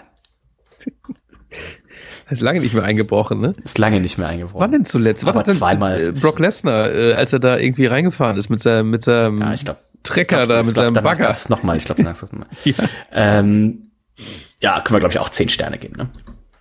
[2.30, 3.54] Ist lange nicht mehr eingebrochen, ne?
[3.62, 4.60] Ist lange nicht mehr eingebrochen.
[4.60, 5.24] Wann denn zuletzt?
[5.24, 6.00] Hat denn, zweimal.
[6.00, 9.52] äh, Brock Lesnar, äh, als er da irgendwie reingefahren ist mit seinem, mit seinem Ja,
[9.52, 9.80] ich glaube.
[10.02, 11.26] Trecker da, mit seinem Bagger.
[11.28, 12.02] Das nochmal, ich glaube.
[12.64, 12.74] Ja.
[13.12, 13.90] Ähm,
[14.60, 16.08] ja, können wir, glaube ich, auch zehn Sterne geben, ne?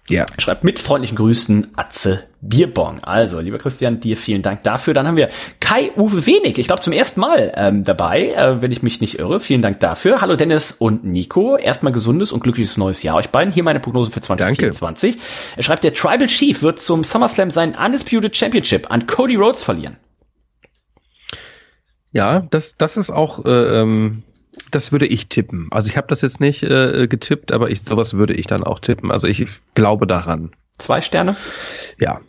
[0.08, 0.28] Ja.
[0.38, 3.04] Schreibt mit freundlichen Grüßen Atze Bierbong.
[3.04, 4.94] Also, lieber Christian, dir vielen Dank dafür.
[4.94, 5.30] Dann haben wir
[5.60, 9.40] Kai-Uwe Wenig, ich glaube zum ersten Mal ähm, dabei, äh, wenn ich mich nicht irre.
[9.40, 10.22] Vielen Dank dafür.
[10.22, 11.58] Hallo Dennis und Nico.
[11.58, 13.52] Erstmal gesundes und glückliches neues Jahr euch beiden.
[13.52, 15.18] Hier meine Prognose für 2024.
[15.56, 19.98] Er schreibt, der Tribal Chief wird zum SummerSlam seinen Undisputed Championship an Cody Rhodes verlieren.
[22.12, 24.22] Ja, das, das ist auch, äh, ähm,
[24.76, 25.70] das würde ich tippen.
[25.72, 28.80] Also ich habe das jetzt nicht äh, getippt, aber ich, sowas würde ich dann auch
[28.80, 29.12] tippen.
[29.12, 30.52] Also ich glaube daran.
[30.78, 31.36] Zwei Sterne.
[31.98, 32.20] Ja.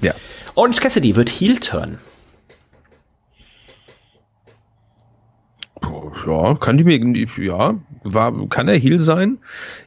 [0.00, 0.14] Ja.
[0.54, 1.98] Orange Cassidy wird Heel Turn.
[6.26, 9.38] Ja, kann die mir, ja, war, kann er Heal sein?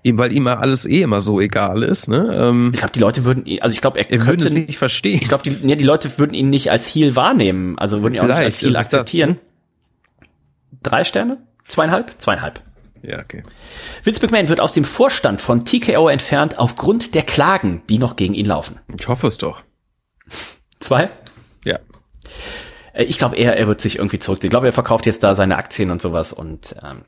[0.03, 2.31] Ihm, weil ihm alles eh immer so egal ist, ne?
[2.33, 4.51] Ähm, Ich glaube, die Leute würden ihn, also ich glaube, er, er würde könnte es
[4.53, 5.19] nicht verstehen.
[5.21, 8.21] Ich glaube, die, ja, die Leute würden ihn nicht als Heel wahrnehmen, also würden ihn
[8.21, 9.39] auch nicht als Heel ist es das, akzeptieren.
[10.83, 11.45] Drei Sterne?
[11.67, 12.15] Zweieinhalb?
[12.17, 12.61] Zweieinhalb.
[13.01, 13.43] Ja, okay.
[14.03, 18.33] Vince McMahon wird aus dem Vorstand von TKO entfernt aufgrund der Klagen, die noch gegen
[18.33, 18.79] ihn laufen.
[18.99, 19.63] Ich hoffe es doch.
[20.79, 21.09] Zwei?
[21.63, 21.79] Ja.
[22.99, 24.49] Äh, Ich glaube, er, er wird sich irgendwie zurückziehen.
[24.49, 26.33] Ich glaube, er verkauft jetzt da seine Aktien und sowas.
[26.33, 27.01] Und ähm,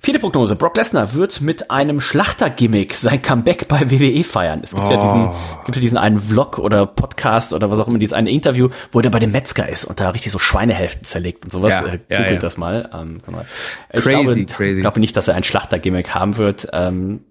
[0.00, 0.56] vierte Prognose.
[0.56, 4.60] Brock Lesnar wird mit einem Schlachter-Gimmick sein Comeback bei WWE feiern.
[4.62, 5.28] Es gibt ja diesen,
[5.60, 8.68] es gibt ja diesen einen Vlog oder Podcast oder was auch immer, dieses eine Interview,
[8.92, 11.72] wo der bei dem Metzger ist und da richtig so Schweinehälften zerlegt und sowas.
[11.72, 12.40] Ja, äh, ja, googelt ja.
[12.40, 12.90] das mal.
[12.92, 13.20] Ähm,
[13.92, 14.72] ich Crazy, glaube, crazy.
[14.72, 16.68] Ich glaube nicht, dass er ein Schlachter-Gimmick haben wird.
[16.72, 17.24] Ähm,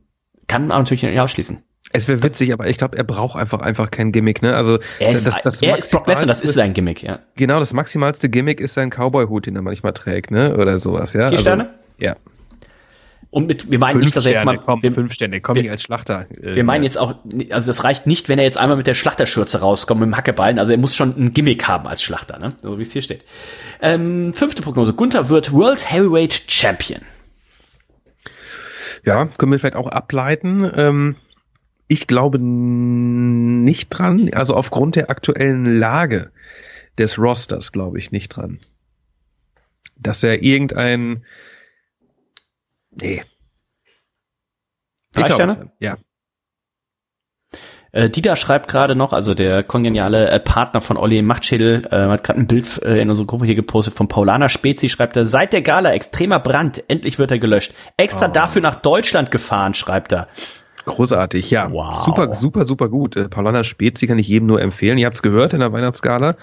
[0.47, 1.63] kann aber natürlich nicht ausschließen.
[1.93, 4.55] Es wäre witzig, aber ich glaube, er braucht einfach einfach kein Gimmick, ne?
[4.55, 7.19] Also Er ist, das, das er ist Brock Lesnar, das ist sein Gimmick, ja.
[7.35, 10.57] Genau, das maximalste Gimmick ist sein Cowboy-Hut, den er manchmal trägt, ne?
[10.57, 11.29] Oder sowas, ja.
[11.29, 11.69] Vier Sterne?
[11.97, 12.15] Ja.
[13.29, 15.69] Und mit, wir meinen nicht, dass er jetzt mal, komm, wir, fünf Sterne, komm wir-
[15.71, 16.27] als Schlachter.
[16.41, 17.15] äh, Wir meinen jetzt auch,
[17.51, 20.59] also das reicht nicht, wenn er jetzt einmal mit der Schlachterschürze rauskommt, mit dem Hackeballen.
[20.59, 22.49] Also er muss schon ein Gimmick haben als Schlachter, ne?
[22.61, 23.23] So wie es hier steht.
[23.81, 24.93] Ähm, fünfte Prognose.
[24.93, 27.01] Gunther wird World Heavyweight Champion.
[29.05, 30.69] Ja, können wir vielleicht auch ableiten.
[30.75, 31.15] Ähm,
[31.87, 34.29] ich glaube nicht dran.
[34.33, 36.31] Also aufgrund der aktuellen Lage
[36.97, 38.59] des Rosters glaube ich nicht dran.
[39.95, 41.25] Dass er irgendein.
[42.91, 43.23] Nee.
[45.13, 45.71] Drei Sterne?
[45.79, 45.97] Ja.
[47.93, 52.23] Äh, Dieter schreibt gerade noch, also der kongeniale äh, Partner von Olli Machtschädel, äh, hat
[52.23, 55.53] gerade ein Bild äh, in unsere Gruppe hier gepostet von Paulana Spezi, schreibt er, seit
[55.53, 57.73] der Gala extremer Brand, endlich wird er gelöscht.
[57.95, 60.27] Extra dafür nach Deutschland gefahren, schreibt er.
[60.87, 61.71] Großartig, ja.
[61.71, 61.95] Wow.
[61.95, 63.15] Super, super, super gut.
[63.15, 64.97] Äh, Paulana Spezi kann ich jedem nur empfehlen.
[64.97, 66.35] Ihr habt es gehört in der Weihnachtsgala.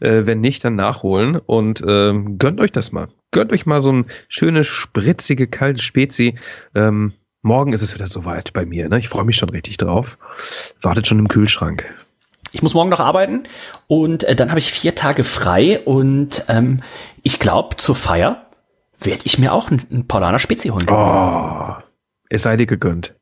[0.00, 3.08] Äh, wenn nicht, dann nachholen und ähm, gönnt euch das mal.
[3.32, 6.36] Gönnt euch mal so ein schönes, spritzige, kalte Spezi.
[6.74, 8.88] Ähm, morgen ist es wieder soweit bei mir.
[8.88, 8.98] Ne?
[8.98, 10.18] Ich freue mich schon richtig drauf.
[10.82, 11.84] Wartet schon im Kühlschrank.
[12.52, 13.44] Ich muss morgen noch arbeiten
[13.86, 16.80] und äh, dann habe ich vier Tage frei und ähm,
[17.22, 18.44] ich glaube, zur Feier
[18.98, 20.88] werde ich mir auch einen, einen Paulaner Spezi holen.
[20.90, 21.74] Oh,
[22.28, 23.14] es sei dir gegönnt.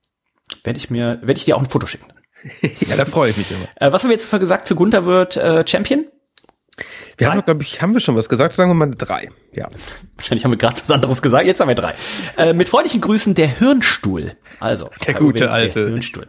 [0.65, 2.07] Werde ich mir, werde ich dir auch ein Foto schicken.
[2.63, 3.67] Ja, da freue ich mich immer.
[3.77, 4.69] Äh, was haben wir jetzt gesagt?
[4.69, 6.07] Für Gunther wird äh, Champion?
[7.17, 7.35] Wir Drei?
[7.35, 8.55] haben, glaube ich, haben wir schon was gesagt?
[8.55, 9.29] Sagen wir mal drei.
[9.53, 9.69] Ja.
[10.17, 11.47] Wahrscheinlich haben wir gerade was anderes gesagt.
[11.47, 11.95] Jetzt haben wir drei.
[12.37, 14.35] Äh, mit freundlichen Grüßen der Hirnstuhl.
[14.61, 15.81] Also Der gute alte.
[15.81, 16.29] Der Hirnstuhl.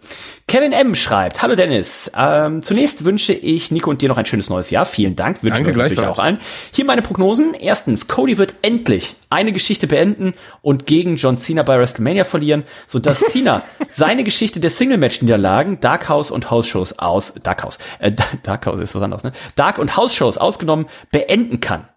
[0.50, 0.96] Kevin M.
[0.96, 2.12] schreibt: Hallo Dennis.
[2.18, 4.88] Ähm, zunächst wünsche ich Nico und dir noch ein schönes neues Jahr.
[4.88, 5.44] Vielen Dank.
[5.44, 6.40] Wünsche Danke ich natürlich auch allen.
[6.72, 7.54] Hier meine Prognosen.
[7.54, 10.34] Erstens: Cody wird endlich eine Geschichte beenden
[10.64, 16.32] und gegen John Cena bei WrestleMania verlieren, sodass Cena seine Geschichte der Single-Match-Niederlagen, Dark House
[16.32, 19.34] und House-Shows aus Dark House, äh, Dark House ist was anderes, ne?
[19.54, 21.88] Dark und House-Shows ausgenommen beenden kann.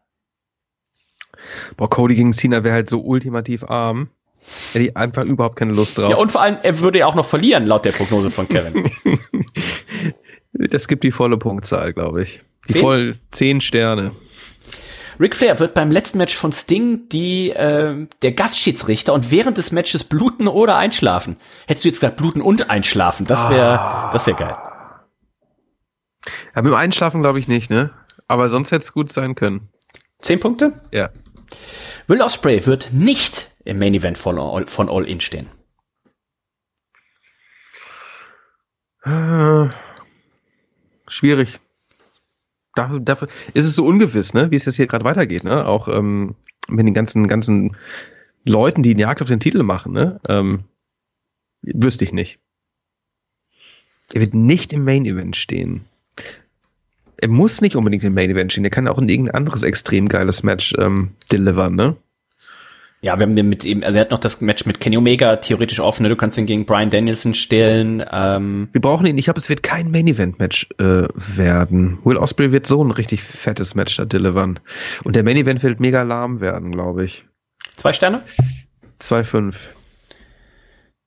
[1.78, 4.10] Boah, Cody gegen Cena wäre halt so ultimativ arm.
[4.72, 6.10] Hätte ich einfach überhaupt keine Lust drauf.
[6.10, 8.90] Ja, und vor allem, er würde ja auch noch verlieren, laut der Prognose von Kevin.
[10.54, 12.42] Das gibt die volle Punktzahl, glaube ich.
[12.68, 12.82] Die Zehn?
[12.82, 14.12] voll zehn Sterne.
[15.18, 19.72] Ric Flair wird beim letzten Match von Sting die äh, der Gastschiedsrichter und während des
[19.72, 21.36] Matches bluten oder einschlafen.
[21.66, 24.56] Hättest du jetzt gesagt bluten und einschlafen, das wäre das wäre geil.
[26.54, 27.90] Ja, mit dem Einschlafen glaube ich nicht, ne?
[28.28, 29.68] Aber sonst hätte es gut sein können.
[30.20, 30.74] Zehn Punkte?
[30.92, 31.10] Ja.
[32.06, 35.46] Will Osprey wird nicht im Main Event von All, von All In stehen.
[39.04, 39.68] Äh,
[41.08, 41.58] schwierig.
[42.74, 45.66] Dafür, dafür ist es so ungewiss, ne, wie es jetzt hier gerade weitergeht, ne?
[45.66, 46.36] Auch ähm,
[46.68, 47.76] mit den ganzen, ganzen
[48.44, 50.20] Leuten, die Jagd auf den Titel machen, ne?
[50.28, 50.64] Ähm,
[51.62, 52.38] wüsste ich nicht.
[54.12, 55.84] Er wird nicht im Main Event stehen.
[57.16, 58.64] Er muss nicht unbedingt im Main Event stehen.
[58.64, 61.96] Er kann auch in irgendein anderes extrem geiles Match ähm, delivern, ne?
[63.04, 65.80] Ja, wir haben mit ihm, also er hat noch das Match mit Kenny Omega theoretisch
[65.80, 66.08] offen, ne?
[66.08, 68.04] Du kannst ihn gegen Brian Danielson stellen.
[68.12, 68.68] Ähm.
[68.70, 69.18] Wir brauchen ihn.
[69.18, 71.98] Ich glaube, es wird kein Main Event Match äh, werden.
[72.04, 74.60] Will Osprey wird so ein richtig fettes Match da delivern.
[75.02, 77.24] Und der Main Event wird mega lahm werden, glaube ich.
[77.74, 78.22] Zwei Sterne?
[79.00, 79.56] 2,5.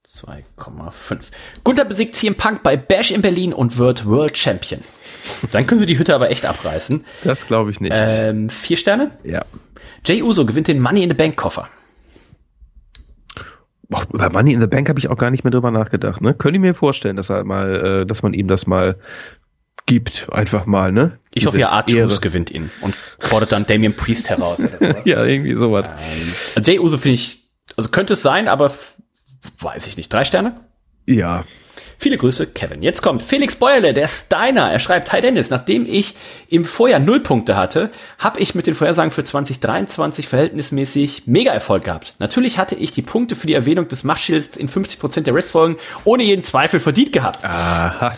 [0.05, 1.31] 2,5.
[1.63, 4.81] Gunther besiegt CM Punk bei Bash in Berlin und wird World Champion.
[5.51, 7.05] Dann können sie die Hütte aber echt abreißen.
[7.23, 7.95] Das glaube ich nicht.
[7.95, 9.11] Ähm, vier Sterne?
[9.23, 9.45] Ja.
[10.05, 11.69] Jay Uso gewinnt den Money in the Bank Koffer.
[13.89, 16.21] Boah, über Money in the Bank habe ich auch gar nicht mehr drüber nachgedacht.
[16.21, 16.33] Ne?
[16.33, 18.97] Könnte ich mir vorstellen, dass er mal, äh, dass man ihm das mal
[19.85, 21.19] gibt, einfach mal, ne?
[21.27, 25.01] Ich Diese hoffe ja, Artus gewinnt ihn und fordert dann Damien Priest heraus oder sowas.
[25.05, 25.85] ja, irgendwie sowas.
[26.55, 28.71] Ähm, Jay Uso finde ich, also könnte es sein, aber
[29.59, 30.11] weiß ich nicht.
[30.11, 30.55] Drei Sterne?
[31.05, 31.43] Ja.
[31.97, 32.81] Viele Grüße, Kevin.
[32.81, 34.71] Jetzt kommt Felix Bäuerle, der Steiner.
[34.71, 36.15] Er schreibt, Hi Dennis, nachdem ich
[36.49, 41.85] im Vorjahr null Punkte hatte, habe ich mit den Vorhersagen für 2023 verhältnismäßig mega Erfolg
[41.85, 42.15] gehabt.
[42.19, 46.23] Natürlich hatte ich die Punkte für die Erwähnung des Machtschilds in 50% der Reds-Folgen ohne
[46.23, 47.43] jeden Zweifel verdient gehabt.
[47.43, 48.17] Aha.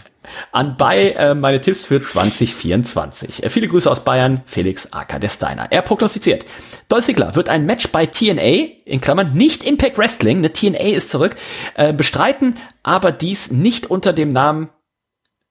[0.52, 3.44] Anbei äh, meine Tipps für 2024.
[3.44, 5.68] Äh, viele Grüße aus Bayern, Felix Acker der Steiner.
[5.72, 6.46] Er prognostiziert.
[6.90, 11.10] Dolph Ziggler wird ein Match bei TNA, in Klammern nicht Impact Wrestling, eine TNA ist
[11.10, 11.36] zurück,
[11.76, 14.70] äh, bestreiten, aber dies nicht unter dem Namen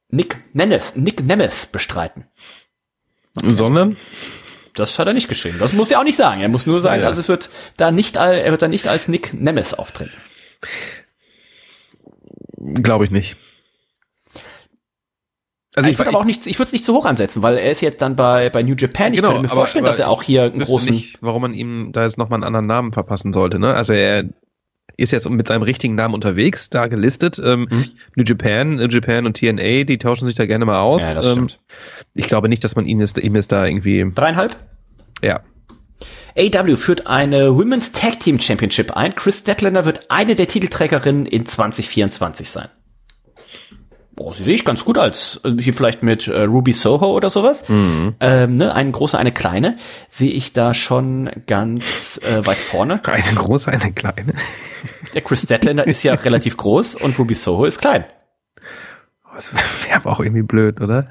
[0.09, 2.27] Nick Nemeth, Nick Nemeth bestreiten.
[3.35, 3.97] Sondern?
[4.75, 5.59] Das hat er nicht geschrieben.
[5.59, 6.43] Das muss er auch nicht sagen.
[6.43, 7.09] Er muss nur sagen, ja.
[7.09, 10.13] also es wird da nicht, er wird da nicht als Nick Nemeth auftreten.
[12.59, 13.37] Glaube ich nicht.
[15.77, 17.59] Also ich, ich würde aber auch nicht, ich würde es nicht zu hoch ansetzen, weil
[17.59, 19.13] er ist jetzt dann bei, bei New Japan.
[19.13, 20.91] Ich genau, könnte mir aber, vorstellen, aber dass er auch hier einen großen.
[20.91, 23.75] Nicht, warum man ihm da jetzt nochmal einen anderen Namen verpassen sollte, ne?
[23.75, 24.25] Also er
[24.97, 27.39] ist jetzt mit seinem richtigen Namen unterwegs, da gelistet.
[27.45, 27.85] Ähm, mhm.
[28.15, 31.03] New Japan, New Japan und TNA, die tauschen sich da gerne mal aus.
[31.03, 31.61] Ja, das ähm, stimmt.
[32.15, 34.11] Ich glaube nicht, dass man ihn jetzt, ihm jetzt da irgendwie.
[34.15, 34.57] Dreieinhalb?
[35.23, 35.41] Ja.
[36.39, 39.15] AW führt eine Women's Tag Team Championship ein.
[39.15, 42.69] Chris Dettlander wird eine der Titelträgerinnen in 2024 sein.
[44.17, 47.29] Boah, sie sehe ich ganz gut als äh, hier vielleicht mit äh, Ruby Soho oder
[47.29, 47.69] sowas.
[47.69, 48.15] Mhm.
[48.19, 49.77] Ähm, ne, eine große, eine kleine
[50.09, 53.01] sehe ich da schon ganz äh, weit vorne.
[53.05, 54.33] Eine große, eine kleine.
[55.15, 58.05] Der Chris Statlander ist ja relativ groß und Ruby Soho ist klein.
[59.35, 59.53] Das
[59.85, 61.09] wäre aber auch irgendwie blöd, oder?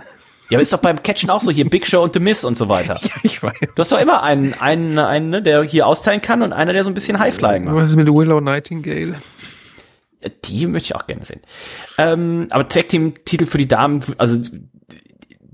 [0.49, 2.55] Ja, aber ist doch beim Catchen auch so hier Big Show und The Miss und
[2.57, 2.99] so weiter.
[3.01, 3.53] Ja, ich weiß.
[3.75, 6.83] Du hast doch immer einen, einen, einen, ne, der hier austeilen kann und einer, der
[6.83, 7.75] so ein bisschen Highflying macht.
[7.75, 9.15] Was ist mit Willow Nightingale?
[10.45, 11.41] Die möchte ich auch gerne sehen.
[11.97, 14.39] Ähm, aber Tag Team Titel für die Damen, also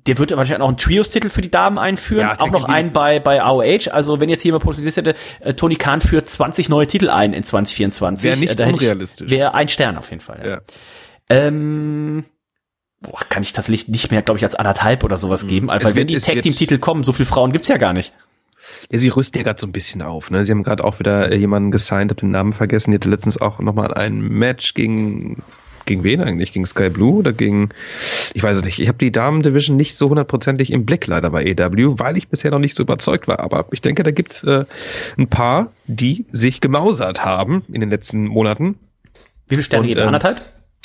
[0.07, 3.19] der wird wahrscheinlich auch einen Trios-Titel für die Damen einführen, ja, auch noch einen bei,
[3.19, 3.91] bei AOH.
[3.91, 7.33] Also wenn jetzt hier mal politisiert hätte, äh, Tony Khan führt 20 neue Titel ein
[7.33, 8.23] in 2024.
[8.23, 9.29] Wäre nicht äh, unrealistisch.
[9.29, 10.39] Wäre ein Stern auf jeden Fall.
[10.43, 10.49] Ja.
[10.49, 10.61] ja.
[11.29, 12.25] Ähm,
[12.99, 15.47] boah, kann ich das Licht nicht mehr, glaube ich, als anderthalb oder sowas mhm.
[15.47, 17.93] geben, weil wird, wenn die Tag Team Titel kommen, so viele Frauen gibt's ja gar
[17.93, 18.11] nicht.
[18.89, 20.31] Ja, sie rüsten ja gerade so ein bisschen auf.
[20.31, 20.45] Ne?
[20.45, 22.91] Sie haben gerade auch wieder äh, jemanden gesigned, hab den Namen vergessen.
[22.91, 25.43] Die hatte letztens auch nochmal ein Match gegen
[25.85, 26.53] gegen wen eigentlich?
[26.53, 27.69] Gegen Sky Blue oder gegen,
[28.33, 28.79] ich weiß es nicht.
[28.79, 32.51] Ich habe die Damen-Division nicht so hundertprozentig im Blick leider bei EW, weil ich bisher
[32.51, 33.39] noch nicht so überzeugt war.
[33.39, 34.65] Aber ich denke, da gibt's äh,
[35.17, 38.75] ein paar, die sich gemausert haben in den letzten Monaten.
[39.47, 40.01] Wie viele Sterne geben?
[40.01, 40.41] Ähm, Anderthalb?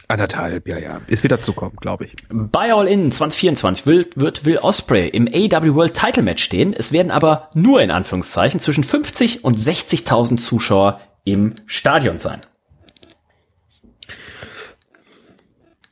[0.08, 1.00] Anderthalb, ja, ja.
[1.08, 2.14] Ist wieder zu kommen, glaube ich.
[2.30, 6.72] Bei All In 2024 will, wird Will Osprey im AW World Title Match stehen.
[6.72, 12.40] Es werden aber nur in Anführungszeichen zwischen 50 und 60.000 Zuschauer im Stadion sein.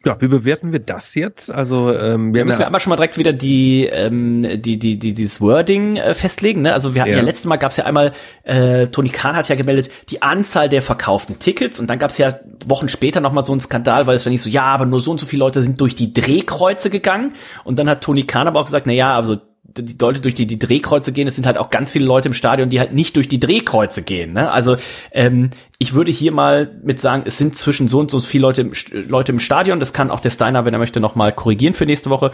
[0.04, 1.50] Ja, wie bewerten wir das jetzt?
[1.50, 4.98] Also ähm, wir ja, müssen wir einmal schon mal direkt wieder die ähm, die die
[4.98, 6.62] die dieses Wording äh, festlegen.
[6.62, 6.72] Ne?
[6.72, 9.48] Also wir hatten ja, ja letztes Mal gab es ja einmal äh, Tony Khan hat
[9.48, 13.32] ja gemeldet die Anzahl der verkauften Tickets und dann gab es ja Wochen später noch
[13.32, 15.26] mal so einen Skandal, weil es war nicht so ja, aber nur so und so
[15.26, 17.32] viele Leute sind durch die Drehkreuze gegangen
[17.64, 20.46] und dann hat Tony Khan aber auch gesagt, na ja, also die Leute durch die,
[20.46, 23.16] die Drehkreuze gehen, es sind halt auch ganz viele Leute im Stadion, die halt nicht
[23.16, 24.32] durch die Drehkreuze gehen.
[24.32, 24.50] Ne?
[24.50, 24.76] Also
[25.10, 28.70] ähm, ich würde hier mal mit sagen, es sind zwischen so und so viele Leute,
[28.92, 29.80] Leute im Stadion.
[29.80, 32.32] Das kann auch der Steiner, wenn er möchte, noch mal korrigieren für nächste Woche.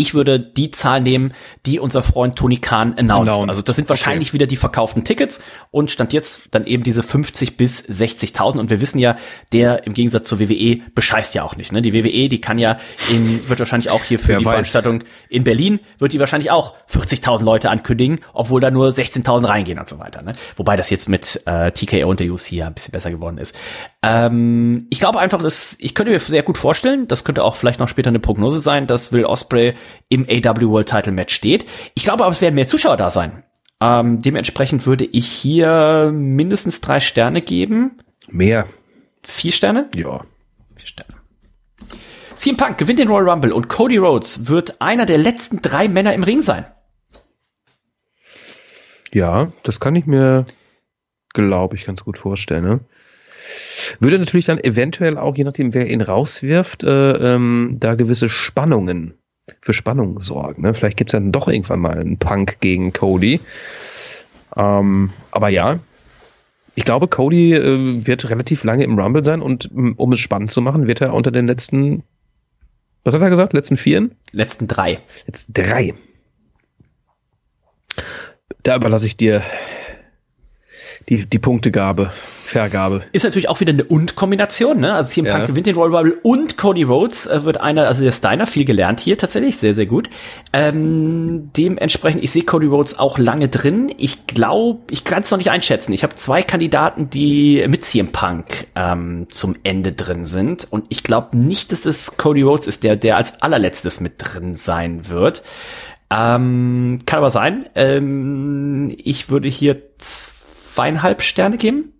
[0.00, 1.34] Ich würde die Zahl nehmen,
[1.66, 3.28] die unser Freund Tony Khan announced.
[3.28, 3.48] Announced.
[3.50, 4.32] Also das sind wahrscheinlich okay.
[4.32, 8.58] wieder die verkauften Tickets und stand jetzt dann eben diese 50 bis 60.000.
[8.58, 9.18] Und wir wissen ja,
[9.52, 11.70] der im Gegensatz zur WWE bescheißt ja auch nicht.
[11.72, 11.82] Ne?
[11.82, 12.78] Die WWE, die kann ja
[13.10, 14.52] in, wird wahrscheinlich auch hier für Wer die weiß.
[14.52, 19.78] Veranstaltung in Berlin, wird die wahrscheinlich auch 40.000 Leute ankündigen, obwohl da nur 16.000 reingehen
[19.78, 20.22] und so weiter.
[20.22, 20.32] Ne?
[20.56, 23.54] Wobei das jetzt mit äh, TKO und der UC ja ein bisschen besser geworden ist.
[24.02, 27.80] Ähm, ich glaube einfach, dass ich könnte mir sehr gut vorstellen, das könnte auch vielleicht
[27.80, 29.74] noch später eine Prognose sein, dass Will Osprey
[30.08, 31.66] im AW World Title Match steht.
[31.94, 33.44] Ich glaube aber, es werden mehr Zuschauer da sein.
[33.80, 37.98] Ähm, dementsprechend würde ich hier mindestens drei Sterne geben.
[38.28, 38.66] Mehr.
[39.22, 39.90] Vier Sterne?
[39.94, 40.24] Ja.
[40.74, 41.14] Vier Sterne.
[42.34, 46.14] CM Punk gewinnt den Royal Rumble und Cody Rhodes wird einer der letzten drei Männer
[46.14, 46.64] im Ring sein.
[49.12, 50.46] Ja, das kann ich mir,
[51.34, 52.64] glaube ich, ganz gut vorstellen.
[52.64, 52.80] Ne?
[53.98, 59.14] Würde natürlich dann eventuell auch, je nachdem, wer ihn rauswirft, äh, ähm, da gewisse Spannungen
[59.60, 60.62] für Spannung sorgen.
[60.62, 60.74] Ne?
[60.74, 63.40] Vielleicht gibt es dann doch irgendwann mal einen Punk gegen Cody.
[64.56, 65.80] Ähm, aber ja,
[66.74, 70.62] ich glaube, Cody äh, wird relativ lange im Rumble sein und um es spannend zu
[70.62, 72.02] machen, wird er unter den letzten,
[73.04, 74.12] was hat er gesagt, letzten vieren?
[74.32, 75.00] Letzten drei.
[75.26, 75.94] Letzten drei.
[78.62, 79.42] Da überlasse ich dir
[81.08, 82.12] die, die Punktegabe,
[82.44, 83.02] Vergabe.
[83.12, 84.94] Ist natürlich auch wieder eine Und-Kombination, ne?
[84.94, 85.46] Also CM Punk Ja.
[85.46, 89.00] gewinnt den Royal Rumble und Cody Rhodes äh, wird einer, also der Steiner viel gelernt
[89.00, 90.10] hier tatsächlich, sehr, sehr gut.
[90.52, 93.92] Ähm, dementsprechend, ich sehe Cody Rhodes auch lange drin.
[93.98, 95.92] Ich glaube, ich kann es noch nicht einschätzen.
[95.92, 100.66] Ich habe zwei Kandidaten, die mit CM Punk ähm, zum Ende drin sind.
[100.70, 104.54] Und ich glaube nicht, dass es Cody Rhodes ist, der, der als allerletztes mit drin
[104.54, 105.42] sein wird.
[106.12, 107.66] Ähm, kann aber sein.
[107.76, 109.80] Ähm, ich würde hier
[110.74, 111.92] zweieinhalb Sterne geben.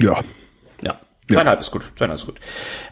[0.00, 0.20] Ja.
[0.84, 1.00] Ja.
[1.30, 1.90] Zweieinhalb ist gut.
[1.96, 2.36] Zweieinhalb ist gut.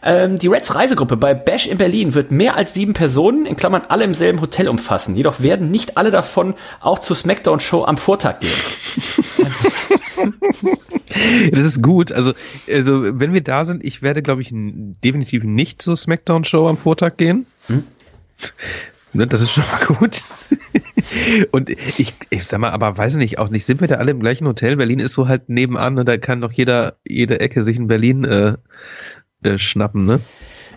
[0.03, 3.83] Ähm, die Reds Reisegruppe bei Bash in Berlin wird mehr als sieben Personen, in Klammern
[3.87, 5.15] alle im selben Hotel umfassen.
[5.15, 8.51] Jedoch werden nicht alle davon auch zur Smackdown-Show am Vortag gehen.
[11.51, 12.11] Das ist gut.
[12.11, 12.33] Also,
[12.69, 17.17] also wenn wir da sind, ich werde, glaube ich, definitiv nicht zur Smackdown-Show am Vortag
[17.17, 17.47] gehen.
[17.67, 17.83] Ne,
[19.13, 20.21] Das ist schon mal gut.
[21.51, 24.19] Und ich, ich sag mal, aber weiß nicht, auch nicht, sind wir da alle im
[24.19, 24.75] gleichen Hotel?
[24.75, 28.25] Berlin ist so halt nebenan und da kann doch jeder, jede Ecke sich in Berlin
[28.25, 28.53] äh,
[29.43, 30.19] äh, schnappen, ne?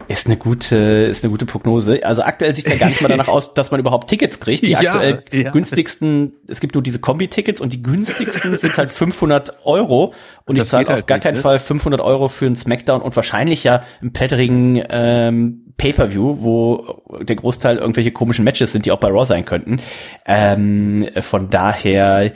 [0.09, 2.05] Ist eine gute, ist eine gute Prognose.
[2.05, 4.67] Also aktuell sieht es ja gar nicht mal danach aus, dass man überhaupt Tickets kriegt.
[4.67, 5.53] Die aktuell ja.
[5.53, 10.15] günstigsten, es gibt nur diese Kombi-Tickets und die günstigsten sind halt 500 Euro.
[10.47, 11.41] Und ich Das zahle geht auf halt gar nicht, keinen ne?
[11.41, 17.37] Fall 500 Euro für einen Smackdown und wahrscheinlich ja einen plätterigen ähm, Pay-Per-View, wo der
[17.37, 19.81] Großteil irgendwelche komischen Matches sind, die auch bei Raw sein könnten.
[20.27, 22.33] Ähm, von daher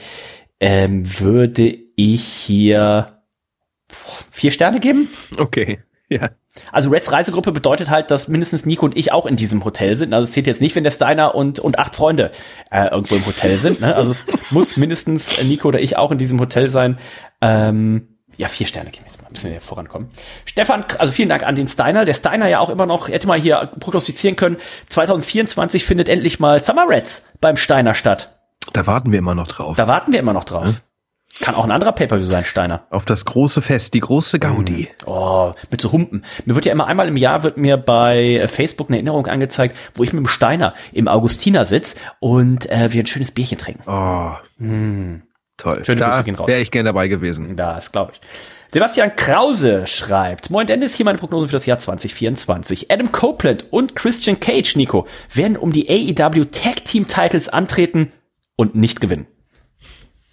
[0.60, 3.22] ähm, würde ich hier
[4.30, 5.08] vier Sterne geben.
[5.38, 5.80] Okay.
[6.10, 6.28] Ja.
[6.70, 10.12] Also Reds Reisegruppe bedeutet halt, dass mindestens Nico und ich auch in diesem Hotel sind.
[10.12, 12.30] Also es zählt jetzt nicht, wenn der Steiner und, und acht Freunde
[12.70, 13.80] äh, irgendwo im Hotel sind.
[13.80, 13.96] Ne?
[13.96, 16.98] Also es muss mindestens Nico oder ich auch in diesem Hotel sein.
[17.40, 20.08] Ähm, ja, vier Sterne geben wir jetzt mal, müssen wir vorankommen.
[20.44, 22.04] Stefan, also vielen Dank an den Steiner.
[22.04, 24.56] Der Steiner ja auch immer noch, hätte mal hier prognostizieren können,
[24.88, 28.38] 2024 findet endlich mal Summer Reds beim Steiner statt.
[28.72, 29.76] Da warten wir immer noch drauf.
[29.76, 30.80] Da warten wir immer noch drauf.
[31.40, 32.84] Kann auch ein anderer Pay-Per-View sein, Steiner.
[32.90, 34.88] Auf das große Fest, die große Gaudi.
[35.04, 36.24] Oh, mit so Humpen.
[36.44, 40.04] Mir wird ja immer einmal im Jahr wird mir bei Facebook eine Erinnerung angezeigt, wo
[40.04, 43.82] ich mit dem Steiner im Augustiner sitz und äh, wir ein schönes Bierchen trinken.
[43.88, 44.34] Oh.
[45.56, 45.84] Toll.
[45.84, 46.48] Schöne da Grüße gehen raus.
[46.48, 47.56] wäre ich gern dabei gewesen.
[47.56, 48.20] Das glaube ich.
[48.72, 52.90] Sebastian Krause schreibt, Moin Dennis, hier meine Prognose für das Jahr 2024.
[52.90, 58.10] Adam Copeland und Christian Cage, Nico, werden um die AEW Tag Team Titles antreten
[58.56, 59.26] und nicht gewinnen.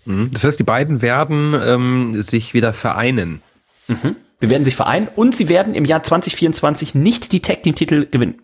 [0.06, 3.44] Das heißt, die beiden werden ähm, sich wieder vereinen.
[3.88, 8.08] Sie werden sich vereinen und sie werden im Jahr 2024 nicht die Tag Team Titel
[8.10, 8.42] gewinnen.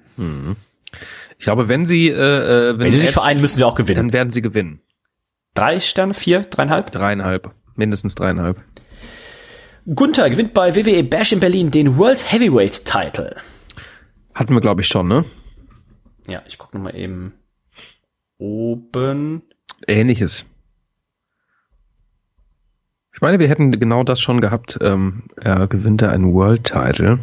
[1.39, 2.13] Ich glaube, wenn sie, äh,
[2.69, 3.97] äh, Wenn sie sich vereinen, müssen sie auch gewinnen.
[3.97, 4.82] dann werden sie gewinnen.
[5.58, 6.91] Drei Sterne, vier, dreieinhalb?
[6.91, 7.51] Dreieinhalb.
[7.76, 8.62] Mindestens dreieinhalb.
[9.88, 13.36] Gunther gewinnt bei WWE Bash in Berlin den World Heavyweight Title.
[14.36, 15.26] Hatten wir, glaube ich, schon, ne?
[16.28, 17.34] Ja, ich gucke nochmal eben
[18.38, 19.41] oben.
[19.88, 20.45] Ähnliches.
[23.16, 24.78] Ich meine, wir hätten genau das schon gehabt.
[24.84, 27.18] Ähm, er gewinnt da einen World Title.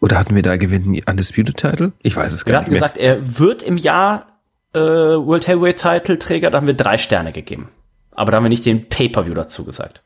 [0.00, 1.92] Oder hatten wir da gewinnt einen Undisputed Title?
[2.02, 2.88] Ich weiß es Wir gar hatten nicht mehr.
[2.88, 4.31] gesagt, er wird im Jahr
[4.74, 7.68] äh, World Heavyweight Title Träger, da haben wir drei Sterne gegeben.
[8.12, 10.02] Aber da haben wir nicht den Pay-Per-View dazu gesagt.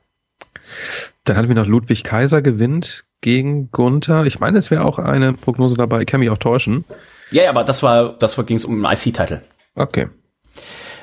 [1.24, 4.24] Dann hatten wir noch Ludwig Kaiser gewinnt gegen Gunther.
[4.26, 6.00] Ich meine, es wäre auch eine Prognose dabei.
[6.00, 6.84] Ich kann mich auch täuschen.
[7.30, 9.42] Ja, ja, aber das war, das war, ging es um einen IC-Title.
[9.74, 10.08] Okay.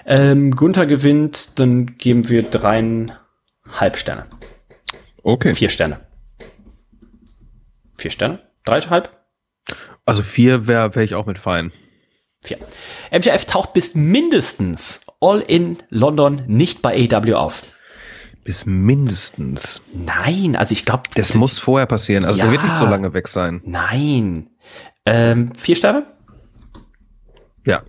[0.06, 3.18] Ähm, Gunther gewinnt, dann geben wir dreieinhalb
[3.96, 4.26] Sterne.
[5.24, 5.54] Okay.
[5.54, 6.00] Vier Sterne.
[7.98, 8.40] Vier Sterne?
[8.66, 9.10] Dreieinhalb?
[10.06, 11.72] Also vier wäre wär ich auch mit fein.
[12.44, 12.58] Vier.
[13.12, 17.64] MJF taucht bis mindestens All in London nicht bei AEW auf.
[18.44, 19.82] Bis mindestens.
[19.94, 21.04] Nein, also ich glaube.
[21.16, 22.26] Das muss vorher passieren.
[22.26, 23.62] Also ja, der wird nicht so lange weg sein.
[23.64, 24.50] Nein.
[25.06, 26.06] Ähm, vier Sterne?
[27.66, 27.84] Ja.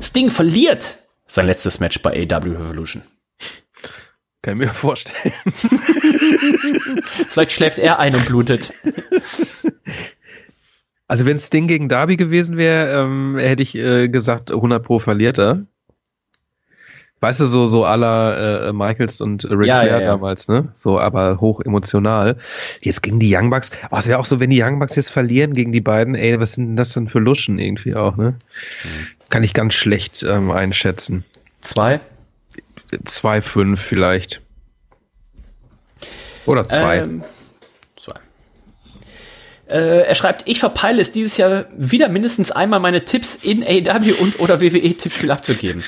[0.00, 0.96] Sting verliert
[1.28, 3.02] sein letztes Match bei AW Revolution.
[4.42, 5.34] Kann ich mir vorstellen.
[7.28, 8.72] Vielleicht schläft er ein und blutet.
[11.08, 15.38] Also wenn Sting gegen Darby gewesen wäre, ähm, hätte ich äh, gesagt, 100 pro verliert
[15.38, 15.66] er.
[17.20, 20.06] Weißt du, so, so aller äh, Michaels und Rick Ja, Flair ja, ja.
[20.12, 20.68] damals, ne?
[20.74, 22.36] So, aber hoch emotional.
[22.82, 23.70] Jetzt gegen die Young Bucks.
[23.90, 26.38] Oh, es wäre auch so, wenn die Young Bucks jetzt verlieren gegen die beiden, ey,
[26.40, 28.34] was sind denn das denn für Luschen irgendwie auch, ne?
[29.30, 31.24] Kann ich ganz schlecht ähm, einschätzen.
[31.62, 32.00] Zwei.
[33.04, 34.42] Zwei, fünf vielleicht.
[36.44, 36.98] Oder zwei.
[36.98, 37.22] Ähm.
[37.22, 37.35] Äh,
[39.74, 44.38] er schreibt, ich verpeile es dieses Jahr wieder mindestens einmal meine Tipps in AW und
[44.40, 45.82] oder WWE Tippspiel abzugeben.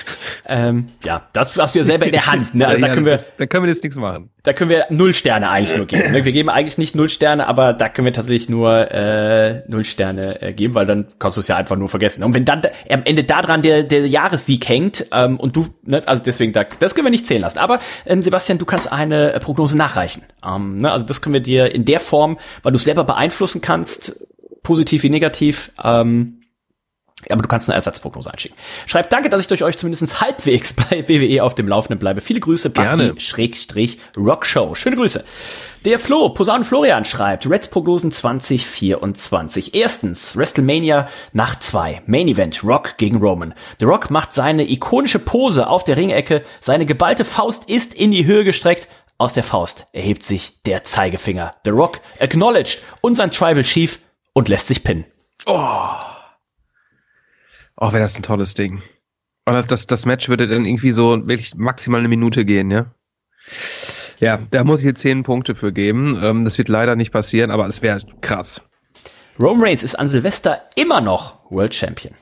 [0.47, 2.55] ähm, ja, das hast du ja selber in der Hand.
[2.55, 2.67] Ne?
[2.69, 4.31] Also da Ja, können wir, das, da können wir jetzt nichts machen.
[4.43, 6.13] da können wir null Sterne eigentlich nur geben.
[6.13, 6.25] ne?
[6.25, 10.43] Wir geben eigentlich nicht null Sterne, aber da können wir tatsächlich nur äh, null Sterne
[10.43, 12.25] äh, geben, weil dann kannst du es ja einfach nur vergessen.
[12.25, 16.03] Und wenn dann da, am Ende daran der, der Jahressieg hängt ähm, und du, ne,
[16.07, 17.59] also deswegen, da, das können wir nicht zählen lassen.
[17.59, 20.23] Aber ähm, Sebastian, du kannst eine äh, Prognose nachreichen.
[20.45, 23.61] Ähm, ne, also das können wir dir in der Form, weil du es selber beeinflussen
[23.61, 23.68] kannst,
[24.63, 25.73] positiv wie negativ.
[25.83, 26.39] Ähm,
[27.31, 28.57] aber du kannst eine Ersatzprognose einschicken.
[28.87, 32.21] Schreibt danke, dass ich durch euch zumindest halbwegs bei WWE auf dem Laufenden bleibe.
[32.21, 32.71] Viele Grüße.
[32.71, 34.75] Basti Schrägstrich Rockshow.
[34.75, 35.25] Schöne Grüße.
[35.85, 39.75] Der Flo, Posaun Florian schreibt, Reds Prognosen 2024.
[39.75, 42.03] Erstens, WrestleMania Nacht 2.
[42.07, 43.55] Main Event, Rock gegen Roman.
[43.79, 46.43] The Rock macht seine ikonische Pose auf der Ringecke.
[46.61, 48.89] Seine geballte Faust ist in die Höhe gestreckt.
[49.21, 51.57] Aus der Faust erhebt sich der Zeigefinger.
[51.65, 53.99] The Rock acknowledged unseren Tribal Chief
[54.33, 55.07] und lässt sich pinnen.
[57.81, 58.81] Oh, wäre das ein tolles Ding.
[59.45, 62.87] Und das, das, Match würde dann irgendwie so wirklich maximal eine Minute gehen, ja?
[64.21, 66.21] Ja, da muss ich jetzt zehn Punkte für geben.
[66.23, 68.63] Ähm, das wird leider nicht passieren, aber es wäre krass.
[69.41, 72.15] Roman Reigns ist an Silvester immer noch World Champion.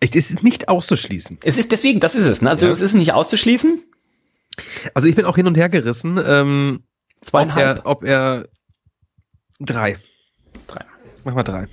[0.00, 1.38] Es ist nicht auszuschließen.
[1.44, 2.42] Es ist deswegen, das ist es.
[2.42, 2.50] Ne?
[2.50, 2.72] Also Ja.
[2.72, 3.82] es ist nicht auszuschließen.
[4.94, 6.84] Also ich bin auch hin und her gerissen, ähm,
[7.20, 7.78] ob Zweieinhalb.
[7.78, 8.48] er, ob er
[9.60, 9.96] drei.
[10.66, 10.84] Drei.
[11.24, 11.68] Mach mal drei.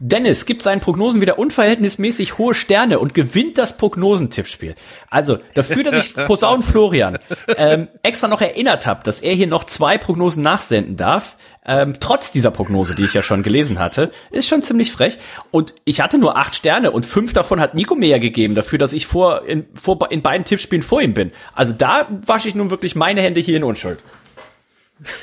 [0.00, 4.74] Dennis gibt seinen Prognosen wieder unverhältnismäßig hohe Sterne und gewinnt das Prognosentippspiel.
[5.10, 7.18] Also dafür, dass ich Posaun Florian
[7.56, 11.36] ähm, extra noch erinnert habe, dass er hier noch zwei Prognosen nachsenden darf,
[11.68, 15.18] ähm, trotz dieser Prognose, die ich ja schon gelesen hatte, ist schon ziemlich frech.
[15.50, 18.78] Und ich hatte nur acht Sterne und fünf davon hat Nico mir ja gegeben, dafür,
[18.78, 21.30] dass ich vor in, vor, in beiden Tippspielen vor ihm bin.
[21.52, 23.98] Also da wasche ich nun wirklich meine Hände hier in Unschuld.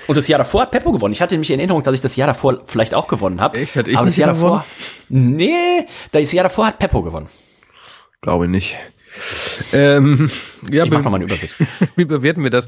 [0.07, 1.11] Und das Jahr davor hat Peppo gewonnen.
[1.13, 3.57] Ich hatte nämlich in Erinnerung, dass ich das Jahr davor vielleicht auch gewonnen habe.
[3.59, 3.75] Echt?
[3.75, 4.53] Hat ich Aber das Jahr gewonnen?
[4.53, 4.65] davor.
[5.09, 7.27] Nee, das Jahr davor hat Peppo gewonnen.
[8.21, 8.75] Glaube nicht.
[9.71, 10.29] Ähm,
[10.69, 11.55] ja, Ich mach be- noch mal eine Übersicht.
[11.95, 12.67] wie bewerten wir das?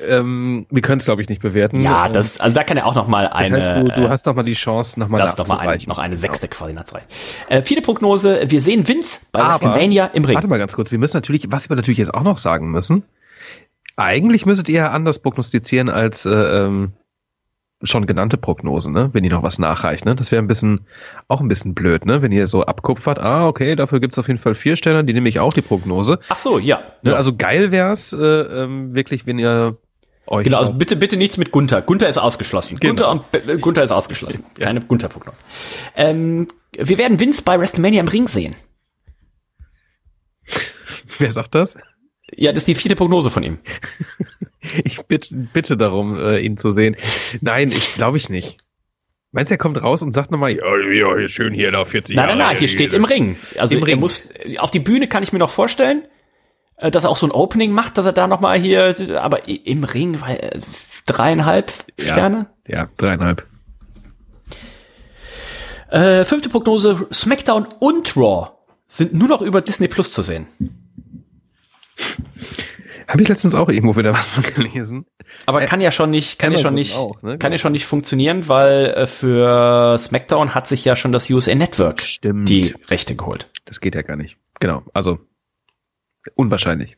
[0.00, 1.82] Ähm, wir können es, glaube ich, nicht bewerten.
[1.82, 3.56] Ja, Ähm, das, also da kann er auch noch mal Das eine.
[3.56, 5.82] heißt, du, du äh, hast noch mal die Chance, noch mal das noch mal eine,
[5.86, 7.08] noch eine sechste quasi nachzureichen.
[7.48, 8.42] Äh, viele Prognose.
[8.46, 10.34] Wir sehen Vince bei Aber- WrestleMania im Ring.
[10.36, 10.90] Warte mal ganz kurz.
[10.92, 13.04] Wir müssen natürlich, was wir natürlich jetzt auch noch sagen müssen.
[13.96, 16.92] Eigentlich müsstet ihr ja anders prognostizieren als äh, ähm,
[17.82, 19.10] schon genannte Prognosen, ne?
[19.12, 20.14] Wenn ihr noch was nachreicht, ne?
[20.14, 20.86] Das wäre ein bisschen,
[21.28, 22.22] auch ein bisschen blöd, ne?
[22.22, 25.28] Wenn ihr so abkupfert, ah, okay, dafür gibt's auf jeden Fall vier Sterne, die nehme
[25.28, 26.20] ich auch die Prognose.
[26.28, 26.82] Ach so, ja.
[27.02, 27.10] Ne?
[27.10, 27.16] ja.
[27.16, 29.76] Also geil wär's, äh, ähm, wirklich, wenn ihr
[30.26, 31.82] euch Genau, also bitte, bitte nichts mit Gunther.
[31.82, 32.78] Gunther ist ausgeschlossen.
[32.78, 32.92] Genau.
[32.92, 34.44] Gunther, und, Be- Gunther ist ausgeschlossen.
[34.58, 35.40] Keine Gunther-Prognose.
[35.96, 38.54] Ähm, wir werden Vince bei WrestleMania im Ring sehen.
[41.18, 41.76] wer sagt das?
[42.34, 43.58] Ja, das ist die vierte Prognose von ihm.
[44.84, 46.96] Ich bitte, bitte darum, äh, ihn zu sehen.
[47.40, 48.58] Nein, ich glaube ich nicht.
[49.32, 50.64] Meinst du, er kommt raus und sagt nochmal, ja,
[51.18, 53.36] ja, schön hier da 40 Nein, nein, nein, hier steht im Ring.
[53.58, 53.98] Also Im er Ring.
[53.98, 54.28] muss
[54.58, 56.04] auf die Bühne kann ich mir noch vorstellen,
[56.76, 59.48] äh, dass er auch so ein Opening macht, dass er da noch mal hier, aber
[59.48, 60.58] im Ring, weil äh,
[61.06, 62.06] dreieinhalb Ja.
[62.06, 62.46] Sterne.
[62.68, 63.44] Ja, dreieinhalb.
[65.90, 68.50] Äh, fünfte Prognose: SmackDown und Raw
[68.86, 70.46] sind nur noch über Disney Plus zu sehen.
[73.08, 75.06] Habe ich letztens auch irgendwo wieder was von gelesen.
[75.46, 77.36] Aber kann ja schon nicht, kann ja schon nicht, auch, ne?
[77.38, 81.54] kann ja schon nicht funktionieren, weil äh, für SmackDown hat sich ja schon das USA
[81.54, 82.48] Network Stimmt.
[82.48, 83.50] die Rechte geholt.
[83.64, 84.38] Das geht ja gar nicht.
[84.60, 85.18] Genau, also
[86.36, 86.96] unwahrscheinlich.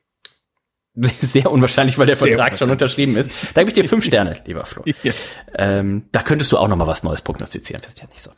[1.19, 3.31] Sehr unwahrscheinlich, weil der Sehr Vertrag schon unterschrieben ist.
[3.55, 4.85] Da gebe ich dir fünf Sterne, lieber Flo.
[5.03, 5.13] Ja.
[5.57, 7.83] Ähm, da könntest du auch noch mal was Neues prognostizieren.
[7.83, 8.31] Das ist ja nicht so.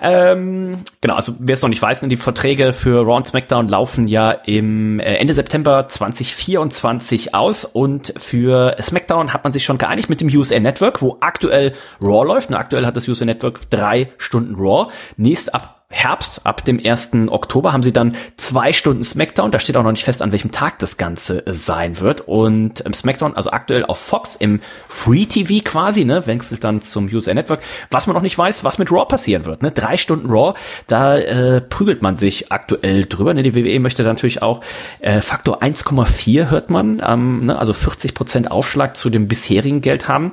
[0.00, 4.08] Ähm, genau, also wer es noch nicht weiß, die Verträge für Raw und SmackDown laufen
[4.08, 10.08] ja im äh, Ende September 2024 aus und für SmackDown hat man sich schon geeinigt
[10.08, 12.48] mit dem USA Network, wo aktuell Raw läuft.
[12.48, 14.90] Und aktuell hat das USA Network drei Stunden Raw.
[15.16, 17.10] Nächst ab Herbst, ab dem 1.
[17.28, 19.50] Oktober, haben sie dann zwei Stunden SmackDown.
[19.50, 22.22] Da steht auch noch nicht fest, an welchem Tag das Ganze äh, sein wird.
[22.22, 27.06] Und ähm, SmackDown, also aktuell auf Fox im Free TV quasi, ne, wechselt dann zum
[27.06, 27.60] User Network.
[27.90, 29.70] Was man noch nicht weiß, was mit Raw passieren wird, ne?
[29.70, 30.54] Drei Stunden Raw,
[30.86, 33.34] da äh, prügelt man sich aktuell drüber.
[33.34, 33.42] Ne?
[33.42, 34.62] Die WWE möchte natürlich auch
[35.00, 37.58] äh, Faktor 1,4 hört man, ähm, ne?
[37.58, 40.32] also 40 Prozent Aufschlag zu dem bisherigen Geld haben.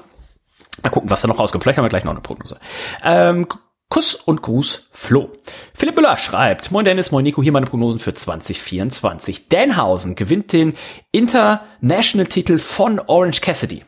[0.84, 1.64] Mal gucken, was da noch rauskommt.
[1.64, 2.58] Vielleicht haben wir gleich noch eine Prognose.
[3.04, 3.48] Ähm,
[3.90, 5.32] Kuss und Gruß, Flo.
[5.74, 9.48] Philipp Müller schreibt, Moin Dennis, moin Nico, hier meine Prognosen für 2024.
[9.48, 10.74] Danhausen gewinnt den
[11.12, 13.84] International-Titel von Orange Cassidy.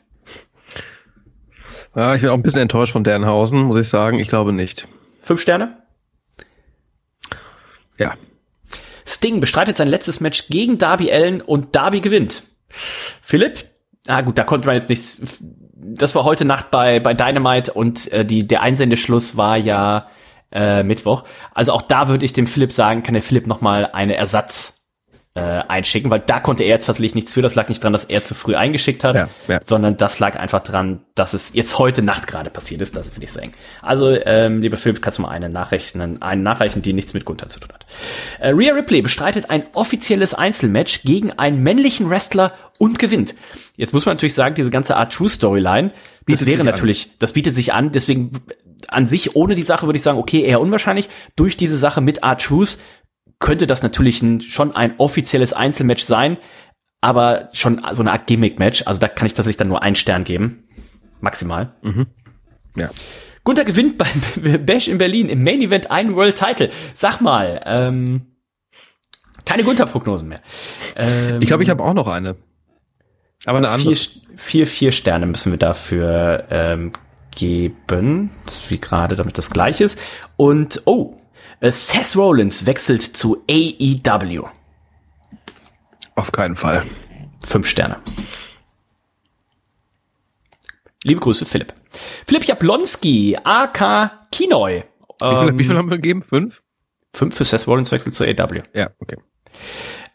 [1.95, 4.17] Ja, ich bin auch ein bisschen enttäuscht von Danhausen, muss ich sagen.
[4.17, 4.87] Ich glaube nicht.
[5.21, 5.83] Fünf Sterne?
[7.99, 8.15] Ja.
[9.05, 12.41] Sting bestreitet sein letztes Match gegen Darby Allen und Darby gewinnt.
[13.21, 13.69] Philipp?
[14.07, 15.19] Ah gut, da konnte man jetzt nichts
[15.83, 20.07] das war heute Nacht bei, bei Dynamite und äh, die, der Einsendeschluss war ja
[20.51, 21.23] äh, Mittwoch.
[21.53, 24.80] Also auch da würde ich dem Philipp sagen, kann der Philipp nochmal eine Ersatz
[25.33, 27.41] äh, einschicken, weil da konnte er jetzt tatsächlich nichts für.
[27.41, 29.59] Das lag nicht dran, dass er zu früh eingeschickt hat, ja, ja.
[29.63, 32.97] sondern das lag einfach dran, dass es jetzt heute Nacht gerade passiert ist.
[32.97, 33.53] Das finde ich so eng.
[33.81, 37.47] Also, ähm, lieber Philipp, kannst du mal eine nachrechnen, eine nachreichen, die nichts mit Gunther
[37.47, 37.85] zu tun hat.
[38.39, 43.35] Äh, Rhea Ripley bestreitet ein offizielles Einzelmatch gegen einen männlichen Wrestler und gewinnt.
[43.77, 45.91] Jetzt muss man natürlich sagen, diese ganze Art True Storyline,
[46.27, 47.11] das wäre natürlich, an.
[47.19, 48.31] das bietet sich an, deswegen
[48.87, 51.09] an sich ohne die Sache würde ich sagen, okay, eher unwahrscheinlich.
[51.35, 52.77] Durch diese Sache mit Art Truth
[53.41, 56.37] könnte das natürlich ein, schon ein offizielles Einzelmatch sein,
[57.01, 58.83] aber schon so eine Art Gimmick-Match.
[58.85, 60.63] Also da kann ich tatsächlich dann nur einen Stern geben.
[61.19, 61.73] Maximal.
[61.81, 62.07] Mhm.
[62.77, 62.89] Ja.
[63.43, 66.69] Gunther gewinnt beim Bash in Berlin im Main Event einen World Title.
[66.93, 68.27] Sag mal, ähm,
[69.45, 70.41] keine Gunther-Prognosen mehr.
[70.95, 72.37] Ähm, ich glaube, ich habe auch noch eine.
[73.45, 73.95] Aber eine andere.
[73.95, 76.91] Vier, vier, vier Sterne müssen wir dafür ähm,
[77.31, 78.29] geben.
[78.45, 79.97] Das ist wie gerade, damit das gleich ist.
[80.37, 81.20] Und, oh,
[81.69, 84.47] Seth Rollins wechselt zu AEW.
[86.15, 86.83] Auf keinen Fall.
[87.45, 87.97] Fünf Sterne.
[91.03, 91.73] Liebe Grüße, Philipp.
[92.25, 94.83] Philipp Jablonski, AK Kinoi.
[95.19, 96.23] Wie viel, ähm, wie viel haben wir gegeben?
[96.23, 96.63] Fünf?
[97.13, 98.63] Fünf für Seth Rollins wechselt zu AEW.
[98.73, 99.17] Ja, okay.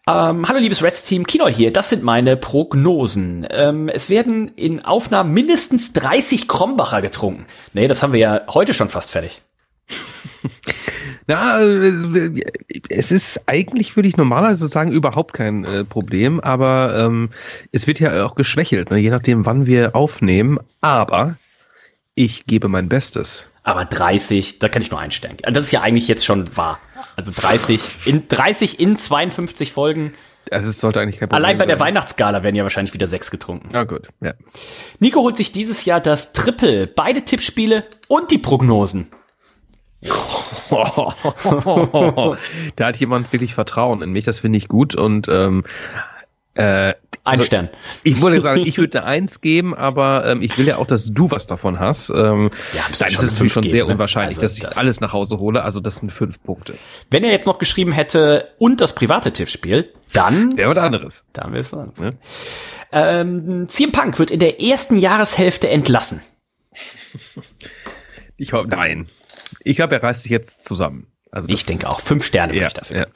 [0.08, 1.72] Ähm, hallo liebes Reds Team, Kino hier.
[1.72, 3.46] Das sind meine Prognosen.
[3.50, 7.46] Ähm, es werden in Aufnahmen mindestens 30 Krombacher getrunken.
[7.72, 9.42] Nee, das haben wir ja heute schon fast fertig.
[11.28, 17.30] Na, es ist eigentlich, würde ich normalerweise sagen, überhaupt kein äh, Problem, aber ähm,
[17.72, 20.58] es wird ja auch geschwächelt, ne, je nachdem, wann wir aufnehmen.
[20.80, 21.36] Aber
[22.14, 23.48] ich gebe mein Bestes.
[23.64, 25.36] Aber 30, da kann ich nur einstellen.
[25.42, 26.78] Das ist ja eigentlich jetzt schon wahr.
[27.16, 30.12] Also 30 in 30 in 52 Folgen.
[30.52, 31.68] Also es sollte eigentlich kein Problem Allein bei sein.
[31.70, 33.70] der Weihnachtsgala werden ja wahrscheinlich wieder sechs getrunken.
[33.72, 34.08] Ja, gut.
[34.20, 34.34] Ja.
[35.00, 39.10] Nico holt sich dieses Jahr das Triple, beide Tippspiele und die Prognosen.
[42.76, 45.64] da hat jemand wirklich Vertrauen in mich, das finde ich gut und ähm,
[46.56, 46.94] äh,
[47.26, 47.68] ein also, Stern.
[48.02, 51.12] Ich wollte sagen, ich würde eine Eins geben, aber ähm, ich will ja auch, dass
[51.12, 52.10] du was davon hast.
[52.10, 53.92] Ähm, ja, das ist natürlich schon geben, sehr ne?
[53.92, 55.62] unwahrscheinlich, also, dass ich das alles nach Hause hole.
[55.62, 56.74] Also das sind fünf Punkte.
[57.10, 61.24] Wenn er jetzt noch geschrieben hätte und das private Tippspiel, dann wäre was anderes.
[61.32, 62.14] Dann wäre es was anderes.
[62.92, 63.20] Ja.
[63.20, 66.20] Ähm, CM Punk wird in der ersten Jahreshälfte entlassen.
[68.36, 69.08] Ich hoffe, nein.
[69.66, 71.08] Ich glaube, er reißt sich jetzt zusammen.
[71.32, 72.96] Also ich denke auch, fünf Sterne ja, ich dafür.
[72.96, 73.06] Ja.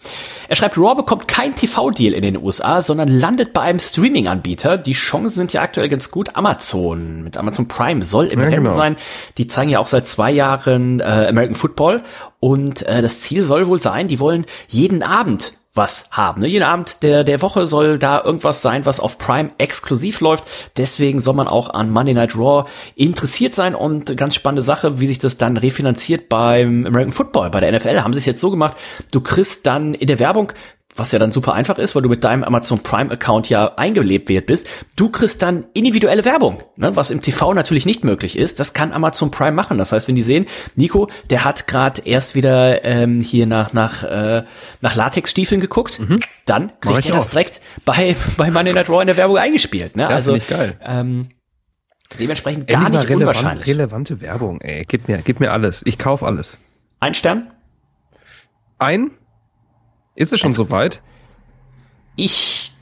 [0.48, 4.76] Er schreibt, Raw bekommt kein TV-Deal in den USA, sondern landet bei einem Streaming-Anbieter.
[4.76, 6.34] Die Chancen sind ja aktuell ganz gut.
[6.34, 8.74] Amazon mit Amazon Prime soll im ja, Rennen genau.
[8.74, 8.96] sein.
[9.38, 12.02] Die zeigen ja auch seit zwei Jahren äh, American Football.
[12.40, 16.40] Und äh, das Ziel soll wohl sein, die wollen jeden Abend was haben.
[16.40, 16.48] Ne?
[16.48, 20.44] Jeden Abend der, der Woche soll da irgendwas sein, was auf Prime exklusiv läuft.
[20.76, 25.06] Deswegen soll man auch an Monday Night Raw interessiert sein und ganz spannende Sache, wie
[25.06, 28.02] sich das dann refinanziert beim American Football, bei der NFL.
[28.02, 28.76] Haben sie es jetzt so gemacht,
[29.12, 30.52] du kriegst dann in der Werbung
[31.00, 34.28] was ja dann super einfach ist, weil du mit deinem Amazon Prime Account ja eingelebt
[34.28, 34.68] wird bist.
[34.96, 38.60] Du kriegst dann individuelle Werbung, ne, was im TV natürlich nicht möglich ist.
[38.60, 39.78] Das kann Amazon Prime machen.
[39.78, 40.46] Das heißt, wenn die sehen,
[40.76, 44.44] Nico, der hat gerade erst wieder ähm, hier nach nach äh,
[44.82, 46.20] nach Latexstiefeln geguckt, mhm.
[46.44, 49.96] dann kriegt er das direkt bei bei Money Night Raw in der Werbung eingespielt.
[49.96, 50.02] Ne?
[50.02, 50.78] Ja, also geil.
[50.84, 51.30] Ähm,
[52.18, 53.66] dementsprechend gar nicht relevant, unwahrscheinlich.
[53.66, 55.82] Relevante Werbung, ey, gib mir gib mir alles.
[55.86, 56.58] Ich kauf alles.
[57.00, 57.50] Ein Stern?
[58.78, 59.12] Ein?
[60.14, 61.02] Ist es schon soweit?
[62.16, 62.72] Ich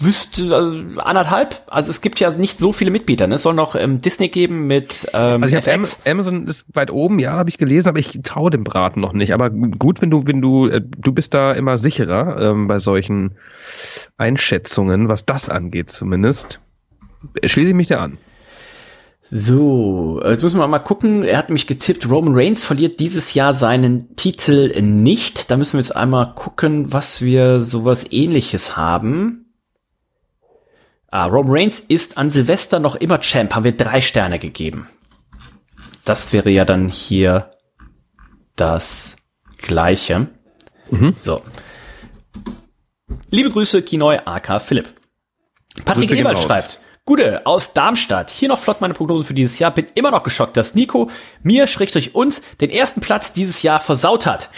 [0.00, 1.62] wüsste also anderthalb.
[1.66, 3.26] Also es gibt ja nicht so viele Mitbieter.
[3.26, 3.36] Ne?
[3.36, 6.00] Es soll noch ähm, Disney geben mit ähm, Also ich FX.
[6.00, 9.12] hab Amazon ist weit oben, ja, habe ich gelesen, aber ich traue dem Braten noch
[9.12, 9.32] nicht.
[9.32, 13.36] Aber gut, wenn du, wenn du, äh, du bist da immer sicherer ähm, bei solchen
[14.18, 16.60] Einschätzungen, was das angeht zumindest.
[17.44, 18.18] Schließe ich mich da an.
[19.24, 21.22] So, äh, jetzt müssen wir mal gucken.
[21.22, 25.50] Er hat mich getippt, Roman Reigns verliert dieses Jahr seinen Titel nicht.
[25.50, 29.54] Da müssen wir jetzt einmal gucken, was wir sowas ähnliches haben.
[31.08, 34.88] Ah, Roman Reigns ist an Silvester noch immer Champ, haben wir drei Sterne gegeben.
[36.04, 37.52] Das wäre ja dann hier
[38.56, 39.16] das
[39.58, 40.28] gleiche.
[41.12, 41.42] So.
[43.30, 44.88] Liebe Grüße, Kinoi, AK Philipp.
[45.84, 48.30] Patrick Ebert schreibt, Gute aus Darmstadt.
[48.30, 49.74] Hier noch flott meine Prognosen für dieses Jahr.
[49.74, 51.10] Bin immer noch geschockt, dass Nico
[51.42, 54.50] mir, schrägstrich uns, den ersten Platz dieses Jahr versaut hat.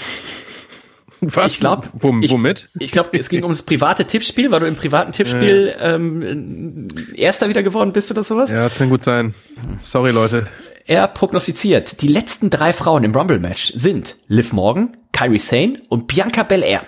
[1.21, 1.53] Was?
[1.55, 2.69] Ich glaube, Wom- ich, womit?
[2.79, 7.49] Ich glaube, es ging um das private Tippspiel, weil du im privaten Tippspiel ähm, Erster
[7.49, 8.51] wieder geworden bist oder sowas.
[8.51, 9.35] Ja, das kann gut sein.
[9.83, 10.45] Sorry, Leute.
[10.85, 16.43] Er prognostiziert, die letzten drei Frauen im Rumble-Match sind Liv Morgan, Kyrie Sane und Bianca
[16.43, 16.87] Belair.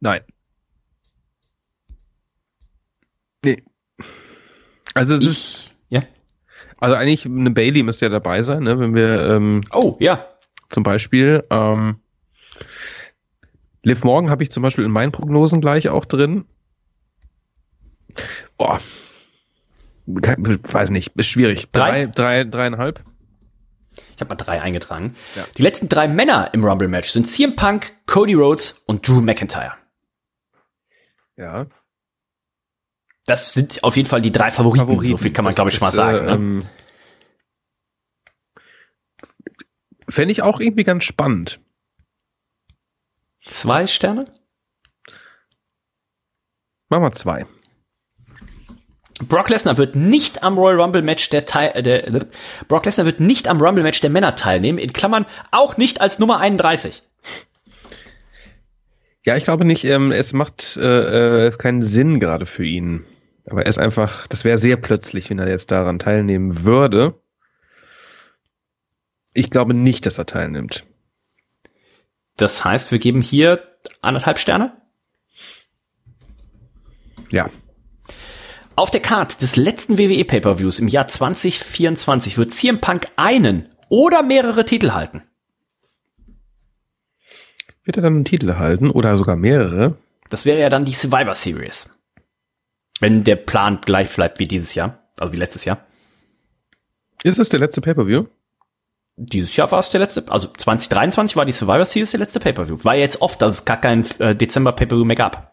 [0.00, 0.22] Nein.
[3.44, 3.62] Nee.
[4.94, 6.02] Also es ist, Ich, ja.
[6.80, 8.78] also eigentlich eine Bailey müsste ja dabei sein, ne?
[8.78, 10.24] Wenn wir ähm, Oh, ja.
[10.70, 12.00] zum Beispiel ähm,
[13.82, 16.44] Liv Morgan habe ich zum Beispiel in meinen Prognosen gleich auch drin.
[18.56, 18.80] Boah.
[20.06, 21.70] Weiß nicht, ist schwierig.
[21.70, 22.06] Drei?
[22.06, 23.02] Drei, drei, dreieinhalb.
[24.14, 25.14] Ich habe mal drei eingetragen.
[25.56, 29.74] Die letzten drei Männer im Rumble-Match sind CM Punk, Cody Rhodes und Drew McIntyre.
[31.36, 31.66] Ja.
[33.28, 35.04] Das sind auf jeden Fall die drei Favoriten.
[35.04, 36.16] So viel kann man, glaube ich, schon mal sagen.
[36.16, 36.32] Äh, ne?
[36.32, 36.62] ähm,
[40.08, 41.60] Fände ich auch irgendwie ganz spannend.
[43.44, 44.32] Zwei Sterne?
[46.88, 47.46] Machen wir zwei.
[49.28, 52.20] Brock Lesnar wird nicht am Royal Rumble Match der, Teil, äh, der äh,
[52.66, 54.78] Brock Lesnar wird nicht am Rumble Match der Männer teilnehmen.
[54.78, 57.02] In Klammern auch nicht als Nummer 31.
[59.26, 63.04] Ja, ich glaube nicht, ähm, es macht äh, äh, keinen Sinn gerade für ihn.
[63.50, 67.20] Aber er ist einfach, das wäre sehr plötzlich, wenn er jetzt daran teilnehmen würde.
[69.32, 70.84] Ich glaube nicht, dass er teilnimmt.
[72.36, 73.62] Das heißt, wir geben hier
[74.02, 74.80] anderthalb Sterne.
[77.30, 77.50] Ja.
[78.76, 84.22] Auf der Card des letzten WWE Pay-per-Views im Jahr 2024 wird CM Punk einen oder
[84.22, 85.22] mehrere Titel halten.
[87.84, 89.96] Wird er dann einen Titel erhalten oder sogar mehrere?
[90.30, 91.90] Das wäre ja dann die Survivor Series.
[93.00, 95.86] Wenn der Plan gleich bleibt wie dieses Jahr, also wie letztes Jahr.
[97.22, 98.26] Ist es der letzte Pay-Per-View?
[99.16, 102.78] Dieses Jahr war es der letzte, also 2023 war die Survivor Series der letzte Pay-per-View.
[102.84, 105.52] War ja jetzt oft, dass es gar kein äh, Dezember Pay-per-View mehr gab.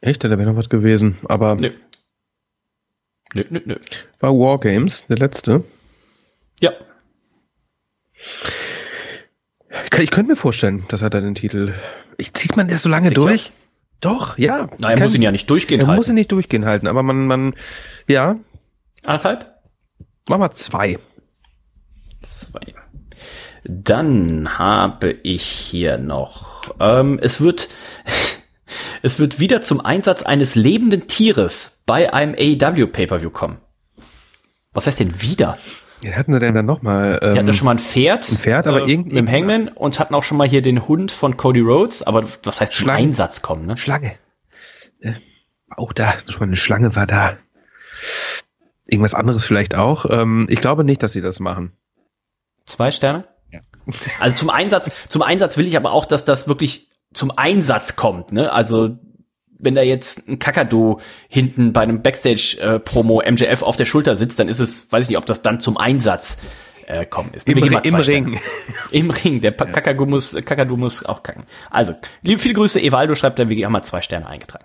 [0.00, 0.22] Echt?
[0.22, 1.18] Da wäre noch was gewesen.
[1.28, 1.70] Aber Nö.
[3.34, 3.76] Nö, nö, nö.
[4.20, 5.64] war Wargames der letzte?
[6.60, 6.72] Ja.
[9.84, 11.74] Ich, kann, ich könnte mir vorstellen, dass er da den Titel.
[12.16, 13.20] Ich zieht man das so lange Sicher?
[13.20, 13.50] durch?
[14.00, 14.68] Doch, ja.
[14.78, 15.96] Na, er Kann- muss ihn ja nicht durchgehen Er halten.
[15.96, 17.54] muss ihn nicht durchgehen halten, aber man, man,
[18.06, 18.36] ja,
[19.04, 19.54] Anderthalb?
[20.28, 20.98] mach mal zwei.
[22.22, 22.60] Zwei.
[23.64, 27.68] Dann habe ich hier noch, ähm, es wird,
[29.02, 33.60] es wird wieder zum Einsatz eines lebenden Tieres bei einem AEW Pay-Per-View kommen.
[34.72, 35.58] Was heißt denn wieder?
[36.02, 37.18] Wen hatten sie denn dann nochmal?
[37.22, 39.68] Die hatten ja schon mal ein Pferd, ein Pferd, aber äh, irgend- mit dem Hangman
[39.68, 42.84] und hatten auch schon mal hier den Hund von Cody Rhodes, aber was heißt zum
[42.84, 43.08] Schlangen.
[43.08, 43.76] Einsatz kommen, ne?
[43.76, 44.14] Schlange.
[45.00, 45.12] Äh,
[45.70, 47.36] Auch da, schon mal eine Schlange war da.
[48.88, 50.06] Irgendwas anderes vielleicht auch.
[50.10, 51.72] Ähm, ich glaube nicht, dass sie das machen.
[52.66, 53.24] Zwei Sterne?
[53.50, 53.60] Ja.
[54.20, 58.32] Also zum Einsatz, zum Einsatz will ich aber auch, dass das wirklich zum Einsatz kommt,
[58.32, 58.52] ne?
[58.52, 58.98] Also
[59.58, 64.48] wenn da jetzt ein Kakadu hinten bei einem Backstage-Promo MJF auf der Schulter sitzt, dann
[64.48, 66.38] ist es, weiß ich nicht, ob das dann zum Einsatz
[66.86, 67.48] äh, kommen ist.
[67.48, 68.40] Im, Wir geben Ri- mal im Ring.
[68.92, 69.40] Im Ring.
[69.40, 71.44] Der Kakadu muss, Kakadu muss auch kacken.
[71.70, 72.80] Also, liebe, viele Grüße.
[72.80, 74.64] Evaldo schreibt dann, wir haben mal zwei Sterne eingetragen.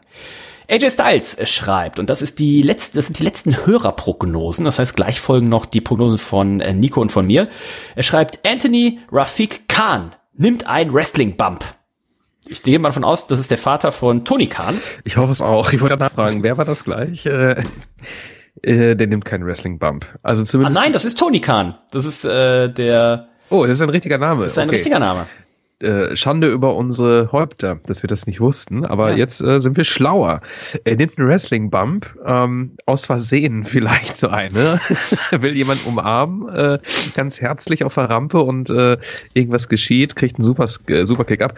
[0.69, 4.95] AJ Styles schreibt, und das ist die letzte, das sind die letzten Hörerprognosen, das heißt,
[4.95, 7.49] gleich folgen noch die Prognosen von äh, Nico und von mir.
[7.95, 11.65] Er schreibt, Anthony Rafik Khan nimmt ein Wrestling-Bump.
[12.47, 14.75] Ich gehe mal davon aus, das ist der Vater von Tony Khan.
[15.03, 15.71] Ich hoffe es auch.
[15.73, 17.25] Ich wollte nachfragen, wer war das gleich?
[17.25, 17.61] Äh,
[18.63, 20.19] äh, der nimmt keinen Wrestling-Bump.
[20.23, 20.79] Also Ah zumindest.
[20.79, 21.77] nein, das ist Tony Khan.
[21.91, 24.41] Das ist äh, der, Oh, das ist ein richtiger Name.
[24.43, 24.77] das ist sein okay.
[24.77, 25.27] richtiger Name.
[25.81, 29.17] äh, Schande über unsere Häupter, dass wir das nicht wussten, aber ja.
[29.17, 30.41] jetzt äh, sind wir schlauer.
[30.83, 34.79] Er nimmt einen Wrestling-Bump, ähm, aus Versehen vielleicht so eine,
[35.31, 36.79] will jemand umarmen, äh,
[37.15, 38.97] ganz herzlich auf der Rampe und äh,
[39.33, 41.53] irgendwas geschieht, kriegt einen super, äh, super Kick ab.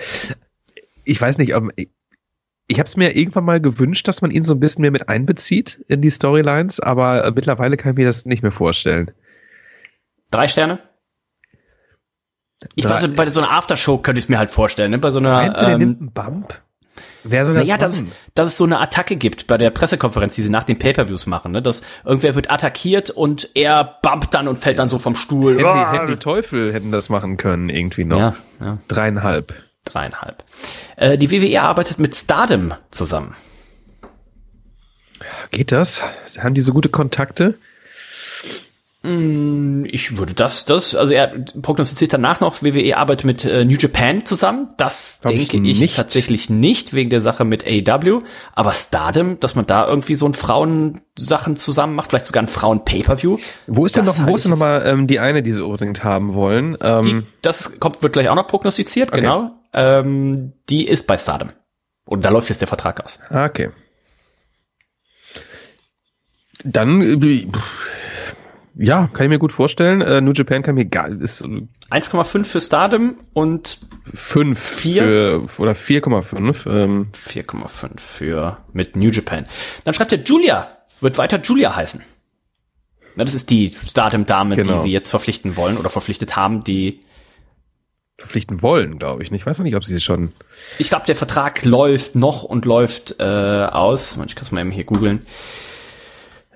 [1.05, 1.71] Ich weiß nicht, ähm,
[2.67, 5.09] ich habe es mir irgendwann mal gewünscht, dass man ihn so ein bisschen mehr mit
[5.09, 9.11] einbezieht in die Storylines, aber äh, mittlerweile kann ich mir das nicht mehr vorstellen.
[10.31, 10.79] Drei Sterne?
[12.75, 14.97] Ich weiß, bei so einer Aftershow könnte ich es mir halt vorstellen, ne?
[14.97, 15.33] Bei so einer.
[15.33, 16.61] Meinst du, der ähm, nimmt einen Bump?
[17.25, 18.03] Wer soll das naja, dass,
[18.35, 21.51] dass es so eine Attacke gibt bei der Pressekonferenz, die sie nach den Pay-Per-Views machen,
[21.51, 21.61] ne?
[21.61, 25.57] Dass irgendwer wird attackiert und er bumpt dann und fällt dann so vom Stuhl.
[25.57, 28.17] Hätten, die, hätten die Teufel hätten das machen können, irgendwie noch.
[28.17, 28.77] Ja, ja.
[28.87, 29.53] Dreieinhalb.
[29.85, 30.43] Dreieinhalb.
[30.95, 33.35] Äh, die WWE arbeitet mit Stardom zusammen.
[35.51, 36.01] Geht das?
[36.39, 37.57] Haben die so gute Kontakte?
[39.03, 41.27] Mm, ich würde das, das, also er
[41.61, 44.69] prognostiziert danach noch, WWE arbeitet mit äh, New Japan zusammen.
[44.77, 48.21] Das Glaub denke ich, ich tatsächlich nicht wegen der Sache mit AEW.
[48.53, 53.39] Aber Stardom, dass man da irgendwie so ein Frauensachen zusammen macht, vielleicht sogar ein Frauen-Pay-Per-View.
[53.67, 56.05] Wo ist denn noch, wo ist denn noch mal ähm, die eine, die sie unbedingt
[56.05, 56.77] haben wollen?
[56.81, 59.19] Ähm, die, das kommt, wird gleich auch noch prognostiziert, okay.
[59.19, 59.51] genau.
[59.73, 61.51] Ähm, die ist bei Stardom.
[62.05, 63.19] Und da läuft jetzt der Vertrag aus.
[63.29, 63.71] Ah, okay.
[66.63, 67.47] Dann, äh,
[68.75, 70.01] ja, kann ich mir gut vorstellen.
[70.01, 73.79] Äh, New Japan kann mir gar ist 1,5 für Stardom und
[74.13, 75.03] 5 4
[75.47, 77.07] für, oder 4,5 ähm.
[77.13, 79.45] 4,5 für mit New Japan.
[79.83, 80.67] Dann schreibt er Julia
[81.03, 82.01] wird weiter Julia heißen.
[83.15, 84.73] Na, das ist die Stardom Dame, genau.
[84.73, 87.01] die sie jetzt verpflichten wollen oder verpflichtet haben, die
[88.17, 89.31] verpflichten wollen, glaube ich.
[89.31, 90.31] Ich weiß noch nicht, ob sie schon.
[90.77, 94.17] Ich glaube, der Vertrag läuft noch und läuft äh, aus.
[94.25, 95.25] Ich kann es mal eben hier googeln.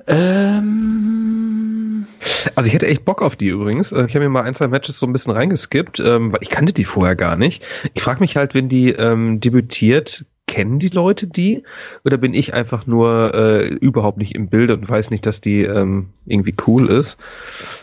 [0.07, 2.07] Ähm
[2.55, 3.91] also ich hätte echt Bock auf die übrigens.
[3.91, 6.49] Äh, ich habe mir mal ein, zwei Matches so ein bisschen reingeskippt, ähm, weil ich
[6.49, 7.65] kannte die vorher gar nicht.
[7.93, 11.63] Ich frage mich halt, wenn die ähm, debütiert, kennen die Leute die?
[12.03, 15.63] Oder bin ich einfach nur äh, überhaupt nicht im Bild und weiß nicht, dass die
[15.63, 17.17] ähm, irgendwie cool ist?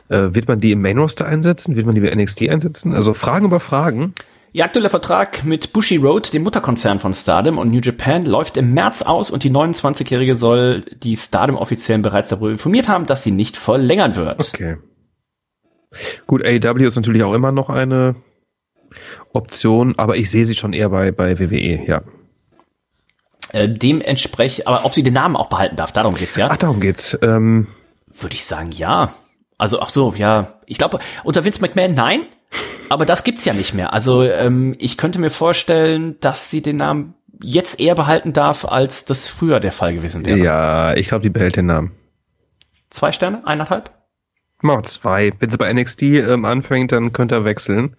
[0.08, 1.76] Äh, wird man die im Main Roster einsetzen?
[1.76, 2.94] Wird man die bei NXT einsetzen?
[2.94, 4.14] Also Fragen über Fragen.
[4.52, 8.72] Ihr aktueller Vertrag mit Bushi Road, dem Mutterkonzern von Stardom und New Japan, läuft im
[8.72, 13.56] März aus und die 29-Jährige soll die Stardom-Offiziellen bereits darüber informiert haben, dass sie nicht
[13.56, 14.52] verlängern wird.
[14.54, 14.76] Okay.
[16.28, 18.14] Gut, AEW ist natürlich auch immer noch eine
[19.32, 22.02] Option, aber ich sehe sie schon eher bei, bei WWE, ja.
[23.54, 26.48] Äh, dementsprechend, aber ob sie den Namen auch behalten darf, darum geht's, ja?
[26.50, 27.16] Ach, darum geht's.
[27.22, 27.68] Ähm,
[28.08, 29.14] Würde ich sagen, ja.
[29.58, 30.58] Also, ach so, ja.
[30.66, 32.26] Ich glaube, unter Vince McMahon nein,
[32.88, 33.92] aber das gibt's ja nicht mehr.
[33.92, 39.04] Also ähm, ich könnte mir vorstellen, dass sie den Namen jetzt eher behalten darf, als
[39.04, 40.38] das früher der Fall gewesen wäre.
[40.38, 41.92] Ja, ich glaube, die behält den Namen.
[42.90, 43.90] Zwei Sterne, eineinhalb?
[44.62, 45.32] Mal zwei.
[45.38, 47.96] Wenn sie bei NXT ähm, anfängt, dann könnte er wechseln.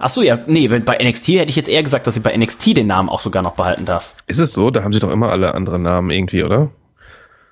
[0.00, 2.76] Ach so, ja, nee, bei NXT hätte ich jetzt eher gesagt, dass sie bei NXT
[2.76, 4.14] den Namen auch sogar noch behalten darf.
[4.26, 4.70] Ist es so?
[4.70, 6.70] Da haben sie doch immer alle anderen Namen irgendwie, oder?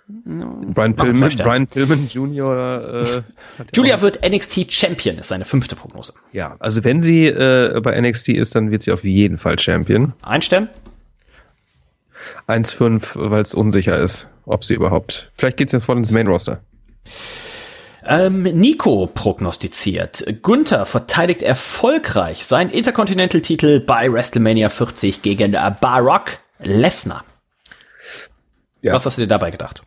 [0.08, 3.04] Brian Pillman, Brian Pillman Jr.
[3.18, 3.22] Äh,
[3.74, 6.14] Julia wird NXT Champion, ist seine fünfte Prognose.
[6.32, 10.14] Ja, also wenn sie äh, bei NXT ist, dann wird sie auf jeden Fall Champion.
[10.22, 10.70] Ein Stern?
[12.46, 15.30] 1,5, weil es unsicher ist, ob sie überhaupt.
[15.36, 16.62] Vielleicht geht es jetzt voll ins Main Roster.
[18.10, 20.24] Ähm, Nico prognostiziert.
[20.40, 27.22] Gunther verteidigt erfolgreich seinen Intercontinental-Titel bei WrestleMania 40 gegen Barack Lesnar.
[28.80, 28.94] Ja.
[28.94, 29.82] Was hast du dir dabei gedacht?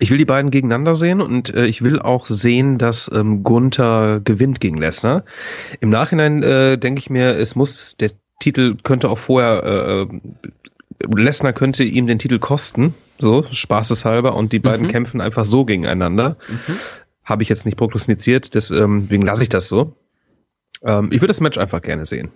[0.00, 4.20] Ich will die beiden gegeneinander sehen und äh, ich will auch sehen, dass ähm, Gunther
[4.24, 5.24] gewinnt gegen Lesnar.
[5.80, 10.08] Im Nachhinein äh, denke ich mir, es muss, der Titel könnte auch vorher, äh, äh,
[11.14, 14.92] Lesnar könnte ihm den Titel kosten, so, spaßeshalber, und die beiden mhm.
[14.92, 16.38] kämpfen einfach so gegeneinander.
[16.48, 16.78] Mhm.
[17.28, 19.96] Habe ich jetzt nicht prognostiziert, deswegen ähm, lasse ich das so.
[20.82, 22.30] Ähm, ich würde das Match einfach gerne sehen.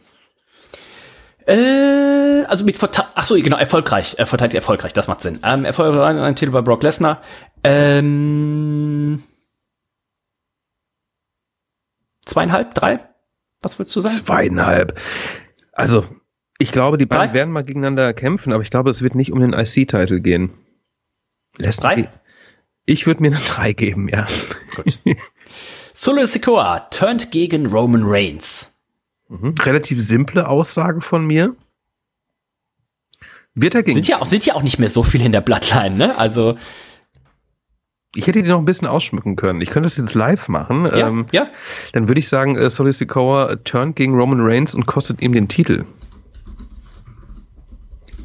[1.46, 2.78] Äh, also mit
[3.14, 5.40] ach so genau erfolgreich, er verteidigt erfolgreich, das macht Sinn.
[5.42, 7.22] Ähm, erfolgreich ein Titel bei Brock Lesnar.
[7.64, 9.22] Ähm,
[12.26, 13.00] zweieinhalb, drei?
[13.62, 14.14] Was würdest du sagen?
[14.14, 15.00] Zweieinhalb.
[15.72, 16.04] Also
[16.58, 17.34] ich glaube, die beiden drei?
[17.34, 20.52] werden mal gegeneinander kämpfen, aber ich glaube, es wird nicht um den IC-Titel gehen.
[21.56, 21.94] Lesnar.
[21.94, 22.10] Drei?
[22.84, 24.26] Ich würde mir eine drei geben, ja.
[24.74, 24.98] Gut.
[25.94, 28.74] Solo Sikoa turnt gegen Roman Reigns.
[29.28, 29.54] Mhm.
[29.60, 31.54] Relativ simple Aussage von mir.
[33.54, 35.42] Wird er gegen sind ja auch sind ja auch nicht mehr so viele in der
[35.42, 36.16] Bloodline, ne?
[36.16, 36.56] Also
[38.14, 39.60] ich hätte die noch ein bisschen ausschmücken können.
[39.60, 40.84] Ich könnte das jetzt live machen.
[40.84, 41.48] Ja, ähm, ja.
[41.92, 45.48] Dann würde ich sagen, äh, Soli Sikoa turnt gegen Roman Reigns und kostet ihm den
[45.48, 45.84] Titel.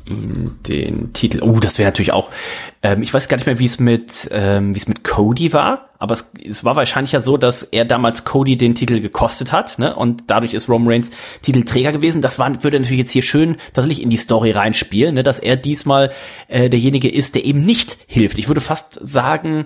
[0.09, 1.41] Ihn den Titel.
[1.41, 2.31] Oh, das wäre natürlich auch.
[2.81, 5.89] Ähm, ich weiß gar nicht mehr, wie es mit ähm, wie es mit Cody war,
[5.99, 9.79] aber es, es war wahrscheinlich ja so, dass er damals Cody den Titel gekostet hat,
[9.79, 9.95] ne?
[9.95, 11.09] Und dadurch ist Roman Reigns
[11.41, 12.21] Titelträger gewesen.
[12.21, 15.23] Das war, würde natürlich jetzt hier schön tatsächlich in die Story reinspielen, ne?
[15.23, 16.11] Dass er diesmal
[16.47, 18.37] äh, derjenige ist, der eben nicht hilft.
[18.37, 19.65] Ich würde fast sagen,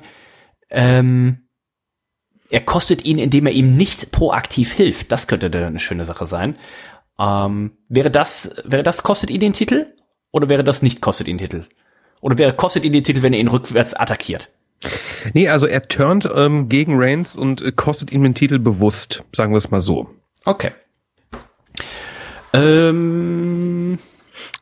[0.69, 1.47] ähm,
[2.49, 5.11] er kostet ihn, indem er ihm nicht proaktiv hilft.
[5.11, 6.57] Das könnte eine schöne Sache sein.
[7.17, 9.87] Ähm, wäre das, wäre das kostet ihn den Titel?
[10.31, 11.65] Oder wäre das nicht kostet ihn Titel?
[12.21, 14.49] Oder wäre kostet ihn den Titel, wenn er ihn rückwärts attackiert?
[15.33, 19.53] Nee, also er turnt ähm, gegen Reigns und äh, kostet ihm den Titel bewusst, sagen
[19.53, 20.09] wir es mal so.
[20.43, 20.71] Okay.
[22.53, 23.99] Ähm,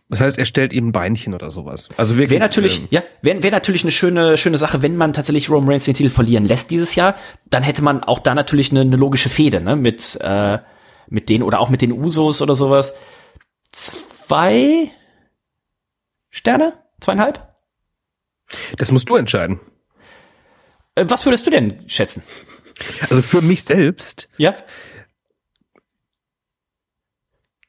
[0.09, 1.89] das heißt, er stellt ihm ein Beinchen oder sowas.
[1.95, 2.31] Also wirklich.
[2.31, 5.69] Wäre natürlich, ähm, ja, wäre wär natürlich eine schöne, schöne Sache, wenn man tatsächlich Roman
[5.69, 7.15] Reigns den Titel verlieren lässt dieses Jahr.
[7.49, 10.57] Dann hätte man auch da natürlich eine, eine logische Fehde, ne, mit, äh,
[11.07, 12.93] mit denen oder auch mit den Usos oder sowas.
[13.71, 14.91] Zwei
[16.29, 16.73] Sterne?
[16.99, 17.47] Zweieinhalb?
[18.77, 19.59] Das musst du entscheiden.
[20.95, 22.23] Äh, was würdest du denn schätzen?
[23.09, 24.29] Also für mich selbst.
[24.37, 24.55] Ja.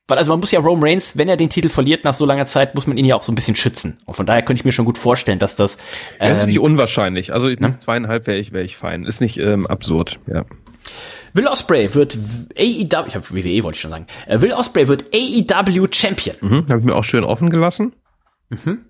[0.08, 2.46] Weil also man muss ja Rome Reigns, wenn er den Titel verliert nach so langer
[2.46, 3.98] Zeit, muss man ihn ja auch so ein bisschen schützen.
[4.06, 5.76] Und von daher könnte ich mir schon gut vorstellen, dass das.
[6.18, 7.32] Ähm, ja, das ist nicht unwahrscheinlich.
[7.32, 7.78] Also ne?
[7.78, 9.04] zweieinhalb wäre ich, wäre ich fein.
[9.04, 10.44] Ist nicht ähm, absurd, ja.
[11.32, 12.18] Will Osprey wird
[12.58, 14.06] AEW, ich habe WWE wollte ich schon sagen.
[14.26, 16.36] Äh, Will Osprey wird AEW Champion.
[16.40, 17.92] Mhm, habe ich mir auch schön offen gelassen.
[18.50, 18.84] Mhm.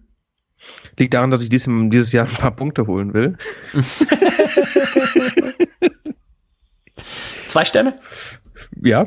[0.98, 3.38] Liegt daran, dass ich dies, dieses Jahr ein paar Punkte holen will.
[7.46, 7.98] Zwei Sterne?
[8.82, 9.06] Ja,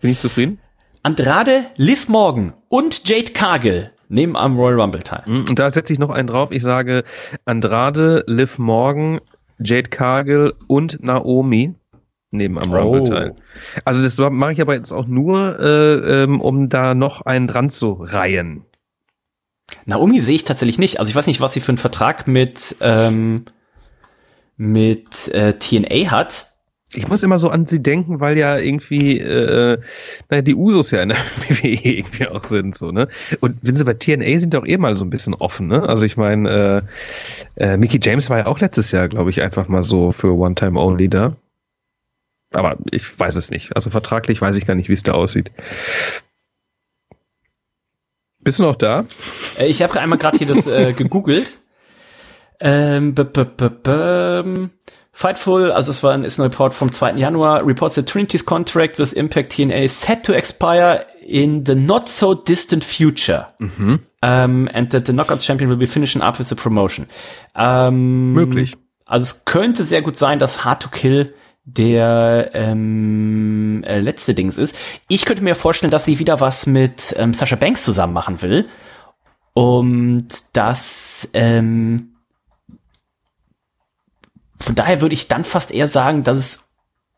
[0.00, 0.58] bin ich zufrieden.
[1.02, 5.22] Andrade, Liv Morgan und Jade Cargill nehmen am Royal Rumble teil.
[5.26, 6.50] Mhm, und da setze ich noch einen drauf.
[6.52, 7.04] Ich sage
[7.46, 9.20] Andrade, Liv Morgan,
[9.58, 11.74] Jade Cargill und Naomi
[12.30, 13.06] nehmen am Rumble oh.
[13.06, 13.36] teil.
[13.84, 17.70] Also das mache ich aber jetzt auch nur, äh, ähm, um da noch einen dran
[17.70, 18.64] zu reihen.
[19.86, 20.98] Naomi sehe ich tatsächlich nicht.
[20.98, 23.44] Also ich weiß nicht, was sie für einen Vertrag mit ähm,
[24.56, 26.48] mit äh, TNA hat.
[26.92, 29.78] Ich muss immer so an sie denken, weil ja irgendwie, äh,
[30.28, 31.18] naja, die Usos ja in der
[31.48, 33.08] WWE irgendwie auch sind, so, ne?
[33.40, 35.88] Und wenn sie bei TNA sind, doch eh mal so ein bisschen offen, ne?
[35.88, 36.86] Also ich meine,
[37.56, 40.36] äh, äh, Mickey James war ja auch letztes Jahr, glaube ich, einfach mal so für
[40.36, 41.36] One Time Only da.
[42.52, 43.74] Aber ich weiß es nicht.
[43.76, 45.52] Also vertraglich weiß ich gar nicht, wie es da aussieht.
[48.50, 49.04] Bist du noch da?
[49.60, 51.58] Äh, ich habe einmal gerade hier das äh, gegoogelt.
[52.58, 54.70] Ähm, b -b -b
[55.12, 57.12] Fightful, also es war ein, ist ein Report vom 2.
[57.12, 62.08] Januar, reports that Trinity's contract with Impact TNA is set to expire in the not
[62.08, 63.46] so distant future.
[63.60, 64.00] Mhm.
[64.20, 67.06] Um, and that the Knockouts Champion will be finishing up with the promotion.
[67.54, 68.74] Um, Möglich.
[69.06, 71.32] Also es könnte sehr gut sein, dass Hard to Kill
[71.76, 74.76] der ähm, äh, letzte Dings ist.
[75.08, 78.68] Ich könnte mir vorstellen, dass sie wieder was mit ähm, Sasha Banks zusammen machen will.
[79.54, 82.10] Und das ähm,
[84.60, 86.66] von daher würde ich dann fast eher sagen, dass es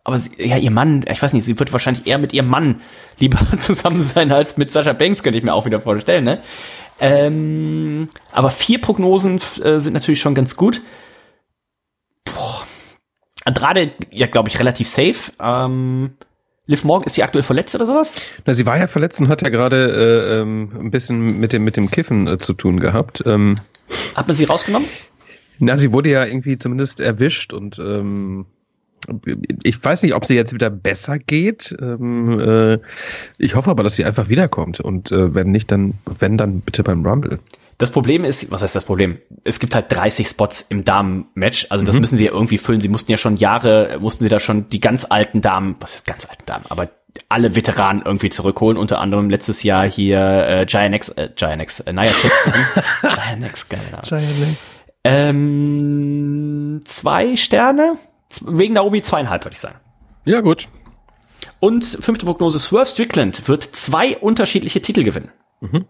[0.05, 2.81] aber sie, ja, ihr Mann, ich weiß nicht, sie wird wahrscheinlich eher mit ihrem Mann
[3.19, 6.41] lieber zusammen sein als mit Sascha Banks, könnte ich mir auch wieder vorstellen, ne?
[7.01, 10.83] Ähm, aber vier Prognosen äh, sind natürlich schon ganz gut.
[13.44, 15.32] Andrade, ja, glaube ich, relativ safe.
[15.40, 16.12] Ähm,
[16.66, 18.14] Liv Morgan, ist die aktuell verletzt oder sowas?
[18.47, 21.64] Na, sie war ja verletzt und hat ja gerade äh, ähm, ein bisschen mit dem,
[21.64, 23.23] mit dem Kiffen äh, zu tun gehabt.
[23.27, 23.56] Ähm,
[24.14, 24.89] hat man sie rausgenommen?
[25.59, 28.47] Na, sie wurde ja irgendwie zumindest erwischt und ähm,
[29.64, 31.74] ich weiß nicht, ob sie jetzt wieder besser geht.
[31.81, 32.78] Ähm, äh,
[33.39, 36.85] ich hoffe aber, dass sie einfach wiederkommt und äh, wenn nicht, dann wenn dann bitte
[36.85, 37.40] beim Rumble.
[37.83, 39.19] Das Problem ist, was heißt das Problem?
[39.43, 42.03] Es gibt halt 30 Spots im Damen-Match, also das mhm.
[42.03, 42.81] müssen sie ja irgendwie füllen.
[42.81, 46.07] Sie mussten ja schon Jahre, mussten sie da schon die ganz alten Damen, was ist
[46.07, 46.91] ganz alten Damen, aber
[47.29, 51.81] alle Veteranen irgendwie zurückholen, unter anderem letztes Jahr hier äh, Giant X, äh, Giant X,
[51.81, 52.49] äh, Nia Chips.
[53.03, 53.81] Giant X, geil.
[54.05, 54.77] Giant X.
[55.03, 57.97] Ähm, zwei Sterne,
[58.43, 59.81] wegen Naomi zweieinhalb, würde ich sagen.
[60.25, 60.69] Ja, gut.
[61.59, 65.33] Und fünfte Prognose, Swerve Strickland wird zwei unterschiedliche Titel gewinnen.
[65.61, 65.87] Mhm.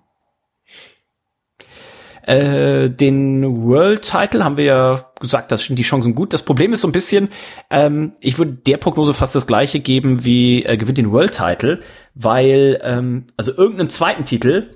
[2.27, 6.33] Äh, den World Title haben wir ja gesagt, dass die Chancen gut.
[6.33, 7.29] Das Problem ist so ein bisschen,
[7.71, 11.81] ähm, ich würde der Prognose fast das gleiche geben wie äh, gewinnt den World Title,
[12.15, 14.71] weil ähm, also irgendeinen zweiten Titel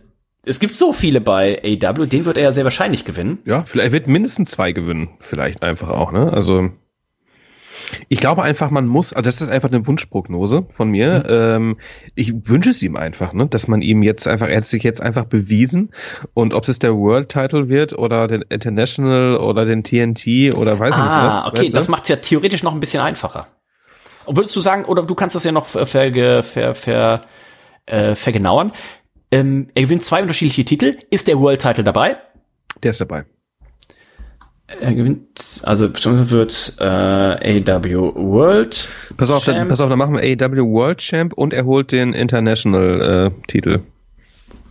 [0.48, 3.39] es gibt so viele bei AW, den wird er ja sehr wahrscheinlich gewinnen.
[3.47, 6.32] Ja, vielleicht wird mindestens zwei gewinnen, vielleicht einfach auch, ne?
[6.32, 6.70] Also
[8.08, 11.18] ich glaube einfach, man muss, also das ist einfach eine Wunschprognose von mir.
[11.18, 11.24] Mhm.
[11.28, 11.76] Ähm,
[12.14, 15.00] ich wünsche es ihm einfach, ne, dass man ihm jetzt einfach, er hat sich jetzt
[15.00, 15.90] einfach bewiesen
[16.34, 20.90] und ob es der World Title wird oder den International oder den TNT oder weiß
[20.90, 21.34] ich ah, nicht was.
[21.34, 21.74] Ah, okay, weißt du?
[21.74, 23.46] das macht es ja theoretisch noch ein bisschen einfacher.
[24.24, 27.20] Und würdest du sagen, oder du kannst das ja noch ver, ver, ver, ver,
[27.86, 28.72] äh, vergenauern,
[29.32, 30.96] Ähm, er gewinnt zwei unterschiedliche Titel.
[31.10, 32.16] Ist der World Title dabei?
[32.82, 33.24] Der ist dabei.
[34.68, 38.88] Er gewinnt, also wird äh, AW World.
[39.16, 39.68] Pass auf, Champ.
[39.68, 43.80] pass auf, dann machen wir AW World Champ und er holt den International äh, Titel.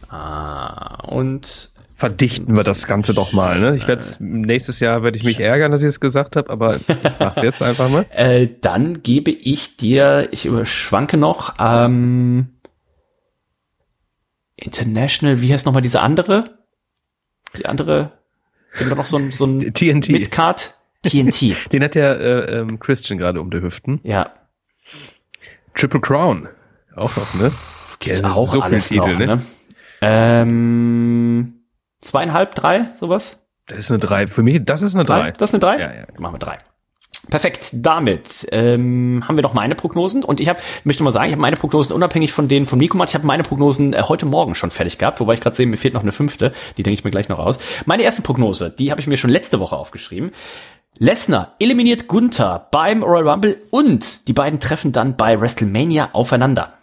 [0.09, 3.59] Ah, und verdichten wir das Ganze doch mal.
[3.59, 3.77] Ne?
[3.77, 6.83] Ich werde nächstes Jahr werde ich mich ärgern, dass ich es gesagt habe, aber ich
[7.19, 8.05] mach's jetzt einfach mal.
[8.15, 12.49] Äh, dann gebe ich dir, ich überschwanke noch, ähm,
[14.57, 16.59] International, wie heißt nochmal diese andere?
[17.57, 18.11] Die andere,
[18.77, 20.09] gibt da noch so ein, so ein TNT.
[20.09, 20.75] Midcard?
[21.03, 21.55] TNT.
[21.71, 23.99] Den hat ja äh, ähm, Christian gerade um die Hüften.
[24.03, 24.31] Ja.
[25.73, 26.49] Triple Crown.
[26.95, 27.51] Auch noch, ne?
[27.99, 29.27] Gibt's ja, auch so alles Titel, noch, ne?
[29.27, 29.41] ne?
[30.01, 31.53] Ähm,
[32.01, 33.41] zweieinhalb, drei, sowas?
[33.67, 34.27] Das ist eine drei.
[34.27, 35.21] Für mich, das ist eine drei.
[35.21, 35.31] drei.
[35.31, 35.79] Das ist eine drei?
[35.79, 36.05] Ja, ja.
[36.19, 36.57] Machen wir drei.
[37.29, 37.69] Perfekt.
[37.73, 41.41] Damit ähm, haben wir noch meine Prognosen und ich habe möchte mal sagen, ich habe
[41.41, 44.71] meine Prognosen unabhängig von denen von Mikomat, ich habe meine Prognosen äh, heute Morgen schon
[44.71, 47.11] fertig gehabt, wobei ich gerade sehe, mir fehlt noch eine fünfte, die denke ich mir
[47.11, 47.57] gleich noch aus.
[47.85, 50.31] Meine erste Prognose, die habe ich mir schon letzte Woche aufgeschrieben.
[50.97, 56.73] Lesnar eliminiert Gunther beim Royal Rumble und die beiden treffen dann bei WrestleMania aufeinander.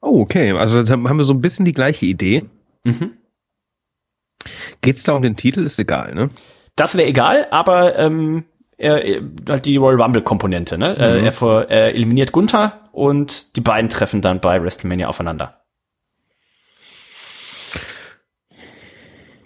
[0.00, 0.52] Oh, okay.
[0.52, 2.44] Also haben wir so ein bisschen die gleiche Idee.
[2.84, 3.14] Mhm.
[4.80, 5.60] Geht's da um den Titel?
[5.60, 6.30] Ist egal, ne?
[6.76, 8.44] Das wäre egal, aber ähm,
[8.78, 10.94] er, halt die Royal Rumble Komponente, ne?
[10.94, 11.24] Mhm.
[11.24, 15.58] Er, er, er eliminiert Gunther und die beiden treffen dann bei WrestleMania aufeinander.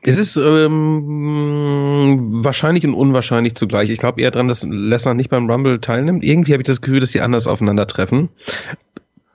[0.05, 3.89] Es ist ähm, wahrscheinlich und unwahrscheinlich zugleich.
[3.89, 6.25] Ich glaube eher dran, dass Lesnar nicht beim Rumble teilnimmt.
[6.25, 8.31] Irgendwie habe ich das Gefühl, dass sie anders aufeinandertreffen.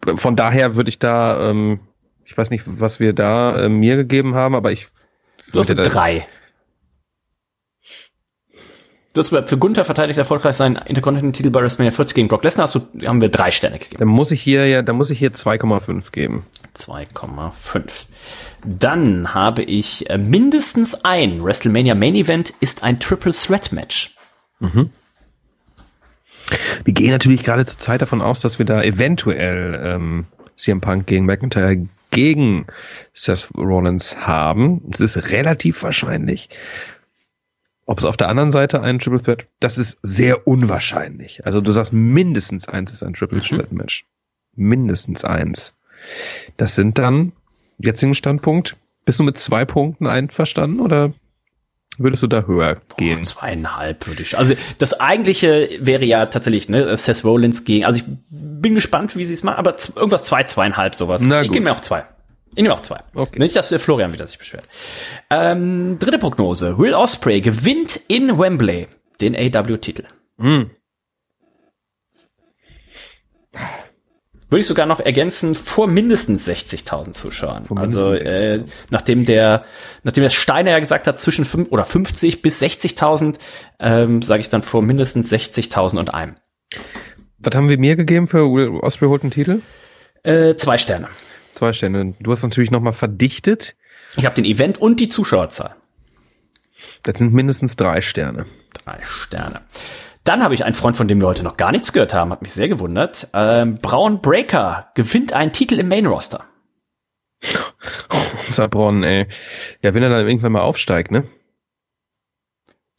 [0.03, 1.79] Von daher würde ich da, ähm,
[2.25, 4.87] ich weiß nicht, was wir da äh, mir gegeben haben, aber ich.
[5.53, 6.27] Du hast drei.
[9.17, 12.65] Du hast für Gunther verteidigt erfolgreich seinen Intercontinental-Titel bei WrestleMania 40 gegen Brock Lesnar.
[12.65, 13.97] Hast du, haben wir drei Sterne gegeben.
[13.97, 16.45] Dann muss ich hier ja, dann muss ich hier 2,5 geben.
[16.75, 17.81] 2,5.
[18.63, 24.15] Dann habe ich äh, mindestens ein WrestleMania Main Event ist ein Triple Threat Match.
[24.59, 24.91] Mhm.
[26.83, 30.25] Wir gehen natürlich gerade zur Zeit davon aus, dass wir da eventuell ähm,
[30.57, 32.67] CM Punk gegen McIntyre gegen
[33.15, 34.83] Seth Rollins haben.
[34.93, 36.49] Es ist relativ wahrscheinlich.
[37.89, 41.45] Ob es auf der anderen Seite ein Triple Threat, das ist sehr unwahrscheinlich.
[41.45, 43.43] Also du sagst mindestens eins ist ein Triple mhm.
[43.43, 44.05] Threat Match.
[44.55, 45.73] Mindestens eins.
[46.57, 47.31] Das sind dann,
[47.79, 51.13] jetzigen Standpunkt, bist du mit zwei Punkten einverstanden oder
[51.97, 53.19] würdest du da höher gehen?
[53.21, 54.37] Oh, zweieinhalb würde ich.
[54.37, 59.23] Also das eigentliche wäre ja tatsächlich, ne, Seth Rollins gegen, also ich bin gespannt, wie
[59.23, 61.21] sie es machen, aber irgendwas zwei, zweieinhalb sowas.
[61.21, 62.03] Na ich gehe mir auch zwei.
[62.57, 62.97] Ich nehme auch zwei.
[63.13, 63.37] Okay.
[63.37, 64.63] Nicht, dass der Florian wieder sich beschwert.
[65.29, 66.79] Ähm, dritte Prognose.
[66.79, 68.87] Will Osprey gewinnt in Wembley
[69.21, 70.05] den AW-Titel.
[70.39, 70.71] Hm.
[74.49, 77.65] Würde ich sogar noch ergänzen, vor mindestens 60.000 Zuschauern.
[77.69, 79.63] Mindestens also äh, nachdem der,
[80.01, 83.37] nachdem der Steiner ja gesagt hat, zwischen 5 oder 50 bis 60.000,
[83.79, 86.37] ähm, sage ich dann vor mindestens 60.000 und einem.
[87.37, 89.61] Was haben wir mir gegeben für Will Osprey holt einen Titel?
[90.23, 91.07] Äh, zwei Sterne.
[91.57, 92.13] Zwei Sterne.
[92.19, 93.75] Du hast natürlich nochmal verdichtet.
[94.15, 95.75] Ich habe den Event und die Zuschauerzahl.
[97.01, 98.45] Das sind mindestens drei Sterne.
[98.85, 99.61] Drei Sterne.
[100.23, 102.43] Dann habe ich einen Freund, von dem wir heute noch gar nichts gehört haben, hat
[102.43, 103.29] mich sehr gewundert.
[103.33, 106.45] Ähm, Braun Breaker gewinnt einen Titel im Main Roster.
[108.47, 109.25] Sabron, ey.
[109.81, 111.23] Ja, wenn er dann irgendwann mal aufsteigt, ne?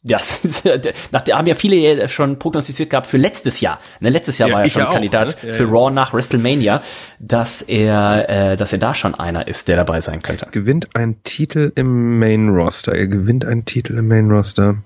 [0.09, 0.63] Das
[1.11, 3.79] nach der haben ja viele schon prognostiziert gehabt für letztes Jahr.
[3.99, 5.49] Ne, letztes Jahr ja, war er schon ja Kandidat auch, ne?
[5.49, 6.81] ja, für Raw nach WrestleMania,
[7.19, 10.47] dass er, äh, dass er da schon einer ist, der dabei sein könnte.
[10.51, 12.93] Gewinnt einen Titel im Main Roster.
[12.93, 14.77] Er gewinnt einen Titel im Main Roster.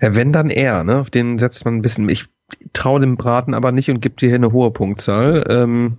[0.00, 0.98] Ja, wenn dann er, ne?
[1.00, 2.08] Auf den setzt man ein bisschen.
[2.08, 2.26] Ich
[2.72, 5.44] traue dem Braten aber nicht und gibt dir hier eine hohe Punktzahl.
[5.48, 5.98] Ähm,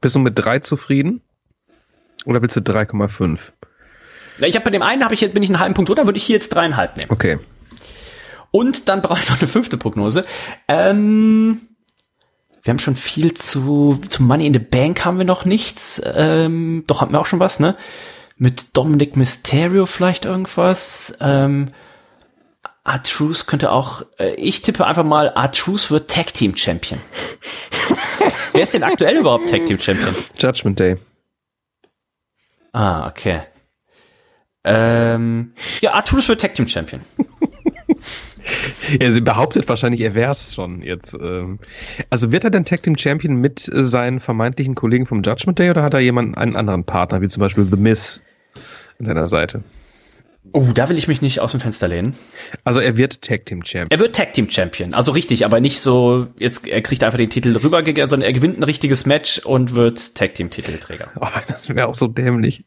[0.00, 1.22] bist du mit drei zufrieden?
[2.26, 3.52] Oder willst du 3,5?
[4.38, 6.18] Ich habe bei dem einen habe ich jetzt bin ich einen halben Punkt drunter, würde
[6.18, 7.10] ich hier jetzt dreieinhalb nehmen.
[7.10, 7.38] Okay.
[8.50, 10.24] Und dann brauche ich noch eine fünfte Prognose.
[10.68, 11.60] Ähm,
[12.62, 16.02] wir haben schon viel zu zu Money in the Bank haben wir noch nichts.
[16.14, 17.76] Ähm, doch haben wir auch schon was, ne?
[18.36, 21.16] Mit Dominic Mysterio vielleicht irgendwas.
[21.20, 21.68] Ähm,
[22.84, 24.02] Artruse könnte auch.
[24.18, 27.00] Äh, ich tippe einfach mal, Artruse wird Tag Team Champion.
[28.52, 30.14] Wer ist denn aktuell überhaupt Tag Team Champion?
[30.38, 30.96] Judgment Day.
[32.72, 33.40] Ah, okay.
[34.66, 37.00] Ähm, ja, Arturus wird Tag Team Champion.
[39.00, 41.14] Ja, sie behauptet wahrscheinlich, er wäre es schon jetzt.
[41.14, 41.58] Ähm.
[42.10, 45.82] Also wird er denn Tag Team Champion mit seinen vermeintlichen Kollegen vom Judgment Day oder
[45.82, 48.22] hat er jemanden, einen anderen Partner, wie zum Beispiel The Miz
[49.00, 49.64] an seiner Seite?
[50.52, 52.14] Oh, da will ich mich nicht aus dem Fenster lehnen.
[52.62, 53.90] Also er wird Tag Team Champion.
[53.90, 54.94] Er wird Tag Team Champion.
[54.94, 58.58] Also richtig, aber nicht so, jetzt, er kriegt einfach den Titel rübergegeben, sondern er gewinnt
[58.58, 61.10] ein richtiges Match und wird Tag Team Titelträger.
[61.20, 62.64] Oh, das wäre auch so dämlich.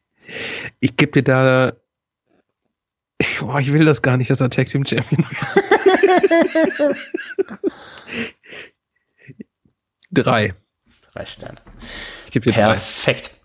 [0.81, 1.73] Ich gebe dir da,
[3.41, 6.97] oh, ich will das gar nicht, dass er Tag Team Champion wird.
[10.25, 10.53] Drei.
[11.13, 11.61] Drei Sterne.
[12.25, 13.27] Ich gebe dir Perfekt.
[13.27, 13.39] Drei.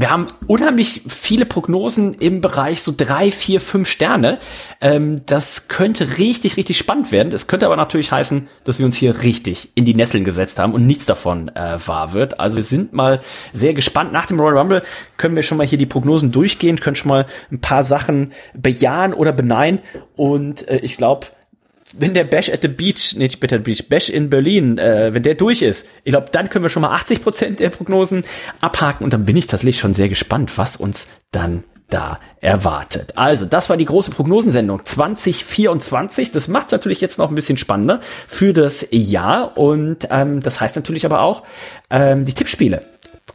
[0.00, 4.38] Wir haben unheimlich viele Prognosen im Bereich so drei, vier, fünf Sterne.
[4.80, 7.32] Ähm, das könnte richtig, richtig spannend werden.
[7.32, 10.72] Es könnte aber natürlich heißen, dass wir uns hier richtig in die Nesseln gesetzt haben
[10.72, 12.38] und nichts davon äh, wahr wird.
[12.38, 13.20] Also wir sind mal
[13.52, 14.12] sehr gespannt.
[14.12, 14.82] Nach dem Royal Rumble
[15.16, 19.12] können wir schon mal hier die Prognosen durchgehen, können schon mal ein paar Sachen bejahen
[19.12, 19.80] oder beneiden.
[20.14, 21.26] Und äh, ich glaube,
[21.96, 25.34] wenn der Bash at the Beach, nicht Better Beach, Bash in Berlin, äh, wenn der
[25.34, 28.24] durch ist, ich glaube, dann können wir schon mal 80 Prozent der Prognosen
[28.60, 33.14] abhaken und dann bin ich tatsächlich schon sehr gespannt, was uns dann da erwartet.
[33.16, 36.30] Also, das war die große Prognosensendung 2024.
[36.30, 40.60] Das macht es natürlich jetzt noch ein bisschen spannender für das Jahr und ähm, das
[40.60, 41.44] heißt natürlich aber auch
[41.90, 42.84] ähm, die Tippspiele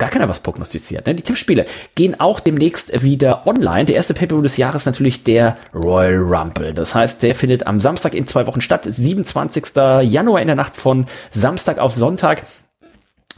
[0.03, 1.07] gar keiner was prognostiziert.
[1.07, 1.15] Ne?
[1.15, 1.63] Die Tippspiele
[1.95, 3.85] gehen auch demnächst wieder online.
[3.85, 6.73] Der erste Paper des Jahres natürlich der Royal Rumble.
[6.73, 9.63] Das heißt, der findet am Samstag in zwei Wochen statt, 27.
[10.01, 12.43] Januar in der Nacht von Samstag auf Sonntag.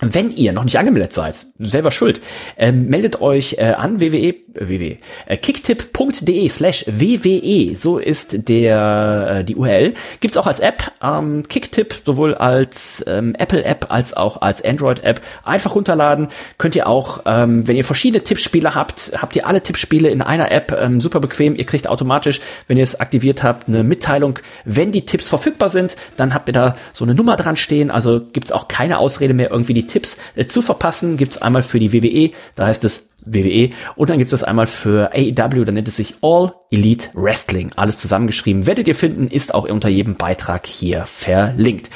[0.01, 2.19] Wenn ihr noch nicht angemeldet seid, selber schuld,
[2.57, 9.37] äh, meldet euch äh, an wwe, äh, wwe äh, kicktip.de slash wwe, so ist der
[9.39, 9.93] äh, die URL.
[10.19, 15.21] Gibt's auch als App, ähm, Kicktip, sowohl als ähm, Apple-App als auch als Android-App.
[15.45, 16.27] Einfach runterladen.
[16.57, 20.51] Könnt ihr auch, ähm, wenn ihr verschiedene Tippspiele habt, habt ihr alle Tippspiele in einer
[20.51, 21.55] App, ähm, super bequem.
[21.55, 25.95] Ihr kriegt automatisch, wenn ihr es aktiviert habt, eine Mitteilung, wenn die Tipps verfügbar sind.
[26.17, 29.51] Dann habt ihr da so eine Nummer dran stehen, also gibt's auch keine Ausrede mehr,
[29.51, 33.71] irgendwie die Tipps äh, zu verpassen, gibt's einmal für die WWE, da heißt es WWE,
[33.95, 37.71] und dann gibt es einmal für AEW, da nennt es sich All Elite Wrestling.
[37.75, 41.89] Alles zusammengeschrieben, werdet ihr finden, ist auch unter jedem Beitrag hier verlinkt.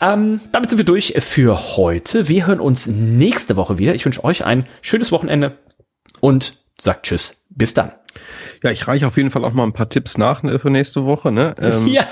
[0.00, 2.28] Ähm, damit sind wir durch für heute.
[2.28, 3.94] Wir hören uns nächste Woche wieder.
[3.94, 5.58] Ich wünsche euch ein schönes Wochenende
[6.20, 7.44] und sagt Tschüss.
[7.50, 7.92] Bis dann.
[8.62, 11.04] Ja, ich reiche auf jeden Fall auch mal ein paar Tipps nach ne, für nächste
[11.04, 11.32] Woche.
[11.32, 11.54] Ne?
[11.60, 12.06] Ähm, ja.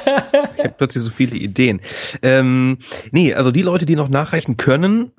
[0.57, 1.81] Ich habe plötzlich so viele Ideen.
[2.23, 2.79] Ähm,
[3.13, 5.13] nee, also die Leute, die noch nachreichen können,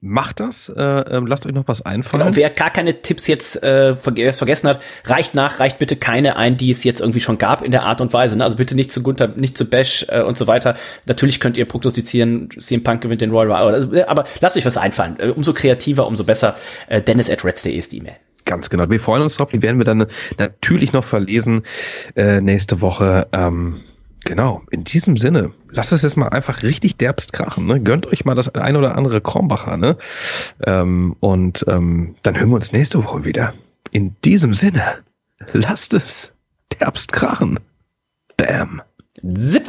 [0.00, 0.68] macht das.
[0.68, 2.24] Äh, äh, lasst euch noch was einfallen.
[2.24, 6.56] Genau, wer gar keine Tipps jetzt äh, vergessen hat, reicht nach, reicht bitte keine ein,
[6.56, 8.36] die es jetzt irgendwie schon gab in der Art und Weise.
[8.36, 8.44] Ne?
[8.44, 10.76] Also bitte nicht zu Gunther, nicht zu Bash äh, und so weiter.
[11.06, 13.74] Natürlich könnt ihr prognostizieren, CM Punk gewinnt den Royal Rumble.
[13.74, 15.16] Also, äh, aber lasst euch was einfallen.
[15.18, 16.56] Äh, umso kreativer, umso besser.
[16.88, 18.16] Äh, Dennis at Reds.de ist die E-Mail.
[18.46, 18.88] Ganz genau.
[18.88, 19.50] Wir freuen uns drauf.
[19.50, 20.06] Die werden wir dann
[20.38, 21.64] natürlich noch verlesen
[22.14, 23.28] äh, nächste Woche.
[23.32, 23.80] Ähm
[24.26, 27.66] Genau, in diesem Sinne, lasst es jetzt mal einfach richtig derbst krachen.
[27.66, 27.80] Ne?
[27.80, 29.76] Gönnt euch mal das ein oder andere Krombacher.
[29.76, 29.96] Ne?
[30.66, 33.54] Ähm, und ähm, dann hören wir uns nächste Woche wieder.
[33.92, 34.82] In diesem Sinne,
[35.52, 36.32] lasst es
[36.80, 37.60] derbst krachen.
[38.36, 38.82] Bam.
[39.22, 39.62] Zip.